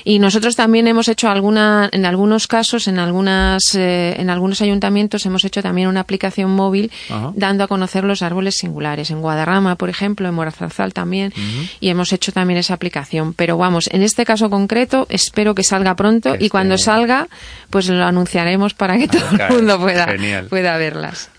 Y 0.04 0.18
nosotros 0.18 0.56
también 0.56 0.73
hemos 0.86 1.08
hecho 1.08 1.28
alguna, 1.28 1.88
en 1.92 2.04
algunos 2.06 2.46
casos, 2.46 2.88
en 2.88 2.98
algunas, 2.98 3.74
eh, 3.74 4.14
en 4.18 4.30
algunos 4.30 4.60
ayuntamientos 4.60 5.24
hemos 5.26 5.44
hecho 5.44 5.62
también 5.62 5.88
una 5.88 6.00
aplicación 6.00 6.50
móvil 6.50 6.90
Ajá. 7.10 7.32
dando 7.36 7.64
a 7.64 7.68
conocer 7.68 8.04
los 8.04 8.22
árboles 8.22 8.56
singulares. 8.56 9.10
En 9.10 9.20
Guadarrama, 9.20 9.76
por 9.76 9.88
ejemplo, 9.90 10.28
en 10.28 10.34
Morazarzal 10.34 10.92
también, 10.92 11.32
y 11.80 11.88
hemos 11.88 12.12
hecho 12.12 12.32
también 12.32 12.58
esa 12.58 12.74
aplicación. 12.74 13.32
Pero 13.34 13.56
vamos, 13.56 13.88
en 13.92 14.02
este 14.02 14.24
caso 14.24 14.50
concreto, 14.50 15.06
espero 15.08 15.54
que 15.54 15.62
salga 15.64 15.94
pronto 15.94 16.36
Que 16.36 16.44
y 16.46 16.48
cuando 16.48 16.74
esté- 16.74 16.84
salga, 16.86 17.28
pues 17.70 17.88
lo 17.88 18.04
anunciaremos 18.04 18.74
para 18.74 18.98
que 18.98 19.08
todo 19.08 19.22
claro, 19.30 19.54
el 19.54 19.60
mundo 19.60 19.78
pueda, 19.80 20.06
genial. 20.06 20.46
pueda 20.46 20.76
verlas. 20.76 21.30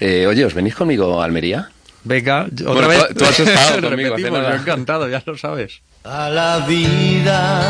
Eh, 0.00 0.26
oye, 0.26 0.44
¿os 0.44 0.54
venís 0.54 0.74
conmigo 0.74 1.20
a 1.20 1.24
Almería? 1.24 1.68
Venga, 2.04 2.46
otra 2.66 2.72
Bueno, 2.74 2.88
vez. 2.88 3.08
tú- 3.08 3.14
tú 3.14 3.24
has 3.24 3.40
estado 3.40 3.80
conmigo, 3.90 4.18
yo 4.18 4.52
encantado, 4.54 5.08
ya 5.08 5.22
lo 5.24 5.38
sabes. 5.38 5.80
A 6.04 6.28
la 6.28 6.58
vida 6.66 7.62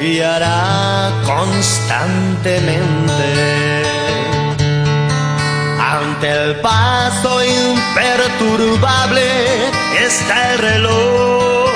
guiará 0.00 1.10
constantemente. 1.24 3.82
Ante 5.80 6.30
el 6.30 6.54
paso 6.60 7.40
imperturbable 7.44 9.26
está 10.00 10.52
el 10.52 10.58
reloj. 10.58 11.66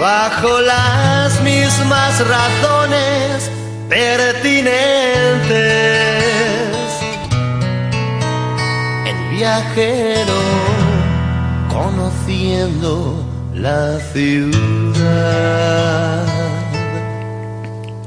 Bajo 0.00 0.60
las 0.60 1.40
mismas 1.42 2.18
razones 2.26 3.48
pertinentes. 3.88 6.35
Viajero 9.36 10.32
conociendo 11.68 13.22
la 13.54 13.98
ciudad. 14.12 15.46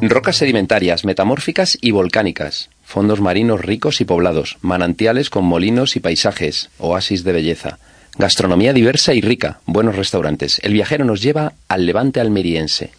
Rocas 0.02 0.38
sedimentarias, 0.38 1.06
metamórficas 1.06 1.78
y 1.82 1.92
volcánicas, 1.92 2.70
fondos 2.84 3.22
marinos 3.22 3.62
ricos 3.62 4.02
y 4.02 4.06
poblados, 4.06 4.58
manantiales 4.62 5.30
con 5.30 5.46
molinos 5.46 5.96
y 5.96 6.00
paisajes, 6.00 6.70
oasis 6.80 7.24
de 7.24 7.34
belleza, 7.34 7.78
gastronomía 8.18 8.74
diversa 8.74 9.14
y 9.14 9.22
rica, 9.22 9.60
buenos 9.66 9.98
restaurantes. 9.98 10.60
El 10.64 10.74
viajero 10.74 11.06
nos 11.06 11.22
lleva 11.22 11.54
al 11.68 11.86
levante 11.86 12.20
almeriense. 12.20 12.92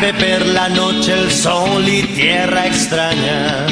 Cabe 0.00 0.14
per 0.14 0.46
la 0.46 0.68
noche 0.68 1.12
el 1.12 1.28
sol 1.28 1.82
y 1.88 2.02
tierra 2.14 2.68
extraña. 2.68 3.66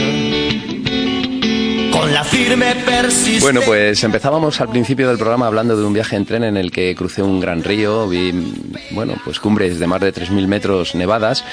Con 1.92 2.12
la 2.12 2.24
firme 2.24 2.74
persistencia. 2.84 3.42
Bueno, 3.42 3.60
pues 3.64 4.02
empezábamos 4.02 4.60
al 4.60 4.68
principio 4.68 5.06
del 5.06 5.18
programa 5.18 5.46
hablando 5.46 5.76
de 5.76 5.84
un 5.84 5.92
viaje 5.92 6.16
en 6.16 6.26
tren 6.26 6.42
en 6.42 6.56
el 6.56 6.72
que 6.72 6.96
crucé 6.96 7.22
un 7.22 7.38
gran 7.38 7.62
río, 7.62 8.08
vi, 8.08 8.32
bueno, 8.90 9.14
pues 9.24 9.38
cumbres 9.38 9.78
de 9.78 9.86
más 9.86 10.00
de 10.00 10.12
3.000 10.12 10.48
metros 10.48 10.96
nevadas. 10.96 11.44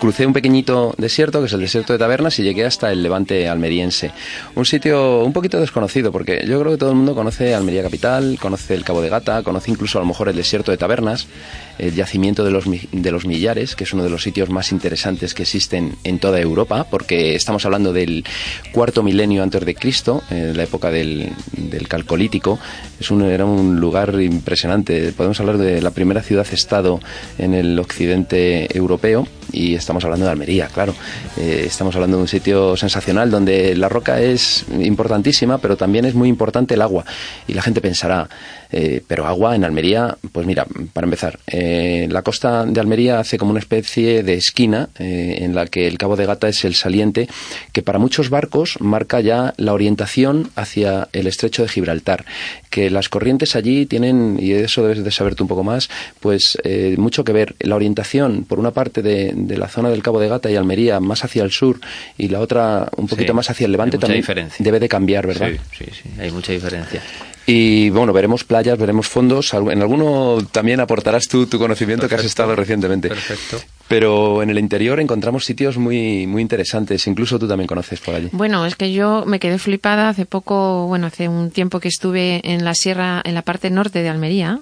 Crucé 0.00 0.26
un 0.26 0.32
pequeñito 0.32 0.94
desierto, 0.98 1.40
que 1.40 1.46
es 1.46 1.52
el 1.52 1.60
desierto 1.60 1.92
de 1.92 1.98
Tabernas, 1.98 2.38
y 2.38 2.42
llegué 2.42 2.64
hasta 2.64 2.92
el 2.92 3.02
Levante 3.02 3.48
almeriense. 3.48 4.10
Un 4.54 4.66
sitio 4.66 5.24
un 5.24 5.32
poquito 5.32 5.58
desconocido, 5.60 6.12
porque 6.12 6.44
yo 6.46 6.60
creo 6.60 6.72
que 6.72 6.78
todo 6.78 6.90
el 6.90 6.96
mundo 6.96 7.14
conoce 7.14 7.54
Almería 7.54 7.82
Capital, 7.82 8.38
conoce 8.40 8.74
el 8.74 8.84
Cabo 8.84 9.00
de 9.00 9.08
Gata, 9.08 9.42
conoce 9.42 9.70
incluso 9.70 9.98
a 9.98 10.02
lo 10.02 10.06
mejor 10.06 10.28
el 10.28 10.36
desierto 10.36 10.70
de 10.70 10.76
Tabernas, 10.76 11.26
el 11.78 11.94
yacimiento 11.94 12.44
de 12.44 12.50
los, 12.50 12.64
de 12.66 13.10
los 13.10 13.24
Millares, 13.24 13.74
que 13.76 13.84
es 13.84 13.92
uno 13.92 14.04
de 14.04 14.10
los 14.10 14.22
sitios 14.22 14.50
más 14.50 14.72
interesantes 14.72 15.32
que 15.32 15.42
existen 15.42 15.96
en 16.04 16.18
toda 16.18 16.38
Europa, 16.40 16.86
porque 16.90 17.34
estamos 17.34 17.64
hablando 17.64 17.92
del 17.92 18.24
cuarto 18.72 19.02
milenio 19.02 19.42
antes 19.42 19.64
de 19.64 19.74
Cristo, 19.74 20.22
en 20.30 20.56
la 20.56 20.64
época 20.64 20.90
del, 20.90 21.32
del 21.52 21.88
Calcolítico. 21.88 22.58
Es 23.00 23.10
un, 23.10 23.22
era 23.22 23.44
un 23.44 23.80
lugar 23.80 24.20
impresionante. 24.20 25.12
Podemos 25.12 25.40
hablar 25.40 25.58
de 25.58 25.80
la 25.80 25.92
primera 25.92 26.22
ciudad-estado 26.22 27.00
en 27.38 27.54
el 27.54 27.78
occidente 27.78 28.76
europeo 28.76 29.26
y 29.54 29.74
estamos 29.74 30.04
hablando 30.04 30.26
de 30.26 30.32
Almería, 30.32 30.66
claro. 30.66 30.94
Eh, 31.36 31.64
estamos 31.66 31.94
hablando 31.94 32.16
de 32.16 32.22
un 32.22 32.28
sitio 32.28 32.76
sensacional 32.76 33.30
donde 33.30 33.76
la 33.76 33.88
roca 33.88 34.20
es 34.20 34.64
importantísima, 34.80 35.58
pero 35.58 35.76
también 35.76 36.04
es 36.04 36.14
muy 36.14 36.28
importante 36.28 36.74
el 36.74 36.82
agua. 36.82 37.04
Y 37.46 37.54
la 37.54 37.62
gente 37.62 37.80
pensará, 37.80 38.28
eh, 38.72 39.02
pero 39.06 39.26
agua 39.26 39.54
en 39.54 39.64
Almería, 39.64 40.16
pues 40.32 40.46
mira, 40.46 40.66
para 40.92 41.04
empezar, 41.04 41.38
eh, 41.46 42.08
la 42.10 42.22
costa 42.22 42.66
de 42.66 42.80
Almería 42.80 43.20
hace 43.20 43.38
como 43.38 43.52
una 43.52 43.60
especie 43.60 44.22
de 44.22 44.34
esquina 44.34 44.88
en 44.98 45.54
la 45.54 45.66
que 45.66 45.86
el 45.86 45.98
Cabo 45.98 46.16
de 46.16 46.26
Gata 46.26 46.48
es 46.48 46.64
el 46.64 46.74
saliente 46.74 47.28
que 47.72 47.82
para 47.82 47.98
muchos 47.98 48.30
barcos 48.30 48.76
marca 48.80 49.20
ya 49.20 49.54
la 49.56 49.72
orientación 49.72 50.50
hacia 50.56 51.08
el 51.12 51.26
estrecho 51.26 51.62
de 51.62 51.68
Gibraltar. 51.68 52.24
Que 52.70 52.90
las 52.90 53.08
corrientes 53.08 53.54
allí 53.54 53.86
tienen, 53.86 54.38
y 54.40 54.52
eso 54.52 54.82
debes 54.82 55.04
de 55.04 55.10
saber 55.10 55.34
tú 55.36 55.44
un 55.44 55.48
poco 55.48 55.62
más, 55.62 55.88
pues 56.20 56.58
mucho 56.96 57.24
que 57.24 57.32
ver. 57.32 57.54
La 57.60 57.76
orientación, 57.76 58.44
por 58.44 58.58
una 58.58 58.72
parte 58.72 59.02
de, 59.02 59.32
de 59.46 59.58
la 59.58 59.68
zona 59.68 59.88
del 59.90 60.02
Cabo 60.02 60.20
de 60.20 60.28
Gata 60.28 60.50
y 60.50 60.56
Almería, 60.56 61.00
más 61.00 61.24
hacia 61.24 61.42
el 61.42 61.50
sur, 61.50 61.80
y 62.18 62.28
la 62.28 62.40
otra 62.40 62.88
un 62.96 63.06
poquito 63.08 63.32
Sí, 63.32 63.36
más 63.36 63.50
hacia 63.50 63.66
el 63.66 63.72
levante, 63.72 63.96
hay 63.96 63.98
mucha 63.98 64.06
también 64.06 64.22
diferencia. 64.22 64.62
debe 64.64 64.80
de 64.80 64.88
cambiar, 64.88 65.26
¿verdad? 65.26 65.48
Sí, 65.72 65.84
sí, 65.84 65.90
sí, 66.02 66.08
hay 66.20 66.30
mucha 66.30 66.52
diferencia. 66.52 67.02
Y 67.46 67.90
bueno, 67.90 68.14
veremos 68.14 68.42
playas, 68.42 68.78
veremos 68.78 69.06
fondos. 69.06 69.52
En 69.52 69.82
alguno 69.82 70.38
también 70.50 70.80
aportarás 70.80 71.28
tú 71.28 71.46
tu 71.46 71.58
conocimiento 71.58 72.08
que 72.08 72.14
has 72.14 72.24
estado 72.24 72.56
recientemente. 72.56 73.08
Perfecto. 73.08 73.58
Pero 73.86 74.42
en 74.42 74.48
el 74.48 74.58
interior 74.58 74.98
encontramos 74.98 75.44
sitios 75.44 75.76
muy, 75.76 76.26
muy 76.26 76.40
interesantes. 76.40 77.06
Incluso 77.06 77.38
tú 77.38 77.46
también 77.46 77.66
conoces 77.68 78.00
por 78.00 78.14
allí. 78.14 78.30
Bueno, 78.32 78.64
es 78.64 78.76
que 78.76 78.94
yo 78.94 79.24
me 79.26 79.40
quedé 79.40 79.58
flipada 79.58 80.08
hace 80.08 80.24
poco, 80.24 80.86
bueno, 80.86 81.06
hace 81.06 81.28
un 81.28 81.50
tiempo 81.50 81.80
que 81.80 81.88
estuve 81.88 82.40
en 82.50 82.64
la 82.64 82.74
sierra, 82.74 83.20
en 83.24 83.34
la 83.34 83.42
parte 83.42 83.68
norte 83.68 84.02
de 84.02 84.08
Almería, 84.08 84.60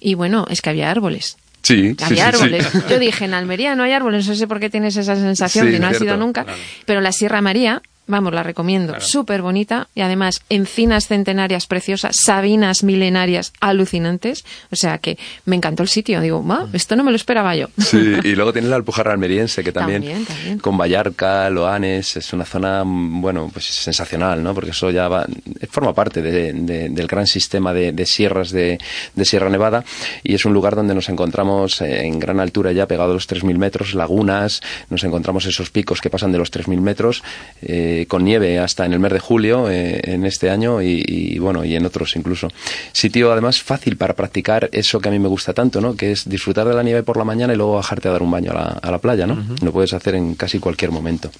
y 0.00 0.14
bueno, 0.14 0.46
es 0.50 0.62
que 0.62 0.70
había 0.70 0.90
árboles. 0.90 1.36
Sí, 1.66 1.96
Había 2.00 2.28
árboles. 2.28 2.64
Yo 2.88 3.00
dije, 3.00 3.24
en 3.24 3.34
Almería 3.34 3.74
no 3.74 3.82
hay 3.82 3.90
árboles, 3.90 4.28
no 4.28 4.36
sé 4.36 4.46
por 4.46 4.60
qué 4.60 4.70
tienes 4.70 4.96
esa 4.96 5.16
sensación, 5.16 5.68
que 5.68 5.80
no 5.80 5.88
ha 5.88 5.94
sido 5.94 6.16
nunca, 6.16 6.44
claro. 6.44 6.58
pero 6.84 7.00
la 7.00 7.10
Sierra 7.10 7.40
María, 7.40 7.82
vamos, 8.06 8.32
la 8.32 8.42
recomiendo, 8.42 9.00
súper 9.00 9.42
bonita, 9.42 9.88
y 9.94 10.00
además 10.00 10.42
encinas 10.48 11.06
centenarias 11.08 11.66
preciosas, 11.66 12.16
sabinas 12.24 12.82
milenarias 12.82 13.52
alucinantes, 13.60 14.44
o 14.70 14.76
sea 14.76 14.98
que 14.98 15.18
me 15.44 15.56
encantó 15.56 15.82
el 15.82 15.88
sitio, 15.88 16.20
digo, 16.20 16.42
"Ma, 16.42 16.68
esto 16.72 16.96
no 16.96 17.04
me 17.04 17.10
lo 17.10 17.16
esperaba 17.16 17.54
yo. 17.56 17.68
Sí, 17.78 18.14
y 18.24 18.34
luego 18.34 18.52
tienes 18.52 18.70
la 18.70 18.76
Alpujarra 18.76 19.12
almeriense, 19.12 19.62
que 19.64 19.72
también, 19.72 20.02
También, 20.02 20.24
también. 20.26 20.58
con 20.58 20.76
Vallarca, 20.76 21.48
Loanes, 21.50 22.16
es 22.16 22.32
una 22.32 22.44
zona, 22.44 22.84
mm, 22.84 23.20
bueno, 23.20 23.50
pues 23.52 23.64
sensacional, 23.66 24.42
¿no? 24.42 24.54
Porque 24.54 24.70
eso 24.70 24.90
ya 24.90 25.08
va, 25.08 25.26
forma 25.70 25.94
parte 25.94 26.20
de- 26.22 26.52
de- 26.52 26.88
del 26.90 27.06
gran 27.06 27.26
sistema 27.26 27.72
de, 27.72 27.92
de 27.92 28.06
sierras 28.06 28.50
de, 28.50 28.78
de 29.14 29.24
Sierra 29.24 29.48
Nevada. 29.48 29.84
Y 30.22 30.34
es 30.34 30.44
un 30.44 30.52
lugar 30.52 30.74
donde 30.76 30.94
nos 30.94 31.08
encontramos 31.08 31.80
eh, 31.80 32.04
en 32.06 32.18
gran 32.18 32.40
altura 32.40 32.72
ya, 32.72 32.86
pegado 32.86 33.10
a 33.12 33.14
los 33.14 33.28
3.000 33.28 33.56
metros, 33.58 33.94
lagunas, 33.94 34.60
nos 34.90 35.02
encontramos 35.04 35.46
esos 35.46 35.70
picos 35.70 36.00
que 36.00 36.10
pasan 36.10 36.32
de 36.32 36.38
los 36.38 36.50
3.000 36.52 36.80
metros, 36.80 37.22
eh, 37.62 37.95
con 38.04 38.24
nieve 38.24 38.58
hasta 38.58 38.84
en 38.84 38.92
el 38.92 38.98
mes 38.98 39.12
de 39.12 39.20
julio 39.20 39.70
eh, 39.70 40.00
en 40.04 40.26
este 40.26 40.50
año 40.50 40.82
y, 40.82 41.02
y, 41.06 41.38
bueno, 41.38 41.64
y 41.64 41.74
en 41.74 41.86
otros 41.86 42.14
incluso. 42.16 42.48
Sitio 42.92 43.32
además 43.32 43.62
fácil 43.62 43.96
para 43.96 44.14
practicar 44.14 44.68
eso 44.72 45.00
que 45.00 45.08
a 45.08 45.12
mí 45.12 45.18
me 45.18 45.28
gusta 45.28 45.54
tanto, 45.54 45.80
¿no? 45.80 45.96
Que 45.96 46.12
es 46.12 46.28
disfrutar 46.28 46.66
de 46.68 46.74
la 46.74 46.82
nieve 46.82 47.02
por 47.02 47.16
la 47.16 47.24
mañana 47.24 47.54
y 47.54 47.56
luego 47.56 47.74
bajarte 47.74 48.08
a 48.08 48.12
dar 48.12 48.22
un 48.22 48.30
baño 48.30 48.50
a 48.50 48.54
la, 48.54 48.64
a 48.82 48.90
la 48.90 48.98
playa, 48.98 49.26
¿no? 49.26 49.42
Lo 49.62 49.72
puedes 49.72 49.92
hacer 49.94 50.14
en 50.14 50.34
casi 50.34 50.58
cualquier 50.58 50.90
momento. 50.90 51.30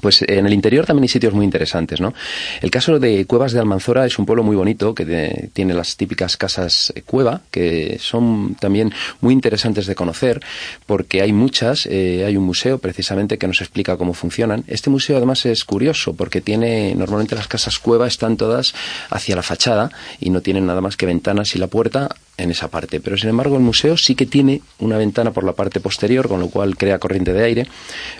Pues 0.00 0.22
en 0.22 0.46
el 0.46 0.52
interior 0.52 0.84
también 0.86 1.04
hay 1.04 1.08
sitios 1.08 1.32
muy 1.34 1.44
interesantes, 1.44 2.00
¿no? 2.00 2.12
El 2.60 2.70
caso 2.70 2.98
de 2.98 3.24
Cuevas 3.26 3.52
de 3.52 3.60
Almanzora 3.60 4.04
es 4.06 4.18
un 4.18 4.26
pueblo 4.26 4.42
muy 4.42 4.56
bonito 4.56 4.94
que 4.94 5.04
de- 5.04 5.50
tiene 5.52 5.72
las 5.74 5.96
típicas 5.96 6.36
casas 6.36 6.92
eh, 6.94 7.02
cueva, 7.02 7.42
que 7.50 7.98
son 8.00 8.54
también 8.60 8.92
muy 9.20 9.32
interesantes 9.32 9.86
de 9.86 9.94
conocer, 9.94 10.40
porque 10.86 11.22
hay 11.22 11.32
muchas, 11.32 11.86
eh, 11.86 12.24
hay 12.26 12.36
un 12.36 12.44
museo 12.44 12.78
precisamente 12.78 13.38
que 13.38 13.46
nos 13.46 13.60
explica 13.60 13.96
cómo 13.96 14.14
funcionan. 14.14 14.64
Este 14.66 14.90
museo 14.90 15.16
además 15.16 15.46
es 15.46 15.64
curioso 15.64 16.14
porque 16.14 16.40
tiene, 16.40 16.94
normalmente 16.94 17.34
las 17.34 17.48
casas 17.48 17.78
cueva 17.78 18.06
están 18.06 18.36
todas 18.36 18.74
hacia 19.10 19.36
la 19.36 19.42
fachada 19.42 19.90
y 20.20 20.30
no 20.30 20.40
tienen 20.40 20.66
nada 20.66 20.80
más 20.80 20.96
que 20.96 21.06
ventanas 21.06 21.54
y 21.54 21.58
la 21.58 21.68
puerta 21.68 22.08
en 22.36 22.50
esa 22.50 22.68
parte. 22.68 23.00
Pero 23.00 23.16
sin 23.16 23.30
embargo 23.30 23.56
el 23.56 23.62
museo 23.62 23.96
sí 23.96 24.14
que 24.14 24.26
tiene 24.26 24.60
una 24.78 24.98
ventana 24.98 25.30
por 25.30 25.44
la 25.44 25.52
parte 25.52 25.80
posterior, 25.80 26.28
con 26.28 26.40
lo 26.40 26.48
cual 26.48 26.76
crea 26.76 26.98
corriente 26.98 27.32
de 27.32 27.44
aire. 27.44 27.66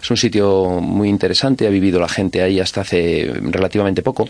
Es 0.02 0.10
un 0.10 0.16
sitio 0.16 0.80
muy 0.80 1.08
interesante, 1.08 1.66
ha 1.66 1.70
vivido 1.70 2.00
la 2.00 2.08
gente 2.08 2.42
ahí 2.42 2.60
hasta 2.60 2.82
hace 2.82 3.32
relativamente 3.40 4.02
poco. 4.02 4.28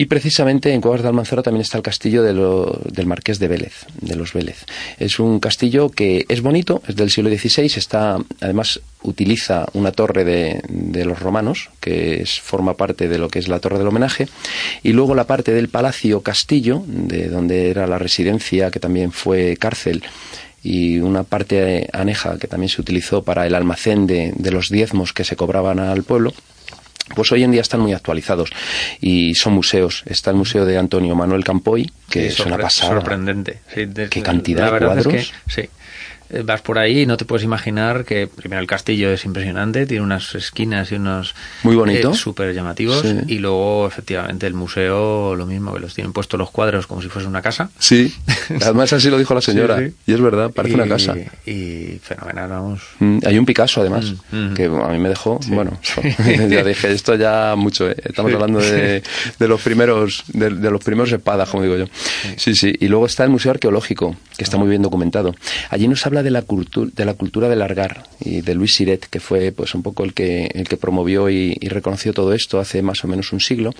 Y 0.00 0.06
precisamente 0.06 0.72
en 0.72 0.80
Cuevas 0.80 1.02
de 1.02 1.08
Almanzora 1.08 1.42
también 1.42 1.60
está 1.60 1.76
el 1.76 1.82
castillo 1.82 2.22
de 2.22 2.32
del 2.32 3.06
Marqués 3.06 3.38
de 3.38 3.48
Vélez, 3.48 3.84
de 4.00 4.16
los 4.16 4.32
Vélez. 4.32 4.64
Es 4.98 5.20
un 5.20 5.40
castillo 5.40 5.90
que 5.90 6.24
es 6.26 6.40
bonito, 6.40 6.82
es 6.88 6.96
del 6.96 7.10
siglo 7.10 7.28
XVI, 7.28 7.66
está, 7.76 8.16
además 8.40 8.80
utiliza 9.02 9.66
una 9.74 9.92
torre 9.92 10.24
de, 10.24 11.04
los 11.04 11.20
romanos, 11.20 11.68
que 11.80 12.24
forma 12.42 12.78
parte 12.78 13.08
de 13.08 13.18
lo 13.18 13.28
que 13.28 13.40
es 13.40 13.48
la 13.48 13.58
torre 13.58 13.76
del 13.76 13.88
homenaje, 13.88 14.26
y 14.82 14.94
luego 14.94 15.14
la 15.14 15.26
parte 15.26 15.52
del 15.52 15.68
palacio 15.68 16.22
castillo, 16.22 16.82
de 16.86 17.28
donde 17.28 17.68
era 17.68 17.86
la 17.86 17.98
residencia, 17.98 18.70
que 18.70 18.80
también 18.80 19.12
fue 19.12 19.58
cárcel, 19.58 20.02
y 20.62 20.98
una 21.00 21.24
parte 21.24 21.90
aneja 21.92 22.38
que 22.38 22.48
también 22.48 22.70
se 22.70 22.80
utilizó 22.80 23.22
para 23.22 23.46
el 23.46 23.54
almacén 23.54 24.06
de 24.06 24.50
los 24.50 24.70
diezmos 24.70 25.12
que 25.12 25.24
se 25.24 25.36
cobraban 25.36 25.78
al 25.78 26.04
pueblo 26.04 26.32
pues 27.14 27.30
hoy 27.32 27.42
en 27.44 27.50
día 27.52 27.60
están 27.60 27.80
muy 27.80 27.92
actualizados 27.92 28.50
y 29.00 29.34
son 29.34 29.52
museos. 29.54 30.02
Está 30.06 30.30
el 30.30 30.36
museo 30.36 30.64
de 30.64 30.78
Antonio 30.78 31.14
Manuel 31.14 31.44
Campoy, 31.44 31.90
que 32.08 32.22
Sí, 32.30 32.40
es 32.42 32.46
una 32.46 32.58
pasada. 32.58 32.92
Sorprendente. 32.94 33.60
Sí, 33.74 33.84
de- 33.86 34.08
Qué 34.08 34.22
cantidad 34.22 34.66
la 34.66 34.70
de 34.94 35.00
es 35.00 35.06
cuadros. 35.06 35.32
que, 35.46 35.52
sí. 35.62 35.68
Eh, 36.30 36.42
Vas 36.44 36.62
por 36.62 36.78
ahí 36.78 37.00
y 37.02 37.06
no 37.06 37.16
te 37.16 37.24
puedes 37.24 37.44
imaginar 37.44 38.04
que 38.04 38.26
primero 38.26 38.60
el 38.60 38.66
castillo 38.66 39.10
es 39.10 39.24
impresionante, 39.24 39.86
tiene 39.86 40.02
unas 40.02 40.34
esquinas 40.34 40.90
y 40.92 40.94
unos 40.96 41.34
Muy 41.62 41.76
bonito. 41.76 42.12
eh, 42.12 42.14
súper 42.14 42.54
llamativos 42.54 43.00
Sí. 43.02 43.16
y 43.26 43.38
luego 43.38 43.86
efectivamente 43.86 44.46
el 44.46 44.54
museo 44.54 45.34
lo 45.34 45.46
mismo 45.46 45.72
que 45.74 45.80
los 45.80 45.94
tienen 45.94 46.12
puestos 46.12 46.38
los 46.38 46.50
cuadros 46.50 46.86
como 46.86 47.02
si 47.02 47.08
fuese 47.08 47.26
una 47.28 47.42
casa. 47.42 47.70
Sí, 47.78 48.14
además 48.62 48.92
así 48.92 49.10
lo 49.10 49.18
dijo 49.18 49.34
la 49.34 49.40
señora. 49.40 49.78
Sí, 49.78 49.86
sí. 49.88 49.94
Y 50.06 50.14
es 50.14 50.20
verdad, 50.20 50.50
parece 50.50 50.72
Y- 50.76 50.80
una 50.80 50.88
casa. 50.88 51.14
Y 51.46 51.98
fenomenal, 52.02 52.48
vamos. 52.50 52.80
Mm, 52.98 53.18
Hay 53.26 53.38
un 53.38 53.44
Picasso 53.46 53.80
además, 53.80 54.12
Mm, 54.30 54.36
mm. 54.52 54.54
que 54.54 54.64
a 54.66 54.88
mí 54.88 54.98
me 54.98 55.08
dejó, 55.08 55.38
bueno, 55.48 55.78
ya 56.48 56.62
dije, 56.64 56.92
esto 56.92 57.14
ya 57.16 57.54
mucho, 57.56 57.90
¿eh? 57.90 57.96
estamos 58.04 58.32
hablando 58.32 58.60
de, 58.60 59.02
de 59.38 59.48
los 59.48 59.60
primeros 59.62 60.24
de, 60.28 60.50
de 60.50 60.70
los 60.70 60.82
primeros 60.84 61.10
espadas, 61.12 61.48
como 61.48 61.62
digo 61.64 61.76
yo. 61.76 61.86
Sí, 62.36 62.54
sí, 62.54 62.72
y 62.78 62.88
luego 62.88 63.06
está 63.06 63.24
el 63.24 63.30
Museo 63.30 63.50
Arqueológico, 63.50 64.16
que 64.36 64.44
está 64.44 64.56
muy 64.58 64.68
bien 64.68 64.82
documentado. 64.82 65.34
Allí 65.70 65.88
nos 65.88 66.04
habla 66.06 66.19
de 66.22 66.30
la, 66.30 66.42
de 66.42 67.04
la 67.04 67.14
cultura 67.14 67.48
del 67.48 67.60
Largar 67.60 68.04
y 68.20 68.40
de 68.40 68.54
Luis 68.54 68.74
Siret, 68.74 69.06
que 69.06 69.20
fue 69.20 69.52
pues 69.52 69.74
un 69.74 69.82
poco 69.82 70.04
el 70.04 70.14
que, 70.14 70.46
el 70.54 70.68
que 70.68 70.76
promovió 70.76 71.28
y, 71.30 71.54
reconoció 71.68 72.12
todo 72.12 72.32
esto 72.32 72.58
hace 72.58 72.82
más 72.82 73.04
o 73.04 73.08
menos 73.08 73.32
un 73.32 73.40
siglo. 73.40 73.72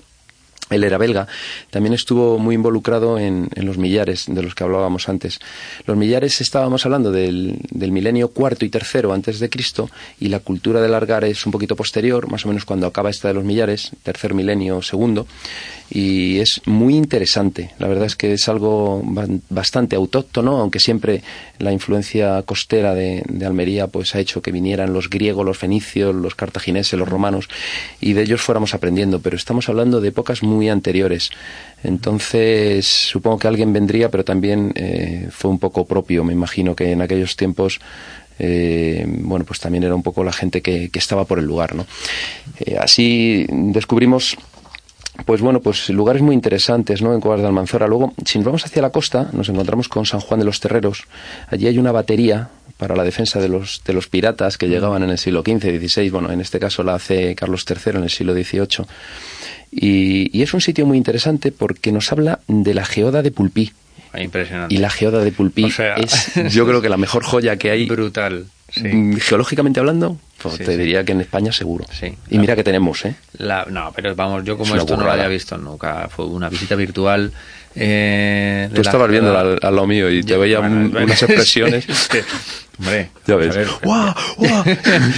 él 0.69 0.85
era 0.85 0.97
belga, 0.97 1.27
también 1.69 1.93
estuvo 1.93 2.39
muy 2.39 2.55
involucrado 2.55 3.19
en, 3.19 3.49
los 3.57 3.77
millares 3.77 4.25
de 4.27 4.41
los 4.41 4.55
que 4.55 4.63
hablábamos 4.63 5.09
antes. 5.09 5.39
Los 5.85 5.97
millares 5.97 6.39
estábamos 6.39 6.85
hablando 6.85 7.11
del, 7.11 7.59
del, 7.69 7.91
milenio 7.91 8.29
cuarto 8.29 8.63
y 8.63 8.69
tercero 8.69 9.11
antes 9.11 9.39
de 9.39 9.49
Cristo 9.49 9.89
y 10.19 10.29
la 10.29 10.39
cultura 10.39 10.81
del 10.81 10.93
Argar 10.93 11.25
es 11.25 11.45
un 11.45 11.51
poquito 11.51 11.75
posterior, 11.75 12.31
más 12.31 12.45
o 12.45 12.47
menos 12.47 12.63
cuando 12.65 12.87
acaba 12.87 13.09
esta 13.09 13.27
de 13.27 13.33
los 13.33 13.43
millares, 13.43 13.91
tercer 14.03 14.33
milenio 14.33 14.81
segundo, 14.81 15.27
y 15.93 16.39
es 16.39 16.61
muy 16.65 16.95
interesante. 16.95 17.71
La 17.77 17.89
verdad 17.89 18.05
es 18.05 18.15
que 18.15 18.31
es 18.31 18.47
algo 18.47 19.03
bastante 19.49 19.97
autóctono, 19.97 20.57
aunque 20.57 20.79
siempre 20.79 21.21
la 21.59 21.73
influencia 21.73 22.41
costera 22.43 22.95
de, 22.95 23.23
Almería 23.45 23.87
pues 23.87 24.15
ha 24.15 24.19
hecho 24.19 24.41
que 24.41 24.53
vinieran 24.53 24.93
los 24.93 25.09
griegos, 25.09 25.45
los 25.45 25.57
fenicios, 25.57 26.15
los 26.15 26.33
cartagineses, 26.35 26.97
los 26.97 27.09
romanos 27.09 27.49
y 27.99 28.13
de 28.13 28.21
ellos 28.21 28.41
fuéramos 28.41 28.73
aprendiendo, 28.73 29.19
pero 29.19 29.35
estamos 29.35 29.67
hablando 29.67 29.99
de 29.99 30.09
épocas 30.09 30.43
muy 30.43 30.69
anteriores. 30.69 31.29
Entonces, 31.83 32.87
supongo 32.87 33.39
que 33.39 33.47
alguien 33.49 33.73
vendría, 33.73 34.09
pero 34.09 34.23
también 34.23 34.71
eh, 34.75 35.27
fue 35.29 35.51
un 35.51 35.59
poco 35.59 35.85
propio. 35.85 36.23
Me 36.23 36.31
imagino 36.31 36.73
que 36.73 36.91
en 36.91 37.01
aquellos 37.01 37.35
tiempos 37.35 37.81
eh, 38.39 39.05
bueno, 39.07 39.45
pues 39.45 39.59
también 39.59 39.83
era 39.83 39.93
un 39.93 40.01
poco 40.01 40.23
la 40.23 40.33
gente 40.33 40.61
que, 40.61 40.89
que 40.89 40.99
estaba 40.99 41.25
por 41.25 41.37
el 41.37 41.45
lugar, 41.45 41.75
¿no? 41.75 41.85
Eh, 42.59 42.77
así 42.79 43.45
descubrimos 43.49 44.35
pues 45.25 45.41
bueno, 45.41 45.61
pues 45.61 45.89
lugares 45.89 46.21
muy 46.21 46.35
interesantes, 46.35 47.01
¿no? 47.01 47.13
En 47.13 47.21
Cuevas 47.21 47.41
de 47.41 47.47
Almanzora. 47.47 47.87
Luego, 47.87 48.13
si 48.25 48.39
nos 48.39 48.45
vamos 48.45 48.65
hacia 48.65 48.81
la 48.81 48.89
costa, 48.89 49.29
nos 49.33 49.49
encontramos 49.49 49.87
con 49.87 50.05
San 50.05 50.19
Juan 50.19 50.39
de 50.39 50.45
los 50.45 50.59
Terreros. 50.59 51.03
Allí 51.47 51.67
hay 51.67 51.77
una 51.77 51.91
batería 51.91 52.49
para 52.77 52.95
la 52.95 53.03
defensa 53.03 53.39
de 53.39 53.47
los, 53.47 53.83
de 53.85 53.93
los 53.93 54.07
piratas 54.07 54.57
que 54.57 54.67
llegaban 54.67 55.03
en 55.03 55.11
el 55.11 55.17
siglo 55.17 55.43
XV, 55.45 55.79
XVI. 55.79 56.09
Bueno, 56.09 56.31
en 56.31 56.41
este 56.41 56.59
caso 56.59 56.83
la 56.83 56.95
hace 56.95 57.35
Carlos 57.35 57.65
III 57.69 57.97
en 57.97 58.03
el 58.03 58.09
siglo 58.09 58.33
XVIII. 58.33 58.85
Y, 59.71 60.37
y 60.37 60.41
es 60.41 60.53
un 60.53 60.61
sitio 60.61 60.85
muy 60.85 60.97
interesante 60.97 61.51
porque 61.51 61.91
nos 61.91 62.11
habla 62.11 62.39
de 62.47 62.73
la 62.73 62.85
geoda 62.85 63.21
de 63.21 63.31
Pulpí. 63.31 63.71
Impresionante. 64.19 64.73
Y 64.73 64.79
la 64.79 64.89
geoda 64.89 65.23
de 65.23 65.31
Pulpí 65.31 65.65
O 65.65 65.69
sea, 65.69 65.95
es, 65.95 66.33
yo 66.53 66.65
creo 66.67 66.81
que 66.81 66.89
la 66.89 66.97
mejor 66.97 67.23
joya 67.23 67.55
que 67.57 67.71
hay. 67.71 67.85
Brutal. 67.85 68.47
Sí. 68.71 68.83
Mm, 68.87 69.17
Geológicamente 69.17 69.79
hablando, 69.79 70.17
pues 70.41 70.55
Sí, 70.55 70.63
te 70.63 70.77
diría 70.77 71.03
que 71.03 71.11
en 71.11 71.21
España 71.21 71.51
seguro. 71.51 71.85
Sí. 71.91 72.15
Y 72.29 72.37
mira 72.39 72.55
que 72.55 72.63
tenemos, 72.63 73.03
¿eh? 73.05 73.15
La- 73.37 73.65
no, 73.69 73.91
pero 73.95 74.15
vamos, 74.15 74.43
yo 74.45 74.57
como 74.57 74.75
esto 74.75 74.95
no 74.97 75.03
lo 75.03 75.11
había 75.11 75.27
visto 75.27 75.57
nunca. 75.57 76.07
Fue 76.09 76.25
una 76.25 76.47
visita 76.49 76.75
virtual. 76.75 77.31
Eh, 77.75 78.69
Tú 78.73 78.81
estabas 78.81 79.09
viendo 79.09 79.37
al, 79.37 79.59
al 79.61 79.75
lado 79.75 79.87
mío 79.87 80.09
y 80.09 80.23
te 80.23 80.35
veía 80.37 80.59
bueno, 80.59 80.75
un- 80.75 80.91
bueno, 80.91 81.05
unas 81.07 81.23
expresiones. 81.23 81.85
Hombre, 82.79 83.09
Ya 83.27 83.33
a 83.33 83.37
ves. 83.37 83.55
ver, 83.55 83.67
¡Guau! 83.83 84.13
¡Guau! 84.37 84.63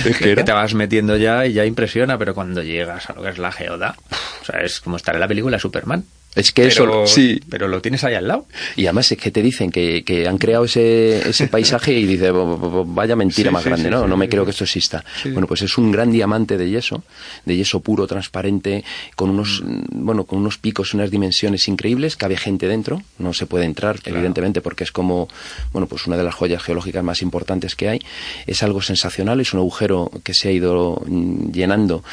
Es 0.06 0.18
que 0.18 0.36
te 0.44 0.52
vas 0.52 0.74
metiendo 0.74 1.16
ya 1.18 1.46
y 1.46 1.54
ya 1.54 1.66
impresiona, 1.66 2.18
pero 2.18 2.34
cuando 2.34 2.62
llegas 2.62 3.10
a 3.10 3.14
lo 3.14 3.22
que 3.24 3.30
es 3.30 3.38
la 3.38 3.52
geoda, 3.52 3.96
o 4.42 4.46
sea, 4.46 4.60
es 4.62 4.82
como 4.82 4.98
estar 4.98 5.14
en 5.16 5.22
la 5.22 5.28
película 5.28 5.58
Superman. 5.60 6.04
Es 6.36 6.52
que 6.52 6.64
Pero- 6.68 7.04
eso, 7.06 7.08
sí. 7.14 7.40
Pero 7.50 7.68
lo 7.68 7.82
tienes 7.82 8.04
ahí 8.04 8.16
al 8.16 8.28
lado. 8.28 8.48
Y 8.76 8.86
además 8.88 9.12
es 9.12 9.18
que 9.18 9.30
te 9.32 9.42
dicen 9.42 9.70
que, 9.72 10.04
que 10.04 10.28
han 10.28 10.38
creado 10.38 10.66
ese, 10.66 11.30
ese 11.30 11.48
paisaje 11.48 11.94
y 11.94 12.06
dices, 12.06 12.32
"Bo- 12.32 12.58
bo- 12.58 12.70
bo- 12.70 12.86
vaya 12.86 13.16
mentira 13.16 13.50
Sí, 13.50 13.54
más 13.54 13.64
sí, 13.64 13.70
grande, 13.70 13.86
sí, 13.90 13.92
¿no? 13.92 14.08
no 14.08 14.18
me 14.18 14.28
creo 14.30 14.44
que 14.46 14.52
esto 14.52 14.64
exista. 14.64 15.04
Bueno, 15.26 15.46
pues 15.48 15.62
es 15.62 15.78
un 15.78 15.92
gran 15.92 16.12
diamante 16.12 16.58
de 16.58 16.70
yeso, 16.70 17.04
de 17.46 17.56
yeso 17.58 17.82
puro, 17.82 18.08
transparente, 18.08 18.84
con 19.16 19.30
unos, 19.30 19.62
Mm. 19.64 20.06
bueno, 20.06 20.24
con 20.26 20.40
unos 20.40 20.58
picos, 20.58 20.94
unas 20.94 21.12
dimensiones 21.12 21.68
increíbles, 21.68 22.16
cabe 22.16 22.38
gente 22.38 22.68
dentro, 22.68 23.02
no 23.20 23.34
se 23.34 23.46
puede 23.46 23.66
entrar, 23.66 24.00
evidentemente, 24.06 24.62
porque 24.62 24.84
es 24.84 24.92
como, 24.92 25.28
bueno, 25.72 25.88
pues 25.88 26.08
una 26.08 26.18
de 26.18 26.24
las 26.24 26.34
joyas 26.34 26.64
geológicas 26.64 27.04
más 27.04 27.22
importantes 27.22 27.76
que 27.76 27.90
hay. 27.90 28.00
Es 28.48 28.64
algo 28.64 28.82
sensacional, 28.82 29.40
es 29.40 29.54
un 29.54 29.60
agujero 29.60 30.10
que 30.24 30.34
se 30.34 30.50
ha 30.50 30.52
ido 30.52 31.02
mm, 31.06 31.52
llenando 31.52 32.04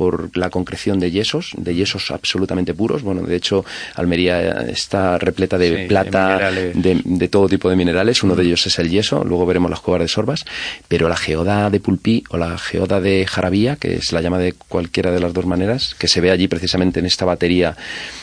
por 0.00 0.34
la 0.34 0.48
concreción 0.48 0.98
de 0.98 1.10
yesos, 1.10 1.50
de 1.58 1.74
yesos 1.74 2.10
absolutamente 2.10 2.72
puros. 2.72 3.02
Bueno, 3.02 3.20
de 3.20 3.36
hecho, 3.36 3.66
Almería 3.96 4.62
está 4.62 5.18
repleta 5.18 5.58
de 5.58 5.82
Sí, 5.82 5.88
plata, 5.88 6.50
de, 6.50 7.02
de 7.04 7.28
todo 7.28 7.50
tipo 7.50 7.68
de 7.68 7.76
minerales. 7.76 8.22
Uno 8.22 8.34
de 8.34 8.44
ellos 8.44 8.66
es 8.66 8.78
el 8.78 8.88
yeso, 8.88 9.22
luego 9.24 9.44
veremos 9.44 9.70
las 9.70 9.80
cuevas 9.80 10.00
de 10.00 10.08
Sorbas. 10.08 10.46
Pero 10.88 11.06
la 11.10 11.18
geoda 11.18 11.68
de 11.68 11.80
Pulpí 11.80 12.24
o 12.30 12.38
la 12.38 12.56
geoda 12.56 12.98
de 13.02 13.26
Jarabía, 13.26 13.76
que 13.76 13.96
es 13.96 14.10
la 14.12 14.22
llama 14.22 14.38
de 14.38 14.54
cualquiera 14.54 15.10
de 15.10 15.20
las 15.20 15.34
dos 15.34 15.44
maneras, 15.44 15.94
que 15.98 16.08
se 16.08 16.22
ve 16.22 16.30
allí 16.30 16.48
precisamente 16.48 17.00
en 17.00 17.04
esta 17.04 17.26
batería 17.26 17.76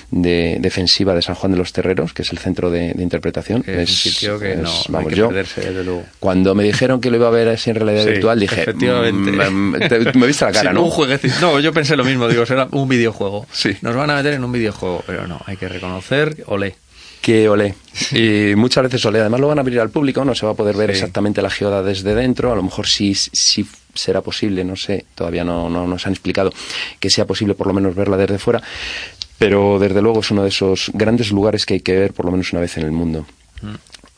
de, 0.10 0.58
defensiva 0.60 1.14
de 1.14 1.22
San 1.22 1.36
Juan 1.36 1.52
de 1.52 1.60
los 1.60 1.74
Terreros, 1.74 2.14
que 2.14 2.24
es 2.24 2.32
el 2.32 2.40
centro 2.40 2.72
de, 2.72 2.94
de 2.96 3.04
interpretación. 3.04 3.62
Que 3.62 3.84
es, 3.84 3.90
un 3.92 3.96
sitio 3.96 4.40
que 4.40 4.54
es- 4.54 4.58
no, 4.60 4.70
hay 4.72 4.84
vamos, 4.90 5.14
yo, 5.14 5.28
perderse, 5.28 5.62
desde 5.62 5.84
luego. 5.84 6.06
cuando 6.20 6.56
me 6.56 6.64
dijeron 6.64 7.00
que 7.02 7.12
lo 7.12 7.18
iba 7.18 7.28
a 7.28 7.32
ver 7.32 7.50
así 7.50 7.70
en 7.70 7.76
realidad 7.76 8.04
Sí, 8.06 8.10
virtual, 8.12 8.40
dije, 8.40 8.62
efectivamente. 8.62 9.32
"Mm, 9.32 9.74
te- 9.90 10.18
me 10.18 10.26
viste 10.28 10.46
la 10.46 10.52
cara, 10.54 10.70
Sí, 10.72 10.76
¿no? 10.76 10.84
Un 10.86 10.90
jueguecito. 10.92 11.36
No, 11.42 11.60
yo 11.60 11.67
pensé 11.74 11.96
lo 11.96 12.04
mismo, 12.04 12.28
digo, 12.28 12.46
será 12.46 12.68
un 12.72 12.88
videojuego. 12.90 13.46
Sí. 13.52 13.76
Nos 13.82 13.96
van 13.96 14.10
a 14.10 14.16
meter 14.16 14.34
en 14.34 14.44
un 14.44 14.52
videojuego, 14.52 15.04
pero 15.06 15.28
no, 15.28 15.40
hay 15.46 15.58
que 15.58 15.68
reconocer, 15.68 16.44
olé. 16.48 16.76
que 17.22 17.50
olé. 17.50 17.74
Y 18.12 18.56
muchas 18.56 18.84
veces 18.84 19.04
olé. 19.06 19.20
Además 19.20 19.40
lo 19.40 19.48
van 19.48 19.58
a 19.58 19.62
abrir 19.62 19.80
al 19.80 19.90
público, 19.90 20.24
no 20.24 20.34
se 20.36 20.46
va 20.46 20.52
a 20.54 20.56
poder 20.56 20.76
ver 20.78 20.90
Sí. 20.92 20.98
exactamente 20.98 21.42
la 21.42 21.50
geoda 21.50 21.84
desde 21.84 22.14
dentro. 22.16 22.52
A 22.52 22.56
lo 22.56 22.64
mejor 22.64 22.88
sí, 22.88 23.14
sí 23.16 23.68
será 23.94 24.22
posible, 24.22 24.64
no 24.64 24.76
sé, 24.76 25.06
todavía 25.16 25.44
no, 25.44 25.70
no 25.70 25.88
nos 25.88 26.06
han 26.06 26.14
explicado 26.14 26.54
que 27.00 27.10
sea 27.10 27.26
posible 27.26 27.56
por 27.56 27.68
lo 27.68 27.74
menos 27.74 27.96
verla 27.96 28.16
desde 28.18 28.38
fuera. 28.38 28.62
Pero 29.40 29.78
desde 29.80 30.02
luego 30.02 30.20
es 30.22 30.32
uno 30.32 30.44
de 30.44 30.50
esos 30.50 30.92
grandes 30.94 31.32
lugares 31.32 31.66
que 31.66 31.76
hay 31.76 31.80
que 31.82 31.98
ver 31.98 32.14
por 32.14 32.26
lo 32.26 32.32
menos 32.32 32.52
una 32.54 32.62
vez 32.62 32.78
en 32.78 32.84
el 32.84 32.92
mundo. 32.92 33.26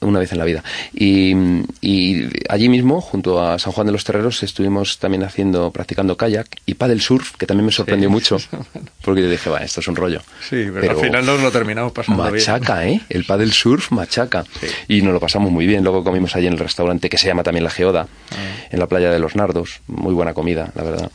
Una 0.02 0.20
vez 0.20 0.32
en 0.32 0.38
la 0.38 0.45
vida. 0.45 0.64
Y, 0.93 1.34
y 1.82 2.24
allí 2.47 2.70
mismo, 2.70 3.02
junto 3.02 3.41
a 3.45 3.60
San 3.60 3.74
Juan 3.74 3.86
de 3.88 3.91
los 3.91 4.06
Terreros, 4.06 4.41
estuvimos 4.43 4.97
también 4.97 5.24
haciendo, 5.24 5.72
practicando 5.72 6.16
kayak 6.16 6.47
y 6.66 6.76
paddle 6.76 7.02
surf, 7.02 7.36
que 7.38 7.45
también 7.45 7.66
me 7.66 7.72
sorprendió 7.74 8.08
Sí. 8.08 8.14
mucho. 8.14 8.38
Porque 9.04 9.22
yo 9.24 9.30
dije, 9.30 9.50
va, 9.50 9.58
esto 9.60 9.82
es 9.82 9.88
un 9.89 9.97
rollo. 9.97 10.22
Sí, 10.50 10.68
pero, 10.74 10.91
al 10.91 10.97
final 10.97 11.26
nos 11.26 11.41
lo 11.41 11.52
terminamos 11.52 11.91
pasando 11.91 12.24
bien. 12.24 12.36
Machaca, 12.36 12.88
¿eh? 12.88 13.02
El 13.10 13.26
paddle 13.26 13.52
surf 13.52 13.91
machaca. 13.91 14.45
Y 14.88 15.02
nos 15.02 15.12
lo 15.14 15.20
pasamos 15.20 15.52
muy 15.52 15.68
bien. 15.68 15.84
Luego 15.84 16.04
comimos 16.04 16.34
allí 16.36 16.47
en 16.47 16.54
el 16.54 16.60
restaurante 16.60 17.10
que 17.10 17.18
se 17.18 17.28
llama 17.28 17.43
también 17.43 17.64
La 17.66 17.70
Geoda, 17.70 18.08
en 18.72 18.80
la 18.80 18.88
playa 18.88 19.12
de 19.12 19.20
los 19.20 19.36
Nardos. 19.36 19.82
Muy 19.88 20.14
buena 20.14 20.34
comida, 20.34 20.72
la 20.76 20.84
verdad. 20.84 21.12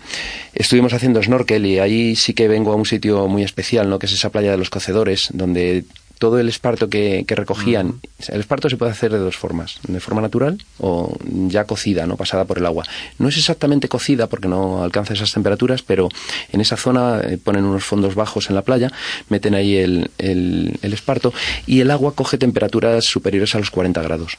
Estuvimos 0.53 0.93
haciendo 0.93 1.23
snorkel 1.23 1.65
y 1.67 1.79
ahí 1.79 2.17
sí 2.17 2.35
que 2.35 2.49
vengo 2.49 2.73
a 2.73 2.77
un 2.77 2.85
sitio 2.87 3.27
muy 3.29 3.43
especial, 3.45 3.89
¿no? 3.89 3.99
Que 3.99 4.07
es 4.07 4.13
esa 4.13 4.31
playa 4.31 4.51
de 4.51 4.59
los 4.59 4.69
Cocedores, 4.71 5.29
donde 5.33 5.85
todo 6.25 6.39
el 6.39 6.49
esparto 6.49 6.89
que, 6.89 7.25
que 7.29 7.35
recogían, 7.35 8.01
el 8.29 8.41
esparto 8.41 8.71
se 8.71 8.79
puede 8.79 8.93
hacer 8.93 9.13
de 9.13 9.19
dos 9.19 9.37
formas, 9.37 9.77
de 9.87 10.01
forma 10.01 10.23
natural 10.23 10.57
o 10.79 11.15
ya 11.49 11.67
cocida, 11.67 12.07
no 12.07 12.17
pasada 12.17 12.47
por 12.47 12.57
el 12.57 12.65
agua. 12.65 12.85
No 13.19 13.29
es 13.29 13.37
exactamente 13.37 13.89
cocida 13.89 14.27
porque 14.27 14.49
no 14.49 14.83
alcanza 14.83 15.13
esas 15.13 15.31
temperaturas, 15.35 15.83
pero 15.83 16.09
en 16.51 16.63
esa 16.63 16.79
zona 16.79 17.21
eh, 17.21 17.37
ponen 17.37 17.65
unos 17.67 17.85
fondos 17.85 18.15
bajos 18.15 18.49
en 18.49 18.55
la 18.55 18.63
playa, 18.63 18.91
meten 19.29 19.55
ahí 19.55 19.77
el, 19.77 20.11
el- 20.17 20.79
el 20.81 20.93
esparto 20.95 21.35
y 21.67 21.81
el 21.81 21.91
agua 21.91 22.15
coge 22.15 22.39
temperaturas 22.39 23.05
superiores 23.05 23.55
a 23.55 23.59
los 23.59 23.71
40 23.71 24.01
grados. 24.01 24.39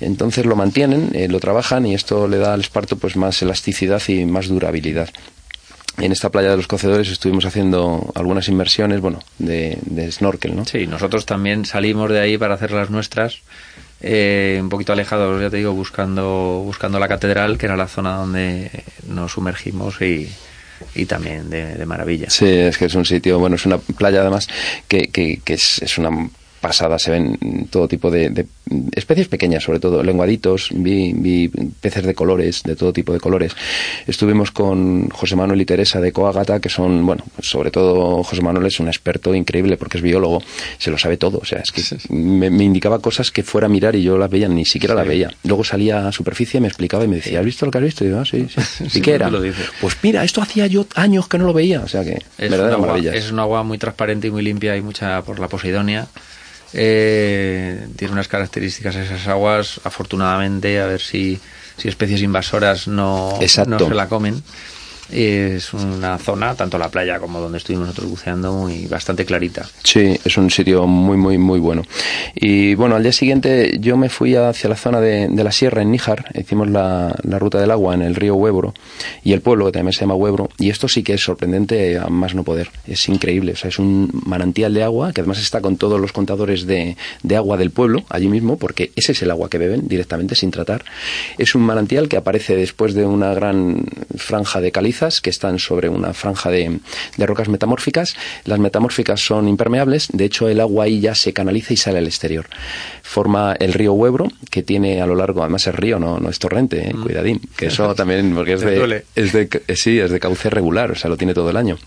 Entonces 0.00 0.46
lo 0.46 0.56
mantienen, 0.56 1.10
eh, 1.12 1.28
lo 1.28 1.38
trabajan 1.38 1.84
y 1.84 1.92
esto 1.94 2.28
le 2.28 2.38
da 2.38 2.54
al 2.54 2.60
esparto 2.62 2.96
pues 2.96 3.14
más 3.16 3.42
elasticidad 3.42 4.00
y 4.08 4.24
más 4.24 4.48
durabilidad. 4.48 5.10
En 5.98 6.12
esta 6.12 6.28
playa 6.30 6.50
de 6.50 6.56
los 6.58 6.66
cocedores 6.66 7.08
estuvimos 7.08 7.46
haciendo 7.46 8.12
algunas 8.14 8.48
inmersiones, 8.48 9.00
bueno, 9.00 9.20
de, 9.38 9.78
de 9.82 10.12
snorkel, 10.12 10.54
¿no? 10.54 10.64
Sí, 10.66 10.86
nosotros 10.86 11.24
también 11.24 11.64
salimos 11.64 12.10
de 12.10 12.20
ahí 12.20 12.36
para 12.36 12.54
hacer 12.54 12.70
las 12.72 12.90
nuestras, 12.90 13.40
eh, 14.02 14.58
un 14.60 14.68
poquito 14.68 14.92
alejados, 14.92 15.40
ya 15.40 15.48
te 15.48 15.56
digo, 15.56 15.72
buscando, 15.72 16.62
buscando 16.64 16.98
la 16.98 17.08
catedral, 17.08 17.56
que 17.56 17.64
era 17.66 17.76
la 17.76 17.88
zona 17.88 18.16
donde 18.16 18.70
nos 19.08 19.32
sumergimos 19.32 20.00
y, 20.02 20.30
y 20.94 21.06
también 21.06 21.48
de, 21.48 21.76
de 21.76 21.86
maravilla. 21.86 22.28
Sí, 22.28 22.46
es 22.46 22.76
que 22.76 22.84
es 22.84 22.94
un 22.94 23.06
sitio, 23.06 23.38
bueno, 23.38 23.56
es 23.56 23.64
una 23.64 23.78
playa 23.78 24.20
además 24.20 24.48
que, 24.88 25.08
que, 25.08 25.40
que 25.42 25.54
es, 25.54 25.80
es 25.80 25.96
una 25.96 26.10
pasada, 26.66 26.98
se 26.98 27.12
ven 27.12 27.68
todo 27.70 27.86
tipo 27.86 28.10
de, 28.10 28.30
de 28.30 28.46
especies 28.92 29.28
pequeñas, 29.28 29.62
sobre 29.62 29.78
todo 29.78 30.02
lenguaditos, 30.02 30.70
vi, 30.72 31.12
vi 31.12 31.48
peces 31.80 32.04
de 32.04 32.12
colores, 32.14 32.62
de 32.64 32.74
todo 32.74 32.92
tipo 32.92 33.12
de 33.12 33.20
colores. 33.20 33.52
Estuvimos 34.08 34.50
con 34.50 35.08
José 35.10 35.36
Manuel 35.36 35.60
y 35.60 35.64
Teresa 35.64 36.00
de 36.00 36.10
Coagata, 36.10 36.58
que 36.58 36.68
son, 36.68 37.06
bueno, 37.06 37.22
sobre 37.40 37.70
todo 37.70 38.24
José 38.24 38.42
Manuel 38.42 38.66
es 38.66 38.80
un 38.80 38.88
experto 38.88 39.32
increíble 39.32 39.76
porque 39.76 39.98
es 39.98 40.02
biólogo, 40.02 40.42
se 40.78 40.90
lo 40.90 40.98
sabe 40.98 41.16
todo, 41.16 41.38
o 41.38 41.44
sea, 41.44 41.60
es 41.60 41.70
que 41.70 41.82
me, 42.12 42.50
me 42.50 42.64
indicaba 42.64 42.98
cosas 42.98 43.30
que 43.30 43.44
fuera 43.44 43.66
a 43.66 43.70
mirar 43.70 43.94
y 43.94 44.02
yo 44.02 44.18
las 44.18 44.28
veía, 44.28 44.48
ni 44.48 44.64
siquiera 44.64 44.94
las 44.94 45.06
veía. 45.06 45.30
Luego 45.44 45.62
salía 45.62 46.08
a 46.08 46.12
superficie, 46.12 46.60
me 46.60 46.66
explicaba 46.66 47.04
y 47.04 47.08
me 47.08 47.16
decía, 47.16 47.38
¿has 47.38 47.44
visto 47.44 47.64
lo 47.64 47.70
que 47.70 47.78
has 47.78 47.84
visto? 47.84 48.04
Y 48.04 48.10
yo, 48.10 48.18
ah, 48.18 48.24
sí, 48.24 48.46
sí. 48.52 48.84
¿Y 48.84 48.90
Sí, 48.90 49.00
qué 49.00 49.12
era? 49.12 49.30
lo. 49.30 49.40
Pues 49.80 49.96
mira, 50.02 50.24
esto 50.24 50.42
hacía 50.42 50.66
yo 50.66 50.86
años 50.96 51.28
que 51.28 51.38
no 51.38 51.44
lo 51.44 51.52
veía, 51.52 51.80
o 51.80 51.88
sea 51.88 52.02
que, 52.02 52.14
Es 52.14 52.22
un, 52.46 52.50
verdadera 52.50 52.74
agua, 52.74 52.86
maravilla. 52.88 53.14
es 53.14 53.30
un 53.30 53.38
agua 53.38 53.62
muy 53.62 53.78
transparente 53.78 54.26
y 54.26 54.30
muy 54.30 54.42
limpia 54.42 54.76
y 54.76 54.82
mucha 54.82 55.22
por 55.22 55.38
la 55.38 55.48
Posidonia. 55.48 56.08
Eh, 56.72 57.88
tiene 57.96 58.12
unas 58.12 58.28
características 58.28 58.96
esas 58.96 59.26
aguas, 59.28 59.80
afortunadamente, 59.84 60.80
a 60.80 60.86
ver 60.86 61.00
si, 61.00 61.38
si 61.76 61.88
especies 61.88 62.22
invasoras 62.22 62.88
no, 62.88 63.38
no 63.66 63.78
se 63.78 63.94
la 63.94 64.08
comen. 64.08 64.42
Es 65.10 65.72
una 65.72 66.18
zona, 66.18 66.54
tanto 66.54 66.78
la 66.78 66.88
playa 66.88 67.18
como 67.18 67.40
donde 67.40 67.58
estuvimos 67.58 67.86
nosotros 67.86 68.10
buceando, 68.10 68.52
muy 68.52 68.86
bastante 68.86 69.24
clarita. 69.24 69.68
Sí, 69.82 70.18
es 70.24 70.36
un 70.36 70.50
sitio 70.50 70.86
muy, 70.86 71.16
muy, 71.16 71.38
muy 71.38 71.60
bueno. 71.60 71.82
Y 72.34 72.74
bueno, 72.74 72.96
al 72.96 73.02
día 73.02 73.12
siguiente 73.12 73.78
yo 73.80 73.96
me 73.96 74.08
fui 74.08 74.34
hacia 74.34 74.68
la 74.68 74.76
zona 74.76 75.00
de, 75.00 75.28
de 75.28 75.44
la 75.44 75.52
sierra 75.52 75.82
en 75.82 75.92
Níjar, 75.92 76.32
hicimos 76.34 76.68
la, 76.68 77.14
la 77.22 77.38
ruta 77.38 77.60
del 77.60 77.70
agua 77.70 77.94
en 77.94 78.02
el 78.02 78.14
río 78.14 78.34
Huebro 78.34 78.74
y 79.22 79.32
el 79.32 79.40
pueblo 79.40 79.66
que 79.66 79.72
también 79.72 79.92
se 79.92 80.00
llama 80.00 80.14
Huebro. 80.14 80.48
Y 80.58 80.70
esto 80.70 80.88
sí 80.88 81.02
que 81.02 81.14
es 81.14 81.22
sorprendente 81.22 81.98
a 81.98 82.08
más 82.08 82.34
no 82.34 82.42
poder. 82.42 82.70
Es 82.86 83.08
increíble. 83.08 83.52
O 83.52 83.56
sea, 83.56 83.68
es 83.68 83.78
un 83.78 84.10
manantial 84.24 84.74
de 84.74 84.82
agua 84.82 85.12
que 85.12 85.20
además 85.20 85.38
está 85.38 85.60
con 85.60 85.76
todos 85.76 86.00
los 86.00 86.12
contadores 86.12 86.66
de, 86.66 86.96
de 87.22 87.36
agua 87.36 87.56
del 87.56 87.70
pueblo 87.70 88.04
allí 88.08 88.28
mismo, 88.28 88.56
porque 88.56 88.92
ese 88.96 89.12
es 89.12 89.22
el 89.22 89.30
agua 89.30 89.48
que 89.48 89.58
beben 89.58 89.86
directamente 89.88 90.34
sin 90.34 90.50
tratar. 90.50 90.84
Es 91.38 91.54
un 91.54 91.62
manantial 91.62 92.08
que 92.08 92.16
aparece 92.16 92.56
después 92.56 92.94
de 92.94 93.06
una 93.06 93.34
gran 93.34 93.84
franja 94.16 94.60
de 94.60 94.72
calizas 94.96 95.20
que 95.20 95.30
están 95.30 95.58
sobre 95.58 95.88
una 95.88 96.12
franja 96.14 96.50
de, 96.50 96.80
de 97.16 97.26
rocas 97.26 97.48
metamórficas. 97.48 98.16
Las 98.44 98.58
metamórficas 98.58 99.20
son 99.20 99.48
impermeables, 99.48 100.08
de 100.12 100.24
hecho 100.24 100.48
el 100.48 100.60
agua 100.60 100.84
ahí 100.84 101.00
ya 101.00 101.14
se 101.14 101.32
canaliza 101.32 101.74
y 101.74 101.76
sale 101.76 101.98
al 101.98 102.06
exterior. 102.06 102.46
Forma 103.02 103.54
el 103.58 103.72
río 103.72 103.92
Huebro, 103.92 104.28
que 104.50 104.62
tiene 104.62 105.02
a 105.02 105.06
lo 105.06 105.14
largo, 105.14 105.42
además 105.42 105.66
es 105.66 105.74
río, 105.74 105.98
no, 105.98 106.18
no 106.18 106.30
es 106.30 106.38
torrente, 106.38 106.88
eh, 106.88 106.94
cuidadín, 106.94 107.40
que 107.56 107.66
eso 107.66 107.94
también, 107.96 108.34
porque 108.34 108.54
es 108.54 108.60
de, 108.62 109.04
es 109.14 109.32
de, 109.32 109.48
eh, 109.68 109.76
sí, 109.76 109.98
es 109.98 110.10
de 110.10 110.18
cauce 110.20 110.48
regular, 110.50 110.90
o 110.92 110.94
sea, 110.94 111.10
lo 111.10 111.16
tiene 111.16 111.34
todo 111.34 111.50
el 111.50 111.56
año. 111.56 111.78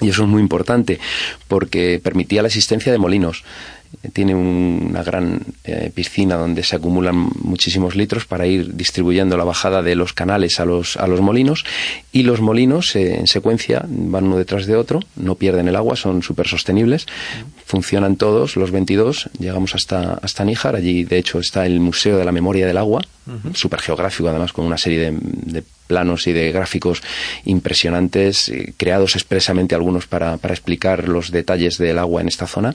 Y 0.00 0.08
eso 0.10 0.22
es 0.24 0.28
muy 0.28 0.42
importante 0.42 0.98
porque 1.48 2.00
permitía 2.02 2.42
la 2.42 2.48
existencia 2.48 2.92
de 2.92 2.98
molinos. 2.98 3.44
Tiene 4.12 4.34
un- 4.34 4.88
una 4.90 5.02
gran 5.02 5.40
eh, 5.64 5.90
piscina 5.94 6.34
donde 6.36 6.62
se 6.64 6.76
acumulan 6.76 7.28
muchísimos 7.40 7.94
litros 7.96 8.26
para 8.26 8.46
ir 8.46 8.74
distribuyendo 8.74 9.36
la 9.36 9.44
bajada 9.44 9.80
de 9.82 9.94
los 9.94 10.12
canales 10.12 10.60
a 10.60 10.64
los, 10.64 10.96
a 10.96 11.06
los 11.06 11.20
molinos. 11.20 11.64
Y 12.12 12.24
los 12.24 12.40
molinos 12.40 12.94
eh, 12.96 13.16
en 13.18 13.26
secuencia 13.26 13.84
van 13.88 14.24
uno 14.24 14.36
detrás 14.36 14.66
de 14.66 14.76
otro, 14.76 15.00
no 15.16 15.36
pierden 15.36 15.68
el 15.68 15.76
agua, 15.76 15.96
son 15.96 16.22
súper 16.22 16.46
sostenibles. 16.48 17.06
Funcionan 17.66 18.14
todos, 18.14 18.54
los 18.54 18.70
22. 18.70 19.28
Llegamos 19.40 19.74
hasta, 19.74 20.14
hasta 20.22 20.44
Níjar. 20.44 20.76
Allí, 20.76 21.02
de 21.02 21.18
hecho, 21.18 21.40
está 21.40 21.66
el 21.66 21.80
Museo 21.80 22.16
de 22.16 22.24
la 22.24 22.30
Memoria 22.30 22.64
del 22.64 22.76
Agua, 22.76 23.02
súper 23.54 23.80
geográfico, 23.80 24.28
además, 24.28 24.52
con 24.52 24.64
una 24.64 24.78
serie 24.78 25.00
de, 25.00 25.18
de 25.20 25.64
planos 25.88 26.28
y 26.28 26.32
de 26.32 26.52
gráficos 26.52 27.02
impresionantes, 27.44 28.48
eh, 28.50 28.72
creados 28.76 29.16
expresamente 29.16 29.74
algunos 29.74 30.06
para, 30.06 30.36
para 30.36 30.54
explicar 30.54 31.08
los 31.08 31.32
detalles 31.32 31.76
del 31.78 31.98
agua 31.98 32.20
en 32.20 32.28
esta 32.28 32.46
zona. 32.46 32.72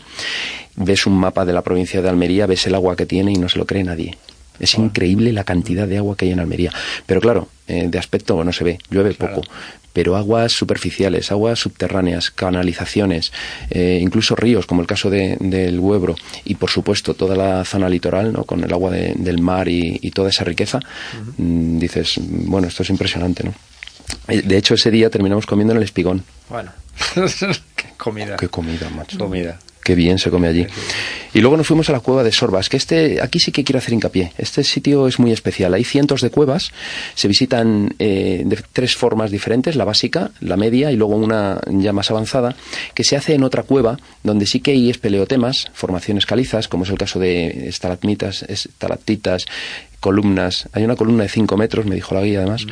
Ves 0.76 1.06
un 1.06 1.18
mapa 1.18 1.46
de 1.46 1.54
la 1.54 1.62
provincia 1.62 2.02
de 2.02 2.10
Almería, 2.10 2.46
ves 2.46 2.68
el 2.68 2.76
agua 2.76 2.98
que 2.98 3.06
tiene 3.06 3.32
y 3.32 3.36
no 3.36 3.48
se 3.48 3.60
lo 3.60 3.66
cree 3.66 3.86
nadie. 3.86 4.18
Es 4.62 4.76
increíble 4.76 5.34
la 5.34 5.44
cantidad 5.44 5.88
de 5.88 5.98
agua 5.98 6.16
que 6.16 6.26
hay 6.26 6.32
en 6.32 6.40
Almería. 6.40 6.72
Pero 7.06 7.20
claro, 7.20 7.50
eh, 7.68 7.88
de 7.90 8.00
aspecto 8.00 8.42
no 8.44 8.54
se 8.54 8.64
ve, 8.64 8.80
llueve 8.90 9.14
poco. 9.14 9.42
Pero 9.94 10.16
aguas 10.16 10.54
superficiales, 10.54 11.32
aguas 11.34 11.60
subterráneas, 11.60 12.32
canalizaciones, 12.32 13.34
eh, 13.70 14.00
incluso 14.02 14.38
ríos, 14.38 14.66
como 14.66 14.80
el 14.82 14.88
caso 14.88 15.10
de- 15.10 15.36
del 15.42 15.80
Huebro, 15.80 16.16
y 16.46 16.56
por 16.56 16.70
supuesto 16.70 17.14
toda 17.14 17.36
la 17.36 17.66
zona 17.66 17.90
litoral, 17.90 18.32
¿no? 18.32 18.46
con 18.46 18.64
el 18.64 18.72
agua 18.72 18.92
de- 18.92 19.16
del 19.18 19.42
mar 19.42 19.68
y, 19.68 20.00
y 20.02 20.12
toda 20.12 20.30
esa 20.30 20.46
riqueza, 20.46 20.80
mm, 21.38 21.78
dices, 21.80 22.20
bueno, 22.22 22.68
esto 22.70 22.84
es 22.84 22.90
impresionante, 22.90 23.44
¿no? 23.44 23.54
Eh, 24.30 24.42
De 24.44 24.58
hecho, 24.58 24.76
ese 24.76 24.92
día 24.92 25.10
terminamos 25.10 25.46
comiendo 25.46 25.74
en 25.74 25.78
el 25.80 25.84
espigón. 25.84 26.24
Bueno, 26.50 26.72
qué 27.76 27.86
comida. 27.98 28.36
Qué 28.38 28.48
comida, 28.48 28.90
macho. 28.90 29.18
Comida. 29.18 29.60
Qué 29.84 29.96
bien 29.96 30.20
se 30.20 30.30
come 30.30 30.48
allí. 30.48 30.68
Y 31.34 31.40
luego 31.40 31.58
nos 31.58 31.66
fuimos 31.66 31.90
a 31.90 31.94
la 31.94 32.02
cueva 32.02 32.24
de 32.24 32.32
Sorbas, 32.32 32.70
que 32.70 32.78
este, 32.78 33.22
aquí 33.22 33.40
sí 33.40 33.52
que 33.52 33.64
quiero 33.64 33.80
hacer 33.80 33.94
hincapié. 33.94 34.34
Este 34.38 34.64
sitio 34.64 35.08
es 35.08 35.18
muy 35.18 35.32
especial. 35.32 35.74
Hay 35.74 35.84
cientos 35.84 36.22
de 36.22 36.30
cuevas, 36.30 36.72
se 37.16 37.28
visitan 37.28 37.96
eh, 37.98 38.44
de 38.46 38.60
tres 38.74 38.96
formas 38.96 39.32
diferentes, 39.32 39.76
la 39.76 39.86
básica, 39.86 40.32
la 40.40 40.58
media 40.58 40.92
y 40.92 40.98
luego 40.98 41.16
una 41.16 41.60
ya 41.68 41.94
más 41.94 42.12
avanzada, 42.12 42.56
que 42.94 43.04
se 43.04 43.16
hace 43.16 43.34
en 43.34 43.44
otra 43.44 43.64
cueva, 43.64 43.98
donde 44.24 44.46
sí 44.46 44.60
que 44.60 44.72
hay 44.72 44.90
espeleotemas, 44.90 45.72
formaciones 45.74 46.26
calizas, 46.26 46.68
como 46.68 46.84
es 46.84 46.90
el 46.90 46.98
caso 46.98 47.18
de 47.20 47.70
estalagmitas, 47.70 48.44
estalactitas, 48.44 49.46
columnas. 50.00 50.68
Hay 50.74 50.84
una 50.84 50.96
columna 50.96 51.24
de 51.24 51.30
5 51.30 51.58
metros, 51.58 51.86
me 51.86 51.96
dijo 51.96 52.14
la 52.14 52.22
guía 52.22 52.40
además. 52.40 52.68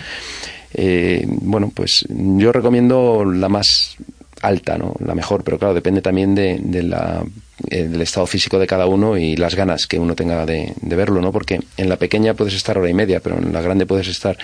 Eh, 0.74 1.26
bueno, 1.28 1.72
pues 1.74 2.06
yo 2.10 2.52
recomiendo 2.52 3.26
la 3.26 3.50
más 3.50 3.98
alta, 4.42 4.78
¿no? 4.78 4.96
La 5.00 5.16
mejor, 5.16 5.44
pero 5.44 5.58
claro, 5.58 5.74
depende 5.74 6.02
también 6.02 6.36
de, 6.36 6.60
de 6.62 6.84
la, 6.84 7.24
del 7.68 8.02
estado 8.02 8.26
físico 8.26 8.60
de 8.60 8.68
cada 8.68 8.86
uno 8.86 9.18
y 9.18 9.36
las 9.36 9.56
ganas 9.56 9.88
que 9.88 10.00
uno 10.00 10.16
tenga 10.16 10.46
de, 10.46 10.74
verlo, 10.82 11.22
¿no? 11.22 11.32
Porque 11.32 11.60
en 11.78 11.90
la 11.90 11.98
pequeña 11.98 12.34
puedes 12.34 12.54
estar 12.54 12.78
hora 12.78 12.90
y 12.90 12.94
media, 12.94 13.20
pero 13.20 13.38
en 13.38 13.54
la 13.54 13.62
grande 13.62 13.86
puedes 13.86 14.08
estar 14.08 14.38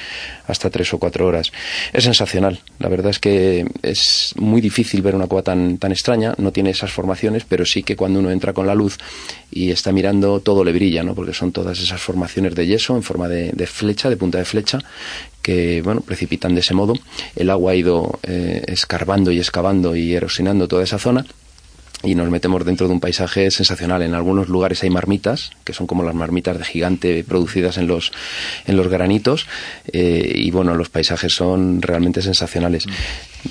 hasta 0.48 0.70
tres 0.70 0.94
o 0.94 0.98
cuatro 0.98 1.28
horas. 1.28 1.52
Es 1.94 2.04
sensacional. 2.04 2.60
La 2.80 2.90
verdad 2.90 3.12
es 3.12 3.20
que 3.20 3.66
es 3.82 4.34
muy 4.38 4.62
difícil 4.62 5.02
ver 5.02 5.16
una 5.16 5.28
cueva 5.28 5.44
tan, 5.44 5.78
tan 5.78 5.92
extraña. 5.92 6.34
No 6.38 6.52
tiene 6.52 6.72
esas 6.72 6.92
formaciones, 6.92 7.46
pero 7.48 7.66
sí 7.66 7.84
que 7.84 7.96
cuando 7.96 8.20
uno 8.20 8.32
entra 8.32 8.54
con 8.54 8.68
la 8.68 8.76
luz 8.76 8.98
y 9.52 9.72
está 9.72 9.92
mirando, 9.92 10.40
todo 10.40 10.64
le 10.64 10.74
brilla, 10.74 11.04
¿no? 11.04 11.16
Porque 11.16 11.34
son 11.34 11.52
todas 11.52 11.80
esas 11.80 12.02
formaciones 12.02 12.56
de 12.56 12.68
yeso 12.68 12.96
en 12.96 13.04
forma 13.04 13.28
de, 13.28 13.52
de 13.52 13.68
flecha, 13.68 14.10
de 14.10 14.18
punta 14.18 14.38
de 14.38 14.46
flecha, 14.46 14.80
que 15.42 15.82
bueno 15.84 16.02
precipitan 16.02 16.56
de 16.56 16.62
ese 16.62 16.74
modo. 16.74 16.94
El 17.36 17.50
agua 17.50 17.72
ha 17.72 17.76
ido 17.76 18.20
eh, 18.24 18.64
escarbando 18.68 19.32
y 19.32 19.38
excavando 19.38 19.96
y 19.96 20.14
erosionando 20.14 20.68
toda 20.68 20.84
esa 20.84 20.98
zona 20.98 21.26
y 22.04 22.16
nos 22.16 22.30
metemos 22.30 22.64
dentro 22.66 22.88
de 22.88 22.94
un 22.94 23.00
paisaje 23.00 23.50
sensacional. 23.52 24.02
En 24.02 24.14
algunos 24.14 24.48
lugares 24.50 24.84
hay 24.84 24.90
marmitas, 24.90 25.52
que 25.64 25.74
son 25.74 25.88
como 25.88 26.04
las 26.04 26.14
marmitas 26.16 26.58
de 26.58 26.66
gigante 26.66 27.24
producidas 27.24 27.78
en 27.78 27.88
los, 27.88 28.12
en 28.68 28.78
los 28.78 28.88
granitos, 28.88 29.48
eh, 29.92 30.32
y 30.36 30.52
bueno, 30.52 30.76
los 30.76 30.90
paisajes 30.90 31.34
son 31.34 31.82
realmente 31.82 32.22
sensacionales. 32.22 32.86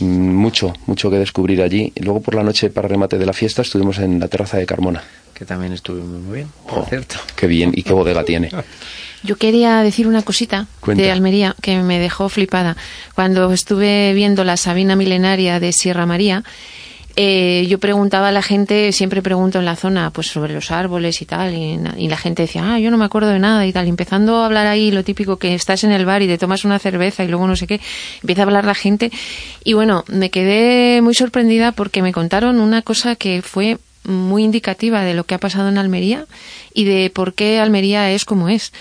Mm, 0.00 0.34
Mucho, 0.44 0.72
mucho 0.86 1.10
que 1.10 1.16
descubrir 1.18 1.62
allí. 1.62 1.92
Y 1.94 2.02
luego 2.02 2.20
por 2.20 2.34
la 2.34 2.42
noche, 2.42 2.68
para 2.70 2.88
remate 2.88 3.18
de 3.18 3.26
la 3.26 3.32
fiesta, 3.32 3.62
estuvimos 3.62 3.98
en 3.98 4.20
la 4.20 4.28
terraza 4.28 4.58
de 4.58 4.66
Carmona. 4.66 5.02
Que 5.32 5.44
también 5.44 5.72
estuvimos 5.72 6.20
muy 6.20 6.36
bien, 6.38 6.48
por 6.68 6.84
cierto. 6.86 7.16
Qué 7.34 7.46
bien, 7.46 7.72
y 7.74 7.82
qué 7.82 7.92
bodega 7.92 8.24
tiene. 8.24 8.50
Yo 9.24 9.36
quería 9.36 9.78
decir 9.82 10.06
una 10.06 10.20
cosita 10.22 10.66
Cuenta. 10.80 11.02
de 11.02 11.10
Almería 11.10 11.56
que 11.62 11.78
me 11.78 11.98
dejó 11.98 12.28
flipada. 12.28 12.76
Cuando 13.14 13.50
estuve 13.52 14.12
viendo 14.12 14.44
la 14.44 14.58
Sabina 14.58 14.96
milenaria 14.96 15.60
de 15.60 15.72
Sierra 15.72 16.04
María, 16.04 16.44
eh, 17.16 17.66
yo 17.68 17.78
preguntaba 17.78 18.28
a 18.28 18.32
la 18.32 18.42
gente, 18.42 18.90
siempre 18.92 19.22
pregunto 19.22 19.58
en 19.58 19.64
la 19.64 19.76
zona, 19.76 20.10
pues 20.10 20.26
sobre 20.26 20.52
los 20.52 20.70
árboles 20.70 21.22
y 21.22 21.26
tal, 21.26 21.54
y, 21.54 22.08
la 22.08 22.16
gente 22.16 22.42
decía, 22.42 22.74
ah, 22.74 22.78
yo 22.78 22.90
no 22.90 22.98
me 22.98 23.04
acuerdo 23.04 23.28
de 23.28 23.38
nada 23.38 23.66
y 23.66 23.72
tal. 23.72 23.86
Y 23.86 23.90
empezando 23.90 24.36
a 24.36 24.46
hablar 24.46 24.66
ahí 24.66 24.90
lo 24.90 25.04
típico 25.04 25.36
que 25.36 25.54
estás 25.54 25.84
en 25.84 25.92
el 25.92 26.04
bar 26.06 26.22
y 26.22 26.26
te 26.26 26.38
tomas 26.38 26.64
una 26.64 26.78
cerveza 26.78 27.24
y 27.24 27.28
luego 27.28 27.46
no 27.46 27.56
sé 27.56 27.66
qué, 27.66 27.80
empieza 28.20 28.42
a 28.42 28.44
hablar 28.44 28.64
la 28.64 28.74
gente. 28.74 29.10
Y 29.62 29.74
bueno, 29.74 30.04
me 30.08 30.30
quedé 30.30 31.02
muy 31.02 31.14
sorprendida 31.14 31.72
porque 31.72 32.02
me 32.02 32.12
contaron 32.12 32.60
una 32.60 32.82
cosa 32.82 33.16
que 33.16 33.42
fue 33.42 33.78
muy 34.04 34.44
indicativa 34.44 35.02
de 35.02 35.14
lo 35.14 35.24
que 35.24 35.34
ha 35.34 35.38
pasado 35.38 35.68
en 35.68 35.78
Almería 35.78 36.26
y 36.72 36.84
de 36.84 37.10
por 37.10 37.34
qué 37.34 37.58
Almería 37.58 38.10
es 38.10 38.24
como 38.24 38.48
es. 38.48 38.72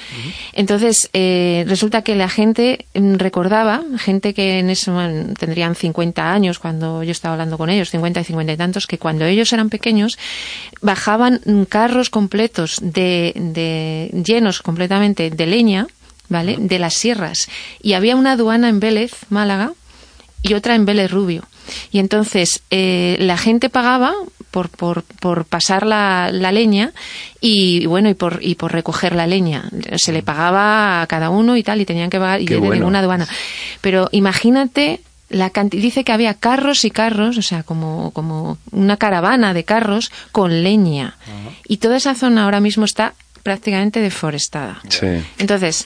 Entonces, 0.53 1.09
eh, 1.13 1.63
resulta 1.67 2.01
que 2.01 2.15
la 2.15 2.29
gente 2.29 2.85
recordaba, 2.93 3.83
gente 3.97 4.33
que 4.33 4.59
en 4.59 4.69
eso 4.69 4.91
mm, 4.91 5.33
tendrían 5.33 5.75
50 5.75 6.31
años 6.31 6.59
cuando 6.59 7.03
yo 7.03 7.11
estaba 7.11 7.33
hablando 7.33 7.57
con 7.57 7.69
ellos, 7.69 7.89
50 7.91 8.21
y 8.21 8.23
50 8.23 8.53
y 8.53 8.57
tantos, 8.57 8.87
que 8.87 8.97
cuando 8.97 9.25
ellos 9.25 9.53
eran 9.53 9.69
pequeños 9.69 10.17
bajaban 10.81 11.41
carros 11.69 12.09
completos 12.09 12.79
de, 12.81 13.33
de 13.35 14.23
llenos 14.23 14.61
completamente 14.61 15.29
de 15.29 15.45
leña, 15.45 15.87
¿vale? 16.29 16.57
De 16.59 16.79
las 16.79 16.95
sierras. 16.95 17.47
Y 17.81 17.93
había 17.93 18.15
una 18.15 18.33
aduana 18.33 18.69
en 18.69 18.79
Vélez, 18.79 19.13
Málaga, 19.29 19.73
y 20.43 20.53
otra 20.53 20.75
en 20.75 20.85
Vélez 20.85 21.09
Rubio. 21.09 21.43
Y 21.91 21.99
entonces 21.99 22.61
eh, 22.69 23.15
la 23.19 23.37
gente 23.37 23.69
pagaba 23.69 24.13
por, 24.53 24.69
por, 24.69 25.01
por 25.03 25.45
pasar 25.45 25.85
la, 25.85 26.29
la 26.31 26.51
leña 26.51 26.91
y 27.41 27.85
bueno 27.87 28.07
y 28.09 28.13
por 28.13 28.37
y 28.41 28.53
por 28.55 28.71
recoger 28.71 29.15
la 29.15 29.25
leña. 29.25 29.63
Se 29.97 30.13
le 30.13 30.21
pagaba 30.21 31.01
a 31.01 31.07
cada 31.07 31.29
uno 31.31 31.57
y 31.57 31.63
tal 31.63 31.81
y 31.81 31.85
tenían 31.85 32.09
que 32.11 32.19
pagar 32.19 32.39
y 32.41 32.45
Qué 32.45 32.53
de 32.53 32.59
bueno. 32.59 32.75
ninguna 32.75 32.99
aduana. 32.99 33.27
Pero 33.81 34.07
imagínate 34.11 35.01
la 35.29 35.49
canti- 35.49 35.79
dice 35.81 36.03
que 36.03 36.11
había 36.11 36.35
carros 36.35 36.85
y 36.85 36.91
carros 36.91 37.37
o 37.39 37.41
sea 37.41 37.63
como 37.63 38.11
como 38.11 38.59
una 38.71 38.97
caravana 38.97 39.53
de 39.55 39.63
carros 39.63 40.11
con 40.31 40.61
leña. 40.63 41.17
Y 41.67 41.77
toda 41.77 41.97
esa 41.97 42.13
zona 42.13 42.43
ahora 42.45 42.59
mismo 42.59 42.85
está 42.85 43.15
prácticamente 43.41 43.99
deforestada. 43.99 44.79
Sí. 44.89 45.07
entonces, 45.39 45.85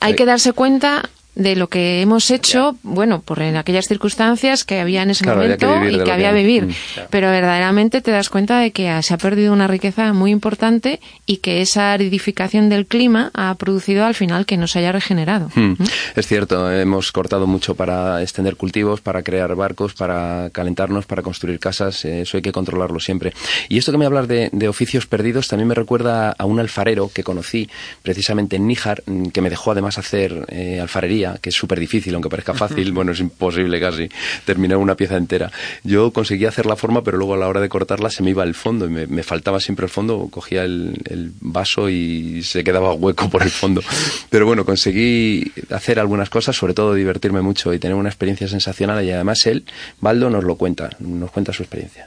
hay 0.00 0.14
que 0.14 0.24
darse 0.24 0.52
cuenta 0.52 1.02
de 1.36 1.54
lo 1.54 1.68
que 1.68 2.00
hemos 2.02 2.30
hecho, 2.30 2.76
bueno, 2.82 3.20
por 3.20 3.40
en 3.42 3.56
aquellas 3.56 3.86
circunstancias 3.86 4.64
que 4.64 4.80
había 4.80 5.02
en 5.02 5.10
ese 5.10 5.22
Claro, 5.22 5.42
que 5.42 5.66
momento 5.66 5.90
y 5.94 5.98
que 5.98 6.04
que 6.04 6.12
había 6.12 6.30
hay. 6.30 6.34
vivir. 6.42 6.64
Mm, 6.66 6.72
claro. 6.94 7.08
Pero 7.12 7.30
verdaderamente 7.30 8.00
te 8.00 8.10
das 8.10 8.28
cuenta 8.30 8.58
de 8.58 8.70
que 8.72 9.02
se 9.02 9.12
ha 9.14 9.18
perdido 9.18 9.52
una 9.52 9.66
riqueza 9.68 10.12
muy 10.14 10.30
importante 10.30 10.98
y 11.26 11.36
que 11.36 11.60
esa 11.60 11.92
aridificación 11.92 12.68
del 12.70 12.86
clima 12.86 13.30
ha 13.34 13.54
producido 13.56 14.06
al 14.06 14.14
final 14.14 14.46
que 14.46 14.56
no 14.56 14.66
se 14.66 14.78
haya 14.78 14.92
regenerado. 14.92 15.50
Hmm, 15.54 15.74
Es 16.14 16.26
cierto, 16.26 16.72
hemos 16.72 17.12
cortado 17.12 17.46
mucho 17.46 17.74
para 17.74 18.22
extender 18.22 18.56
cultivos, 18.56 19.02
para 19.02 19.22
crear 19.22 19.54
barcos, 19.54 19.92
para 19.92 20.48
calentarnos, 20.50 21.04
para 21.04 21.20
construir 21.22 21.60
casas, 21.60 22.04
eh, 22.06 22.22
eso 22.22 22.38
hay 22.38 22.42
que 22.42 22.52
controlarlo 22.52 22.98
siempre. 22.98 23.34
Y 23.68 23.76
esto 23.76 23.92
que 23.92 23.98
me 23.98 24.06
hablas 24.06 24.26
de, 24.26 24.48
de 24.52 24.68
oficios 24.68 25.06
perdidos 25.06 25.48
también 25.48 25.68
me 25.68 25.74
recuerda 25.74 26.30
a 26.38 26.44
un 26.46 26.60
alfarero 26.60 27.10
que 27.12 27.22
conocí 27.22 27.68
precisamente 28.02 28.56
en 28.56 28.66
Níjar, 28.66 29.02
mm, 29.04 29.26
que 29.26 29.42
me 29.42 29.50
dejó 29.50 29.72
además 29.72 29.98
hacer 29.98 30.46
eh, 30.48 30.78
alfarería 30.80 31.25
que 31.40 31.50
es 31.50 31.54
súper 31.54 31.80
difícil, 31.80 32.14
aunque 32.14 32.28
parezca 32.28 32.54
fácil, 32.54 32.92
bueno, 32.92 33.12
es 33.12 33.20
imposible 33.20 33.80
casi 33.80 34.08
terminar 34.44 34.78
una 34.78 34.94
pieza 34.94 35.16
entera. 35.16 35.50
Yo 35.84 36.12
conseguía 36.12 36.48
hacer 36.48 36.66
la 36.66 36.76
forma, 36.76 37.02
pero 37.02 37.18
luego 37.18 37.34
a 37.34 37.36
la 37.36 37.48
hora 37.48 37.60
de 37.60 37.68
cortarla 37.68 38.10
se 38.10 38.22
me 38.22 38.30
iba 38.30 38.44
el 38.44 38.54
fondo 38.54 38.86
y 38.86 38.90
me, 38.90 39.06
me 39.06 39.22
faltaba 39.22 39.60
siempre 39.60 39.86
el 39.86 39.90
fondo, 39.90 40.28
cogía 40.30 40.64
el, 40.64 40.96
el 41.08 41.32
vaso 41.40 41.88
y 41.88 42.42
se 42.42 42.64
quedaba 42.64 42.92
hueco 42.92 43.28
por 43.28 43.42
el 43.42 43.50
fondo. 43.50 43.82
Pero 44.30 44.46
bueno, 44.46 44.64
conseguí 44.64 45.52
hacer 45.70 45.98
algunas 45.98 46.30
cosas, 46.30 46.56
sobre 46.56 46.74
todo 46.74 46.94
divertirme 46.94 47.40
mucho 47.40 47.72
y 47.72 47.78
tener 47.78 47.96
una 47.96 48.08
experiencia 48.08 48.48
sensacional 48.48 49.04
y 49.04 49.10
además 49.10 49.46
él, 49.46 49.64
Baldo, 50.00 50.30
nos 50.30 50.44
lo 50.44 50.56
cuenta, 50.56 50.90
nos 50.98 51.30
cuenta 51.30 51.52
su 51.52 51.62
experiencia. 51.62 52.04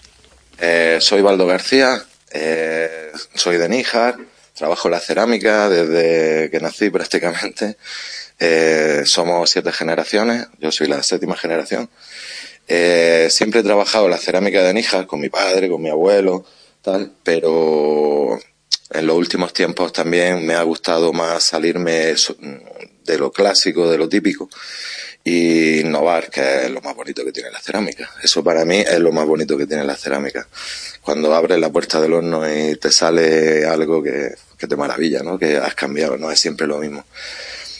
Eh, 0.60 0.98
soy 1.00 1.22
Baldo 1.22 1.48
García, 1.48 2.04
eh, 2.32 3.12
soy 3.34 3.58
de 3.58 3.70
Níjar, 3.70 4.18
trabajo 4.54 4.88
en 4.90 4.92
la 4.92 5.00
cerámica 5.00 5.70
desde 5.70 6.50
que 6.52 6.60
nací 6.60 6.90
prácticamente. 6.90 7.78
Eh, 8.40 9.02
somos 9.06 9.50
siete 9.50 9.72
generaciones, 9.72 10.48
yo 10.60 10.72
soy 10.72 10.88
la 10.88 11.04
séptima 11.04 11.36
generación. 11.36 11.90
Eh, 12.68 13.28
siempre 13.30 13.62
he 13.62 13.64
trabajado 13.64 14.08
la 14.08 14.18
cerámica 14.18 14.64
de 14.64 14.74
Níjar 14.74 15.08
con 15.08 15.20
mi 15.20 15.30
padre, 15.30 15.70
con 15.70 15.82
mi 15.82 15.90
abuelo, 15.90 16.46
tal, 16.82 17.12
pero 17.24 18.40
en 18.92 19.08
los 19.08 19.18
últimos 19.18 19.54
tiempos 19.54 19.92
también 19.92 20.46
me 20.46 20.54
ha 20.54 20.64
gustado 20.64 21.12
más 21.12 21.44
salirme 21.44 22.16
de 23.04 23.18
lo 23.18 23.32
clásico, 23.32 23.90
de 23.90 23.98
lo 23.98 24.08
típico 24.08 24.50
y 25.24 25.82
innovar, 25.82 26.30
que 26.30 26.66
es 26.66 26.72
lo 26.72 26.82
más 26.82 26.96
bonito 26.96 27.26
que 27.26 27.32
tiene 27.32 27.52
la 27.52 27.60
cerámica. 27.60 28.10
Eso 28.24 28.44
para 28.44 28.66
mí 28.66 28.78
es 28.80 29.00
lo 29.00 29.12
más 29.12 29.26
bonito 29.26 29.58
que 29.58 29.66
tiene 29.66 29.84
la 29.84 29.96
cerámica. 29.96 30.48
Cuando 31.02 31.34
abres 31.34 31.60
la 31.60 31.70
puerta 31.70 32.00
del 32.00 32.14
horno 32.14 32.50
y 32.50 32.78
te 32.78 32.92
sale 32.92 33.66
algo 33.66 34.02
que, 34.02 34.34
que 34.58 34.68
te 34.68 34.76
maravilla, 34.76 35.22
¿no? 35.24 35.38
Que 35.38 35.58
has 35.58 35.76
cambiado, 35.76 36.18
no 36.18 36.32
es 36.32 36.40
siempre 36.40 36.68
lo 36.68 36.78
mismo. 36.78 37.06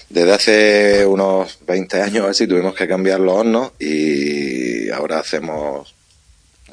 Desde 0.10 0.34
hace 0.34 1.06
unos 1.06 1.60
20 1.68 2.02
años 2.02 2.28
así 2.28 2.48
tuvimos 2.48 2.74
que 2.74 2.88
cambiar 2.88 3.20
los 3.20 3.36
hornos 3.36 3.74
y 3.80 4.90
ahora 4.90 5.20
hacemos 5.20 5.94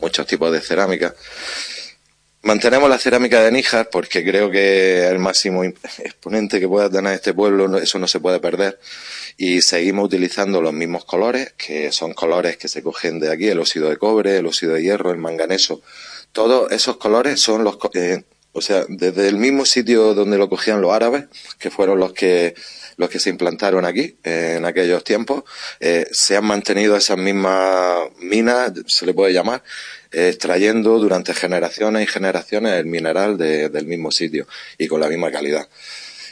muchos 0.01 0.26
tipos 0.26 0.51
de 0.51 0.62
cerámica. 0.62 1.14
Mantenemos 2.43 2.89
la 2.89 2.97
cerámica 2.97 3.43
de 3.43 3.51
Níjar 3.53 3.91
porque 3.91 4.24
creo 4.24 4.51
que 4.51 5.07
el 5.09 5.18
máximo 5.18 5.64
exponente 5.64 6.61
que 6.61 6.68
pueda 6.68 6.89
tener 6.89 7.12
este 7.12 7.34
pueblo, 7.34 7.76
eso 7.76 7.99
no 7.99 8.07
se 8.07 8.20
puede 8.20 8.41
perder. 8.41 8.78
Y 9.37 9.61
seguimos 9.61 10.07
utilizando 10.07 10.62
los 10.62 10.72
mismos 10.72 11.05
colores, 11.05 11.55
que 11.59 11.91
son 11.93 12.14
colores 12.14 12.57
que 12.57 12.68
se 12.68 12.82
cogen 12.82 13.18
de 13.20 13.32
aquí, 13.32 13.49
el 13.49 13.59
óxido 13.59 13.91
de 13.91 13.99
cobre, 13.99 14.39
el 14.39 14.47
óxido 14.47 14.74
de 14.74 14.82
hierro, 14.82 15.11
el 15.11 15.18
manganeso. 15.18 15.82
Todos 16.32 16.70
esos 16.70 16.97
colores 16.99 17.41
son 17.41 17.64
los, 17.64 17.78
eh, 17.95 18.22
o 18.57 18.61
sea, 18.62 18.84
desde 18.88 19.28
el 19.28 19.36
mismo 19.36 19.64
sitio 19.66 20.14
donde 20.14 20.38
lo 20.38 20.48
cogían 20.48 20.80
los 20.80 20.92
árabes, 20.92 21.24
que 21.59 21.70
fueron 21.70 21.98
los 22.00 22.12
que 22.12 22.54
los 22.98 23.11
que 23.11 23.18
se 23.18 23.28
implantaron 23.28 23.84
aquí 23.84 24.16
en 24.24 24.64
aquellos 24.64 25.04
tiempos, 25.04 25.44
eh, 25.80 26.07
se 26.12 26.34
han 26.34 26.46
mantenido 26.46 26.96
esas 26.96 27.18
mismas 27.18 28.09
minas, 28.18 28.72
se 28.86 29.04
le 29.04 29.12
puede 29.12 29.34
llamar, 29.34 29.62
eh, 30.12 30.28
extrayendo 30.30 30.98
durante 30.98 31.34
generaciones 31.34 32.02
y 32.04 32.07
generaciones 32.07 32.72
el 32.72 32.86
mineral 32.86 33.36
de- 33.36 33.68
del 33.68 33.84
mismo 33.84 34.11
sitio 34.11 34.46
y 34.78 34.86
con 34.88 35.00
la 35.02 35.09
misma 35.11 35.30
calidad. 35.30 35.68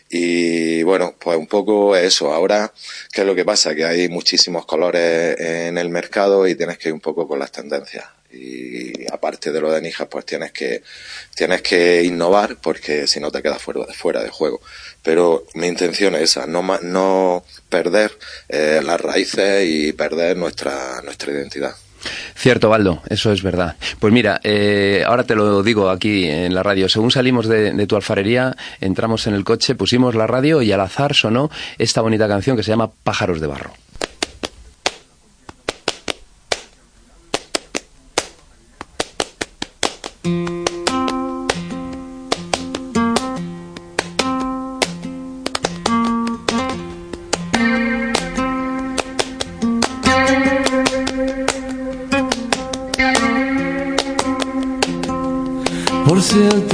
Y 0.09 0.83
bueno, 0.85 1.14
pues 1.18 1.37
un 1.37 1.47
poco 1.47 1.97
eso. 1.97 2.33
Ahora, 2.33 2.72
¿qué 3.12 3.22
es 3.22 3.27
lo 3.27 3.35
que 3.35 3.45
pasa? 3.45 3.75
Que 3.75 3.85
hay 3.85 4.09
muchísimos 4.09 4.64
colores 4.64 5.39
en 5.39 5.77
el 5.77 5.91
mercado 5.91 6.47
y 6.49 6.55
tienes 6.55 6.79
que 6.79 6.89
ir 6.89 6.95
un 6.95 7.01
poco 7.01 7.29
con 7.29 7.39
las 7.39 7.53
tendencias. 7.53 8.05
Y 8.35 9.07
aparte 9.12 9.53
de 9.53 9.61
lo 9.61 9.70
de 9.70 9.80
Nijas, 9.80 10.09
pues 10.11 10.26
tienes 10.26 10.53
que, 10.53 10.82
tienes 11.35 11.62
que 11.62 12.03
innovar 12.03 12.57
porque 12.57 13.07
si 13.07 13.20
no 13.20 13.30
te 13.30 13.43
quedas 13.43 13.62
fuera, 13.62 13.85
fuera 13.93 14.22
de 14.22 14.30
juego. 14.30 14.61
Pero 15.03 15.47
mi 15.55 15.66
intención 15.66 16.14
es 16.14 16.22
esa, 16.22 16.47
no, 16.47 16.62
no 16.82 17.45
perder 17.68 18.12
eh, 18.49 18.80
las 18.85 19.01
raíces 19.01 19.68
y 19.68 19.93
perder 19.93 20.37
nuestra, 20.37 21.01
nuestra 21.03 21.32
identidad. 21.32 21.74
Cierto, 22.37 22.68
Baldo, 22.68 23.03
eso 23.09 23.32
es 23.32 23.43
verdad. 23.43 23.76
Pues 23.99 24.12
mira, 24.12 24.41
eh, 24.43 25.03
ahora 25.07 25.24
te 25.24 25.35
lo 25.35 25.62
digo 25.62 25.89
aquí 25.89 26.26
en 26.26 26.55
la 26.55 26.62
radio. 26.62 26.89
Según 26.89 27.11
salimos 27.11 27.47
de, 27.47 27.72
de 27.72 27.87
tu 27.87 27.97
alfarería, 27.97 28.57
entramos 28.80 29.26
en 29.26 29.35
el 29.35 29.45
coche, 29.45 29.74
pusimos 29.74 30.14
la 30.14 30.26
radio 30.26 30.61
y 30.61 30.72
al 30.72 30.80
azar 30.80 31.14
sonó 31.14 31.51
esta 31.78 32.03
bonita 32.03 32.28
canción 32.28 32.57
que 32.57 32.62
se 32.62 32.70
llama 32.70 32.91
Pájaros 33.05 33.41
de 33.41 33.47
Barro. 33.47 33.84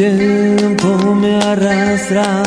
Tiempo 0.01 1.15
me 1.15 1.37
arrastra 1.43 2.43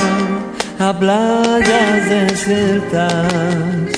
a 0.79 0.91
playas 0.97 2.09
desiertas. 2.09 3.91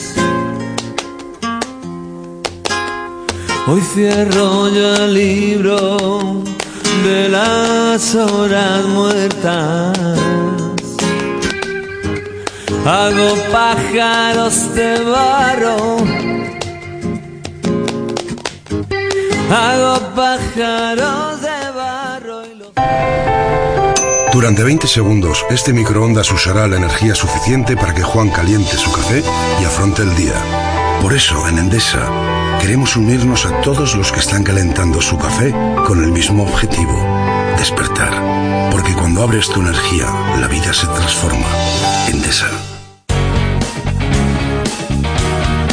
Hoy 3.68 3.82
cierro 3.94 4.68
yo 4.68 4.96
el 4.96 5.14
libro 5.14 6.44
de 7.06 7.30
las 7.30 8.14
horas 8.16 8.84
muertas. 8.88 9.98
Hago 12.86 13.30
pájaros 13.54 14.76
de 14.76 15.00
barro. 15.00 15.98
Hago 19.50 19.94
pájaros 20.14 21.42
de 21.42 21.60
barro. 21.74 23.45
Durante 24.36 24.66
20 24.66 24.86
segundos, 24.90 25.46
este 25.50 25.72
microondas 25.72 26.30
usará 26.30 26.68
la 26.68 26.76
energía 26.76 27.16
suficiente 27.16 27.78
para 27.78 27.94
que 27.94 28.04
Juan 28.04 28.30
caliente 28.30 28.76
su 28.76 28.92
café 28.92 29.24
y 29.62 29.64
afronte 29.64 30.02
el 30.02 30.14
día. 30.14 30.34
Por 31.02 31.14
eso, 31.14 31.48
en 31.48 31.58
Endesa, 31.58 32.06
queremos 32.60 32.98
unirnos 32.98 33.46
a 33.46 33.62
todos 33.62 33.96
los 33.96 34.12
que 34.12 34.20
están 34.20 34.44
calentando 34.44 35.02
su 35.02 35.18
café 35.18 35.56
con 35.88 36.04
el 36.04 36.12
mismo 36.12 36.44
objetivo, 36.44 37.02
despertar. 37.58 38.70
Porque 38.72 38.94
cuando 38.94 39.24
abres 39.24 39.48
tu 39.48 39.62
energía, 39.62 40.08
la 40.38 40.50
vida 40.50 40.74
se 40.74 40.88
transforma. 40.88 41.48
Endesa. 42.10 42.50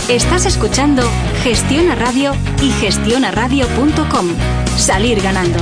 Estás 0.08 0.46
escuchando 0.46 1.02
Gestiona 1.42 1.96
Radio 1.96 2.32
y 2.62 2.70
gestionaradio.com. 2.70 4.28
Salir 4.76 5.20
ganando. 5.20 5.58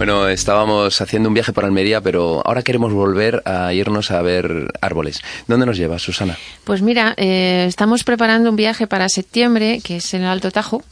Bueno, 0.00 0.30
estábamos 0.30 0.98
haciendo 1.02 1.28
un 1.28 1.34
viaje 1.34 1.52
por 1.52 1.66
Almería, 1.66 2.00
pero 2.00 2.40
ahora 2.46 2.62
queremos 2.62 2.90
volver 2.90 3.42
a 3.44 3.74
irnos 3.74 4.10
a 4.10 4.22
ver 4.22 4.72
árboles. 4.80 5.20
¿Dónde 5.46 5.66
nos 5.66 5.76
llevas, 5.76 6.00
Susana? 6.00 6.38
Pues 6.64 6.80
mira, 6.80 7.12
eh, 7.18 7.66
estamos 7.68 8.02
preparando 8.02 8.48
un 8.48 8.56
viaje 8.56 8.86
para 8.86 9.10
septiembre, 9.10 9.82
que 9.84 9.96
es 9.96 10.14
en 10.14 10.22
el 10.22 10.28
Alto 10.28 10.50
Tajo, 10.50 10.82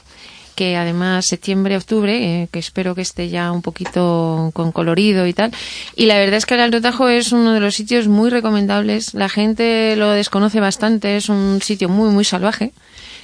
que 0.57 0.77
además 0.77 1.25
septiembre-octubre, 1.25 2.43
eh, 2.43 2.49
que 2.53 2.59
espero 2.59 2.95
que 2.95 3.01
esté 3.01 3.31
ya 3.31 3.51
un 3.51 3.63
poquito 3.63 4.51
con 4.53 4.73
colorido 4.73 5.27
y 5.27 5.33
tal. 5.33 5.53
Y 5.97 6.05
la 6.05 6.19
verdad 6.19 6.37
es 6.37 6.45
que 6.45 6.57
el 6.57 6.61
Alto 6.61 6.83
Tajo 6.83 7.09
es 7.09 7.33
uno 7.33 7.55
de 7.55 7.61
los 7.61 7.77
sitios 7.77 8.09
muy 8.09 8.29
recomendables. 8.29 9.15
La 9.15 9.31
gente 9.31 9.97
lo 9.97 10.11
desconoce 10.11 10.61
bastante, 10.61 11.17
es 11.17 11.31
un 11.31 11.63
sitio 11.63 11.89
muy, 11.89 12.11
muy 12.11 12.25
salvaje. 12.25 12.73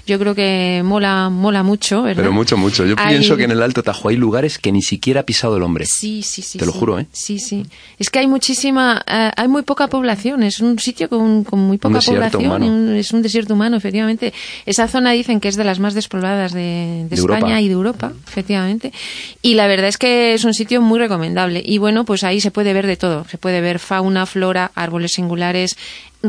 Yo 0.06 0.18
creo 0.18 0.34
que 0.34 0.82
mola, 0.84 1.30
mola 1.30 1.62
mucho, 1.62 2.02
¿verdad? 2.02 2.22
Pero 2.22 2.32
mucho, 2.32 2.56
mucho. 2.56 2.84
Yo 2.84 2.94
Hay- 2.98 3.16
pienso 3.16 3.36
que 3.36 3.44
en 3.44 3.52
el 3.52 3.62
Alto 3.62 3.82
Tajo 3.82 4.10
hay 4.10 4.16
lugares 4.16 4.58
que 4.58 4.70
ni 4.70 4.82
siquiera 4.82 5.20
ha 5.20 5.22
pisado 5.24 5.56
el 5.56 5.62
hombre. 5.62 5.86
Sí, 5.86 6.22
sí, 6.22 6.42
sí. 6.42 6.58
Te 6.58 6.66
lo 6.66 6.72
juro, 6.72 6.98
¿eh? 6.98 7.06
Sí, 7.12 7.38
sí. 7.38 7.64
Es 7.98 8.10
que 8.10 8.18
hay 8.18 8.26
muchísima, 8.26 9.02
eh, 9.06 9.30
hay 9.34 9.48
muy 9.48 9.62
poca 9.62 9.88
población. 9.88 10.42
Es 10.42 10.60
un 10.60 10.78
sitio 10.78 11.08
con, 11.08 11.44
con 11.44 11.58
muy 11.60 11.78
poca 11.78 12.00
población. 12.00 12.62
un- 12.62 12.94
es 12.96 13.12
un 13.12 13.22
desierto 13.22 13.54
humano, 13.54 13.76
efectivamente. 13.76 14.32
Esa 14.66 14.88
zona 14.88 15.12
dicen 15.12 15.40
que 15.40 15.48
es 15.48 15.56
de 15.56 15.64
las 15.64 15.78
más 15.80 15.94
despobladas 15.94 16.52
de, 16.52 16.60
de 16.60 17.06
De 17.08 17.14
España 17.16 17.58
Europa. 17.58 17.60
y 17.62 17.68
de 17.68 17.72
Europa, 17.74 18.12
efectivamente. 18.28 18.92
Y 19.42 19.54
la 19.54 19.66
verdad 19.66 19.88
es 19.88 19.96
que 19.98 20.34
es 20.34 20.44
un 20.44 20.52
sitio 20.54 20.80
muy 20.82 20.98
recomendable. 20.98 21.62
Y 21.64 21.78
bueno, 21.78 22.04
pues 22.04 22.24
ahí 22.24 22.40
se 22.40 22.50
puede 22.50 22.72
ver 22.74 22.86
de 22.86 22.96
todo. 22.96 23.24
Se 23.30 23.38
puede 23.38 23.60
ver 23.60 23.78
fauna, 23.78 24.26
flora, 24.26 24.70
árboles 24.74 25.12
singulares, 25.12 25.76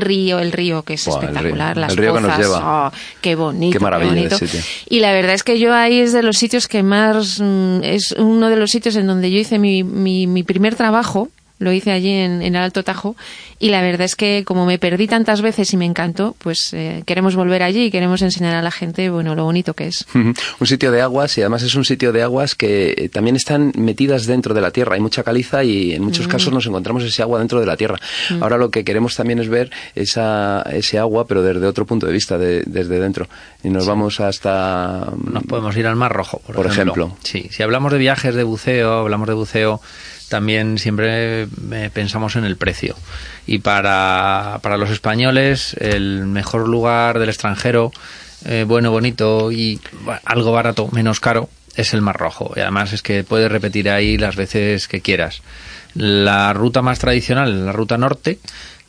río, 0.01 0.39
el 0.39 0.51
río 0.51 0.83
que 0.83 0.93
es 0.95 1.07
el 1.07 1.13
espectacular, 1.13 1.77
las 1.77 1.91
El 1.91 1.97
río 1.97 2.13
que 2.13 2.21
nos 2.21 2.31
pozas, 2.31 2.45
lleva. 2.45 2.87
oh, 2.87 2.91
qué 3.21 3.35
bonito, 3.35 3.77
Qué 3.77 3.83
maravilla 3.83 4.11
bonito. 4.13 4.37
sitio. 4.37 4.59
Y 4.89 4.99
la 4.99 5.11
verdad 5.13 5.33
es 5.33 5.43
que 5.43 5.59
yo 5.59 5.73
ahí 5.73 5.99
es 5.99 6.13
de 6.13 6.23
los 6.23 6.37
sitios 6.37 6.67
que 6.67 6.83
más, 6.83 7.39
mm, 7.39 7.83
es 7.83 8.11
uno 8.17 8.49
de 8.49 8.55
los 8.55 8.71
sitios 8.71 8.95
en 8.95 9.07
donde 9.07 9.31
yo 9.31 9.39
hice 9.39 9.59
mi, 9.59 9.83
mi, 9.83 10.27
mi 10.27 10.43
primer 10.43 10.75
trabajo 10.75 11.29
lo 11.59 11.71
hice 11.71 11.91
allí 11.91 12.09
en, 12.11 12.41
en 12.41 12.55
el 12.55 12.61
Alto 12.61 12.83
Tajo 12.83 13.15
y 13.59 13.69
la 13.69 13.81
verdad 13.81 14.01
es 14.01 14.15
que 14.15 14.43
como 14.45 14.65
me 14.65 14.77
perdí 14.77 15.07
tantas 15.07 15.41
veces 15.41 15.71
y 15.73 15.77
me 15.77 15.85
encantó, 15.85 16.35
pues 16.39 16.73
eh, 16.73 17.03
queremos 17.05 17.35
volver 17.35 17.63
allí 17.63 17.85
y 17.85 17.91
queremos 17.91 18.21
enseñar 18.21 18.55
a 18.55 18.61
la 18.61 18.71
gente, 18.71 19.09
bueno, 19.09 19.35
lo 19.35 19.45
bonito 19.45 19.73
que 19.73 19.87
es. 19.87 20.05
Un 20.13 20.67
sitio 20.67 20.91
de 20.91 21.01
aguas 21.01 21.37
y 21.37 21.41
además 21.41 21.63
es 21.63 21.75
un 21.75 21.85
sitio 21.85 22.11
de 22.11 22.21
aguas 22.23 22.55
que 22.55 22.93
eh, 22.97 23.09
también 23.09 23.35
están 23.37 23.71
metidas 23.77 24.25
dentro 24.25 24.53
de 24.53 24.59
la 24.61 24.71
tierra. 24.71 24.95
Hay 24.95 25.01
mucha 25.01 25.23
caliza 25.23 25.63
y 25.63 25.93
en 25.93 26.03
muchos 26.03 26.27
Mm. 26.27 26.29
casos 26.31 26.53
nos 26.53 26.65
encontramos 26.65 27.03
ese 27.03 27.21
agua 27.21 27.39
dentro 27.39 27.59
de 27.61 27.65
la 27.65 27.77
tierra. 27.77 27.99
Mm. 28.29 28.43
Ahora 28.43 28.57
lo 28.57 28.69
que 28.69 28.83
queremos 28.83 29.15
también 29.15 29.39
es 29.39 29.47
ver 29.47 29.71
esa, 29.95 30.61
ese 30.73 30.99
agua, 30.99 31.25
pero 31.25 31.41
desde 31.41 31.65
otro 31.65 31.85
punto 31.85 32.05
de 32.05 32.11
vista, 32.13 32.37
de- 32.37 32.63
desde 32.65 32.99
dentro. 32.99 33.27
Y 33.63 33.69
nos 33.69 33.85
vamos 33.87 34.19
hasta... 34.19 35.07
Nos 35.31 35.43
podemos 35.43 35.75
ir 35.77 35.87
al 35.87 35.95
Mar 35.95 36.11
Rojo, 36.13 36.39
por, 36.45 36.55
Por 36.55 36.67
ejemplo. 36.67 37.15
Sí, 37.23 37.47
si 37.51 37.63
hablamos 37.63 37.91
de 37.93 37.97
viajes 37.97 38.35
de 38.35 38.43
buceo, 38.43 38.91
hablamos 38.99 39.27
de 39.27 39.33
buceo, 39.33 39.81
también 40.35 40.77
siempre 40.79 41.43
eh, 41.43 41.89
pensamos 41.93 42.35
en 42.35 42.43
el 42.43 42.57
precio. 42.57 42.97
Y 43.47 43.59
para, 43.59 44.59
para 44.61 44.75
los 44.75 44.89
españoles, 44.89 45.77
el 45.79 46.25
mejor 46.25 46.67
lugar 46.67 47.19
del 47.19 47.29
extranjero, 47.29 47.93
eh, 48.43 48.65
bueno, 48.67 48.91
bonito 48.91 49.49
y 49.49 49.79
algo 50.25 50.51
barato, 50.51 50.89
menos 50.91 51.21
caro, 51.21 51.47
es 51.77 51.93
el 51.93 52.01
Mar 52.01 52.17
Rojo. 52.17 52.51
Y 52.53 52.59
además 52.59 52.91
es 52.91 53.01
que 53.01 53.23
puedes 53.23 53.49
repetir 53.49 53.89
ahí 53.89 54.17
las 54.17 54.35
veces 54.35 54.89
que 54.89 54.99
quieras. 54.99 55.41
La 55.93 56.51
ruta 56.51 56.81
más 56.81 56.99
tradicional, 56.99 57.67
la 57.67 57.71
ruta 57.71 57.97
norte, 57.97 58.39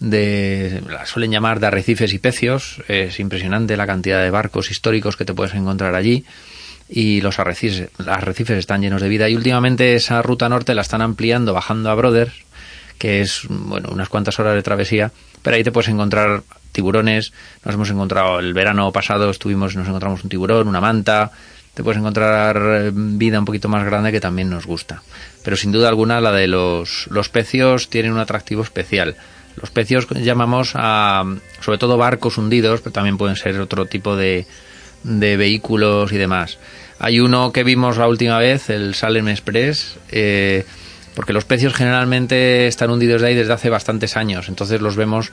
de, 0.01 0.83
la 0.91 1.07
suelen 1.07 1.31
llamar 1.31 1.61
de 1.61 1.69
arrecifes 1.69 2.13
y 2.13 2.19
pecios. 2.19 2.83
Es 2.89 3.21
impresionante 3.21 3.77
la 3.77 3.87
cantidad 3.87 4.21
de 4.21 4.31
barcos 4.31 4.73
históricos 4.73 5.17
que 5.17 5.25
te 5.25 5.33
puedes 5.33 5.55
encontrar 5.55 5.95
allí 5.95 6.25
y 6.89 7.21
los 7.21 7.39
arrecifes, 7.39 7.91
arrecifes 8.07 8.59
están 8.59 8.83
llenos 8.83 9.03
de 9.03 9.09
vida. 9.09 9.29
Y 9.29 9.37
últimamente 9.37 9.95
esa 9.95 10.23
ruta 10.23 10.49
norte 10.49 10.75
la 10.75 10.83
están 10.83 11.03
ampliando 11.03 11.53
bajando 11.53 11.91
a 11.91 11.95
Brothers, 11.95 12.35
que 12.99 13.21
es 13.21 13.43
bueno 13.49 13.91
unas 13.93 14.09
cuantas 14.09 14.39
horas 14.39 14.55
de 14.55 14.63
travesía, 14.63 15.13
pero 15.43 15.57
ahí 15.57 15.65
te 15.65 15.73
puedes 15.73 15.89
encontrar 15.89 16.43
tiburones. 16.73 17.33
Nos 17.65 17.75
hemos 17.75 17.91
encontrado 17.91 18.39
el 18.39 18.55
verano 18.55 18.91
pasado, 18.93 19.31
estuvimos, 19.31 19.77
nos 19.77 19.89
encontramos 19.89 20.23
un 20.23 20.31
tiburón, 20.31 20.69
una 20.69 20.81
manta. 20.81 21.31
Te 21.75 21.83
puedes 21.83 21.99
encontrar 21.99 22.57
eh, 22.57 22.91
vida 22.95 23.39
un 23.39 23.45
poquito 23.45 23.69
más 23.69 23.85
grande 23.85 24.13
que 24.13 24.21
también 24.21 24.49
nos 24.49 24.67
gusta. 24.67 25.03
Pero 25.45 25.57
sin 25.57 25.73
duda 25.73 25.89
alguna 25.89 26.21
la 26.21 26.33
de 26.33 26.47
los, 26.47 27.07
los 27.11 27.29
pecios 27.29 27.91
tiene 27.91 28.11
un 28.11 28.19
atractivo 28.19 28.63
especial. 28.63 29.17
Los 29.57 29.71
pecios 29.71 30.07
llamamos 30.09 30.73
a, 30.75 31.25
sobre 31.61 31.79
todo 31.79 31.97
barcos 31.97 32.39
hundidos, 32.39 32.81
pero 32.81 32.93
también 32.93 33.19
pueden 33.19 33.37
ser 33.37 33.59
otro 33.61 33.87
tipo 33.87 34.17
de, 34.17 34.47
de 35.07 35.37
vehículos 35.37 36.13
y 36.13 36.17
demás. 36.17 36.59
Hay 36.99 37.21
uno 37.21 37.53
que 37.53 37.65
vimos 37.65 37.97
la 37.97 38.09
última 38.09 38.39
vez, 38.39 38.71
el 38.71 38.95
Salem 38.95 39.29
Express, 39.29 39.97
eh, 40.11 40.65
porque 41.15 41.33
los 41.33 41.45
pecios 41.45 41.75
generalmente 41.75 42.67
están 42.67 42.91
hundidos 42.91 43.23
de 43.23 43.29
ahí 43.29 43.35
desde 43.35 43.53
hace 43.53 43.71
bastantes 43.71 44.17
años, 44.17 44.49
entonces 44.49 44.81
los 44.81 44.97
vemos 44.97 45.33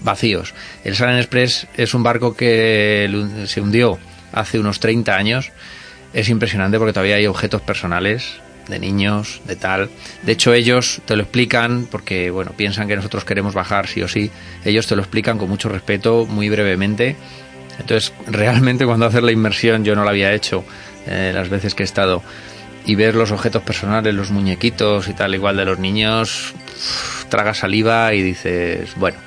vacíos. 0.00 0.54
El 0.84 0.94
Salem 0.96 1.16
Express 1.16 1.66
es 1.76 1.94
un 1.94 2.02
barco 2.02 2.36
que 2.36 3.10
se 3.46 3.60
hundió 3.60 3.98
hace 4.32 4.58
unos 4.58 4.80
30 4.80 5.16
años. 5.16 5.50
Es 6.12 6.28
impresionante 6.28 6.78
porque 6.78 6.92
todavía 6.92 7.16
hay 7.16 7.26
objetos 7.26 7.60
personales 7.62 8.40
de 8.68 8.78
niños, 8.78 9.40
de 9.46 9.56
tal. 9.56 9.88
De 10.22 10.32
hecho, 10.32 10.52
ellos 10.52 11.00
te 11.06 11.16
lo 11.16 11.22
explican 11.22 11.86
porque, 11.90 12.30
bueno, 12.30 12.52
piensan 12.56 12.86
que 12.86 12.96
nosotros 12.96 13.24
queremos 13.24 13.54
bajar 13.54 13.88
sí 13.88 14.02
o 14.02 14.08
sí. 14.08 14.30
Ellos 14.64 14.86
te 14.86 14.94
lo 14.94 15.02
explican 15.02 15.38
con 15.38 15.48
mucho 15.48 15.68
respeto, 15.68 16.26
muy 16.26 16.48
brevemente. 16.48 17.16
Entonces, 17.78 18.12
realmente 18.26 18.84
cuando 18.84 19.06
haces 19.06 19.22
la 19.22 19.32
inmersión, 19.32 19.84
yo 19.84 19.94
no 19.94 20.04
la 20.04 20.10
había 20.10 20.32
hecho 20.32 20.64
eh, 21.06 21.32
las 21.34 21.48
veces 21.48 21.74
que 21.74 21.82
he 21.82 21.86
estado, 21.86 22.22
y 22.84 22.94
ver 22.94 23.14
los 23.14 23.30
objetos 23.30 23.62
personales, 23.62 24.14
los 24.14 24.30
muñequitos 24.30 25.08
y 25.08 25.12
tal, 25.12 25.34
igual 25.34 25.56
de 25.56 25.64
los 25.64 25.78
niños, 25.78 26.54
traga 27.28 27.54
saliva 27.54 28.14
y 28.14 28.22
dices, 28.22 28.94
bueno, 28.96 29.18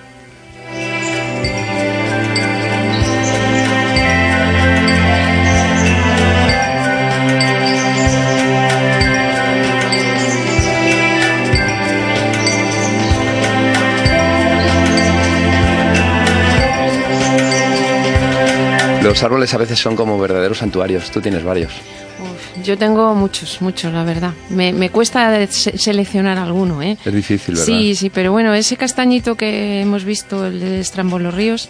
Los 19.11 19.23
árboles 19.23 19.53
a 19.53 19.57
veces 19.57 19.77
son 19.77 19.97
como 19.97 20.17
verdaderos 20.17 20.59
santuarios. 20.59 21.11
Tú 21.11 21.19
tienes 21.19 21.43
varios. 21.43 21.73
Uf, 21.73 22.63
yo 22.63 22.77
tengo 22.77 23.13
muchos, 23.13 23.61
muchos, 23.61 23.91
la 23.91 24.05
verdad. 24.05 24.31
Me, 24.49 24.71
me 24.71 24.89
cuesta 24.89 25.45
se- 25.47 25.77
seleccionar 25.77 26.37
alguno, 26.37 26.81
¿eh? 26.81 26.97
Es 27.03 27.13
difícil, 27.13 27.55
¿verdad? 27.55 27.65
Sí, 27.65 27.93
sí, 27.95 28.09
pero 28.09 28.31
bueno, 28.31 28.53
ese 28.53 28.77
castañito 28.77 29.35
que 29.35 29.81
hemos 29.81 30.05
visto, 30.05 30.45
el 30.45 30.61
de 30.61 30.79
Estrambolos 30.79 31.33
Ríos, 31.33 31.67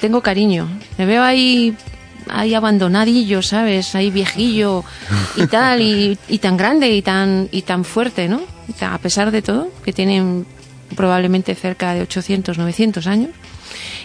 tengo 0.00 0.20
cariño. 0.20 0.66
Me 0.98 1.06
veo 1.06 1.22
ahí, 1.22 1.76
ahí 2.28 2.54
abandonadillo, 2.54 3.40
¿sabes? 3.40 3.94
Ahí 3.94 4.10
viejillo 4.10 4.82
y 5.36 5.46
tal, 5.46 5.80
y, 5.80 6.18
y 6.28 6.38
tan 6.38 6.56
grande 6.56 6.90
y 6.90 7.02
tan, 7.02 7.48
y 7.52 7.62
tan 7.62 7.84
fuerte, 7.84 8.26
¿no? 8.28 8.40
A 8.80 8.98
pesar 8.98 9.30
de 9.30 9.42
todo, 9.42 9.68
que 9.84 9.92
tienen 9.92 10.44
probablemente 10.96 11.54
cerca 11.54 11.94
de 11.94 12.02
800, 12.02 12.58
900 12.58 13.06
años. 13.06 13.30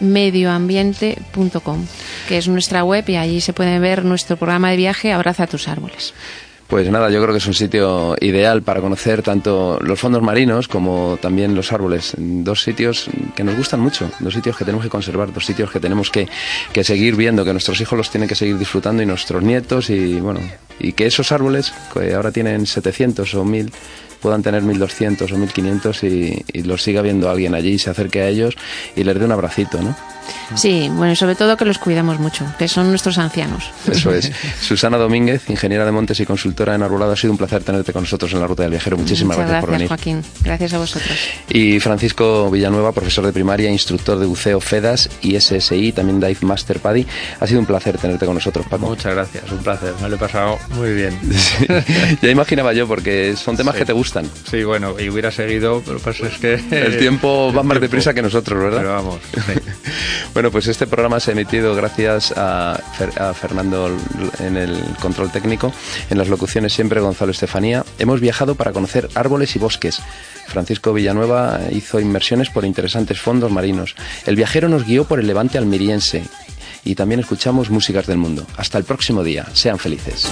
www.sdlmedioambiente.com, 0.00 1.86
que 2.28 2.38
es 2.38 2.48
nuestra 2.48 2.84
web 2.84 3.04
y 3.08 3.16
allí 3.16 3.40
se 3.40 3.52
puede 3.52 3.78
ver 3.78 4.04
nuestro 4.04 4.36
programa 4.36 4.70
de 4.70 4.76
viaje 4.76 5.12
Abraza 5.12 5.46
tus 5.46 5.68
árboles. 5.68 6.14
Pues 6.70 6.88
nada, 6.88 7.10
yo 7.10 7.20
creo 7.20 7.32
que 7.32 7.38
es 7.38 7.46
un 7.48 7.54
sitio 7.54 8.14
ideal 8.20 8.62
para 8.62 8.80
conocer 8.80 9.22
tanto 9.22 9.80
los 9.80 9.98
fondos 9.98 10.22
marinos 10.22 10.68
como 10.68 11.18
también 11.20 11.56
los 11.56 11.72
árboles. 11.72 12.14
Dos 12.16 12.62
sitios 12.62 13.10
que 13.34 13.42
nos 13.42 13.56
gustan 13.56 13.80
mucho, 13.80 14.08
dos 14.20 14.32
sitios 14.32 14.56
que 14.56 14.64
tenemos 14.64 14.84
que 14.84 14.90
conservar, 14.90 15.32
dos 15.32 15.44
sitios 15.44 15.72
que 15.72 15.80
tenemos 15.80 16.12
que, 16.12 16.28
que 16.72 16.84
seguir 16.84 17.16
viendo, 17.16 17.44
que 17.44 17.50
nuestros 17.50 17.80
hijos 17.80 17.98
los 17.98 18.10
tienen 18.10 18.28
que 18.28 18.36
seguir 18.36 18.56
disfrutando 18.56 19.02
y 19.02 19.06
nuestros 19.06 19.42
nietos 19.42 19.90
y 19.90 20.20
bueno, 20.20 20.38
y 20.78 20.92
que 20.92 21.06
esos 21.06 21.32
árboles 21.32 21.72
que 21.92 22.14
ahora 22.14 22.30
tienen 22.30 22.64
700 22.64 23.34
o 23.34 23.44
1000 23.44 23.72
puedan 24.20 24.42
tener 24.42 24.62
1200 24.62 25.30
o 25.32 25.36
1500 25.36 26.04
y, 26.04 26.44
y 26.52 26.62
los 26.62 26.82
siga 26.82 27.02
viendo 27.02 27.30
alguien 27.30 27.54
allí, 27.54 27.78
se 27.78 27.90
acerque 27.90 28.20
a 28.22 28.28
ellos 28.28 28.54
y 28.96 29.04
les 29.04 29.18
dé 29.18 29.24
un 29.24 29.32
abracito, 29.32 29.80
¿no? 29.82 29.96
Sí, 30.54 30.88
bueno, 30.92 31.12
y 31.12 31.16
sobre 31.16 31.34
todo 31.34 31.56
que 31.56 31.64
los 31.64 31.78
cuidamos 31.78 32.20
mucho, 32.20 32.44
que 32.58 32.68
son 32.68 32.88
nuestros 32.90 33.18
ancianos. 33.18 33.64
Eso 33.90 34.12
es. 34.14 34.30
Susana 34.60 34.96
Domínguez, 34.96 35.48
ingeniera 35.50 35.84
de 35.84 35.90
montes 35.90 36.20
y 36.20 36.26
consultora 36.26 36.74
en 36.74 36.82
Arbolado, 36.84 37.12
ha 37.12 37.16
sido 37.16 37.32
un 37.32 37.38
placer 37.38 37.64
tenerte 37.64 37.92
con 37.92 38.02
nosotros 38.02 38.32
en 38.32 38.40
la 38.40 38.46
Ruta 38.46 38.62
del 38.62 38.70
Viajero. 38.70 38.96
Muchísimas 38.96 39.36
Muchas 39.36 39.48
gracias, 39.50 39.64
por 39.64 39.72
venir. 39.72 39.88
Joaquín. 39.88 40.22
Gracias 40.44 40.74
a 40.74 40.78
vosotros. 40.78 41.18
Y 41.48 41.80
Francisco 41.80 42.48
Villanueva, 42.50 42.92
profesor 42.92 43.26
de 43.26 43.32
primaria, 43.32 43.70
instructor 43.70 44.18
de 44.20 44.26
buceo 44.26 44.60
FEDAS 44.60 45.08
y 45.22 45.40
SSI, 45.40 45.92
también 45.92 46.20
Dive 46.20 46.36
Master 46.42 46.78
Paddy. 46.78 47.06
Ha 47.40 47.46
sido 47.48 47.58
un 47.60 47.66
placer 47.66 47.98
tenerte 47.98 48.24
con 48.26 48.34
nosotros, 48.36 48.66
Paco. 48.68 48.86
Muchas 48.86 49.12
gracias, 49.14 49.50
un 49.50 49.58
placer, 49.58 49.94
me 50.00 50.08
lo 50.08 50.14
he 50.14 50.18
pasado 50.18 50.58
muy 50.76 50.92
bien. 50.94 51.18
ya 52.22 52.30
imaginaba 52.30 52.72
yo, 52.72 52.86
porque 52.86 53.34
son 53.36 53.56
temas 53.56 53.74
Sí. 53.74 53.80
que 53.80 53.86
te 53.86 53.92
gustan. 53.92 54.09
Sí, 54.48 54.64
bueno, 54.64 54.98
y 54.98 55.08
hubiera 55.08 55.30
seguido, 55.30 55.82
pero 55.84 55.98
pues 55.98 56.20
es 56.20 56.38
que... 56.38 56.54
El 56.70 56.98
tiempo 56.98 57.52
va 57.52 57.62
más 57.62 57.80
deprisa 57.80 58.12
que 58.14 58.22
nosotros, 58.22 58.62
¿verdad? 58.62 58.78
Pero 58.78 58.92
vamos, 58.94 59.20
sí. 59.34 59.52
Bueno, 60.32 60.50
pues 60.52 60.68
este 60.68 60.86
programa 60.86 61.18
se 61.18 61.32
ha 61.32 61.34
emitido 61.34 61.74
gracias 61.74 62.32
a, 62.36 62.78
Fer- 62.98 63.20
a 63.20 63.34
Fernando 63.34 63.90
en 64.38 64.56
el 64.56 64.80
control 65.00 65.30
técnico. 65.32 65.72
En 66.08 66.18
las 66.18 66.28
locuciones 66.28 66.72
siempre 66.72 67.00
Gonzalo 67.00 67.32
Estefanía. 67.32 67.84
Hemos 67.98 68.20
viajado 68.20 68.54
para 68.54 68.70
conocer 68.72 69.08
árboles 69.16 69.56
y 69.56 69.58
bosques. 69.58 70.00
Francisco 70.46 70.92
Villanueva 70.92 71.60
hizo 71.72 71.98
inmersiones 71.98 72.48
por 72.48 72.64
interesantes 72.64 73.20
fondos 73.20 73.50
marinos. 73.50 73.96
El 74.24 74.36
viajero 74.36 74.68
nos 74.68 74.84
guió 74.86 75.04
por 75.04 75.18
el 75.18 75.26
levante 75.26 75.58
almeriense 75.58 76.22
y 76.84 76.94
también 76.94 77.20
escuchamos 77.20 77.68
músicas 77.70 78.06
del 78.06 78.18
mundo. 78.18 78.46
Hasta 78.56 78.78
el 78.78 78.84
próximo 78.84 79.24
día. 79.24 79.46
Sean 79.52 79.78
felices. 79.80 80.28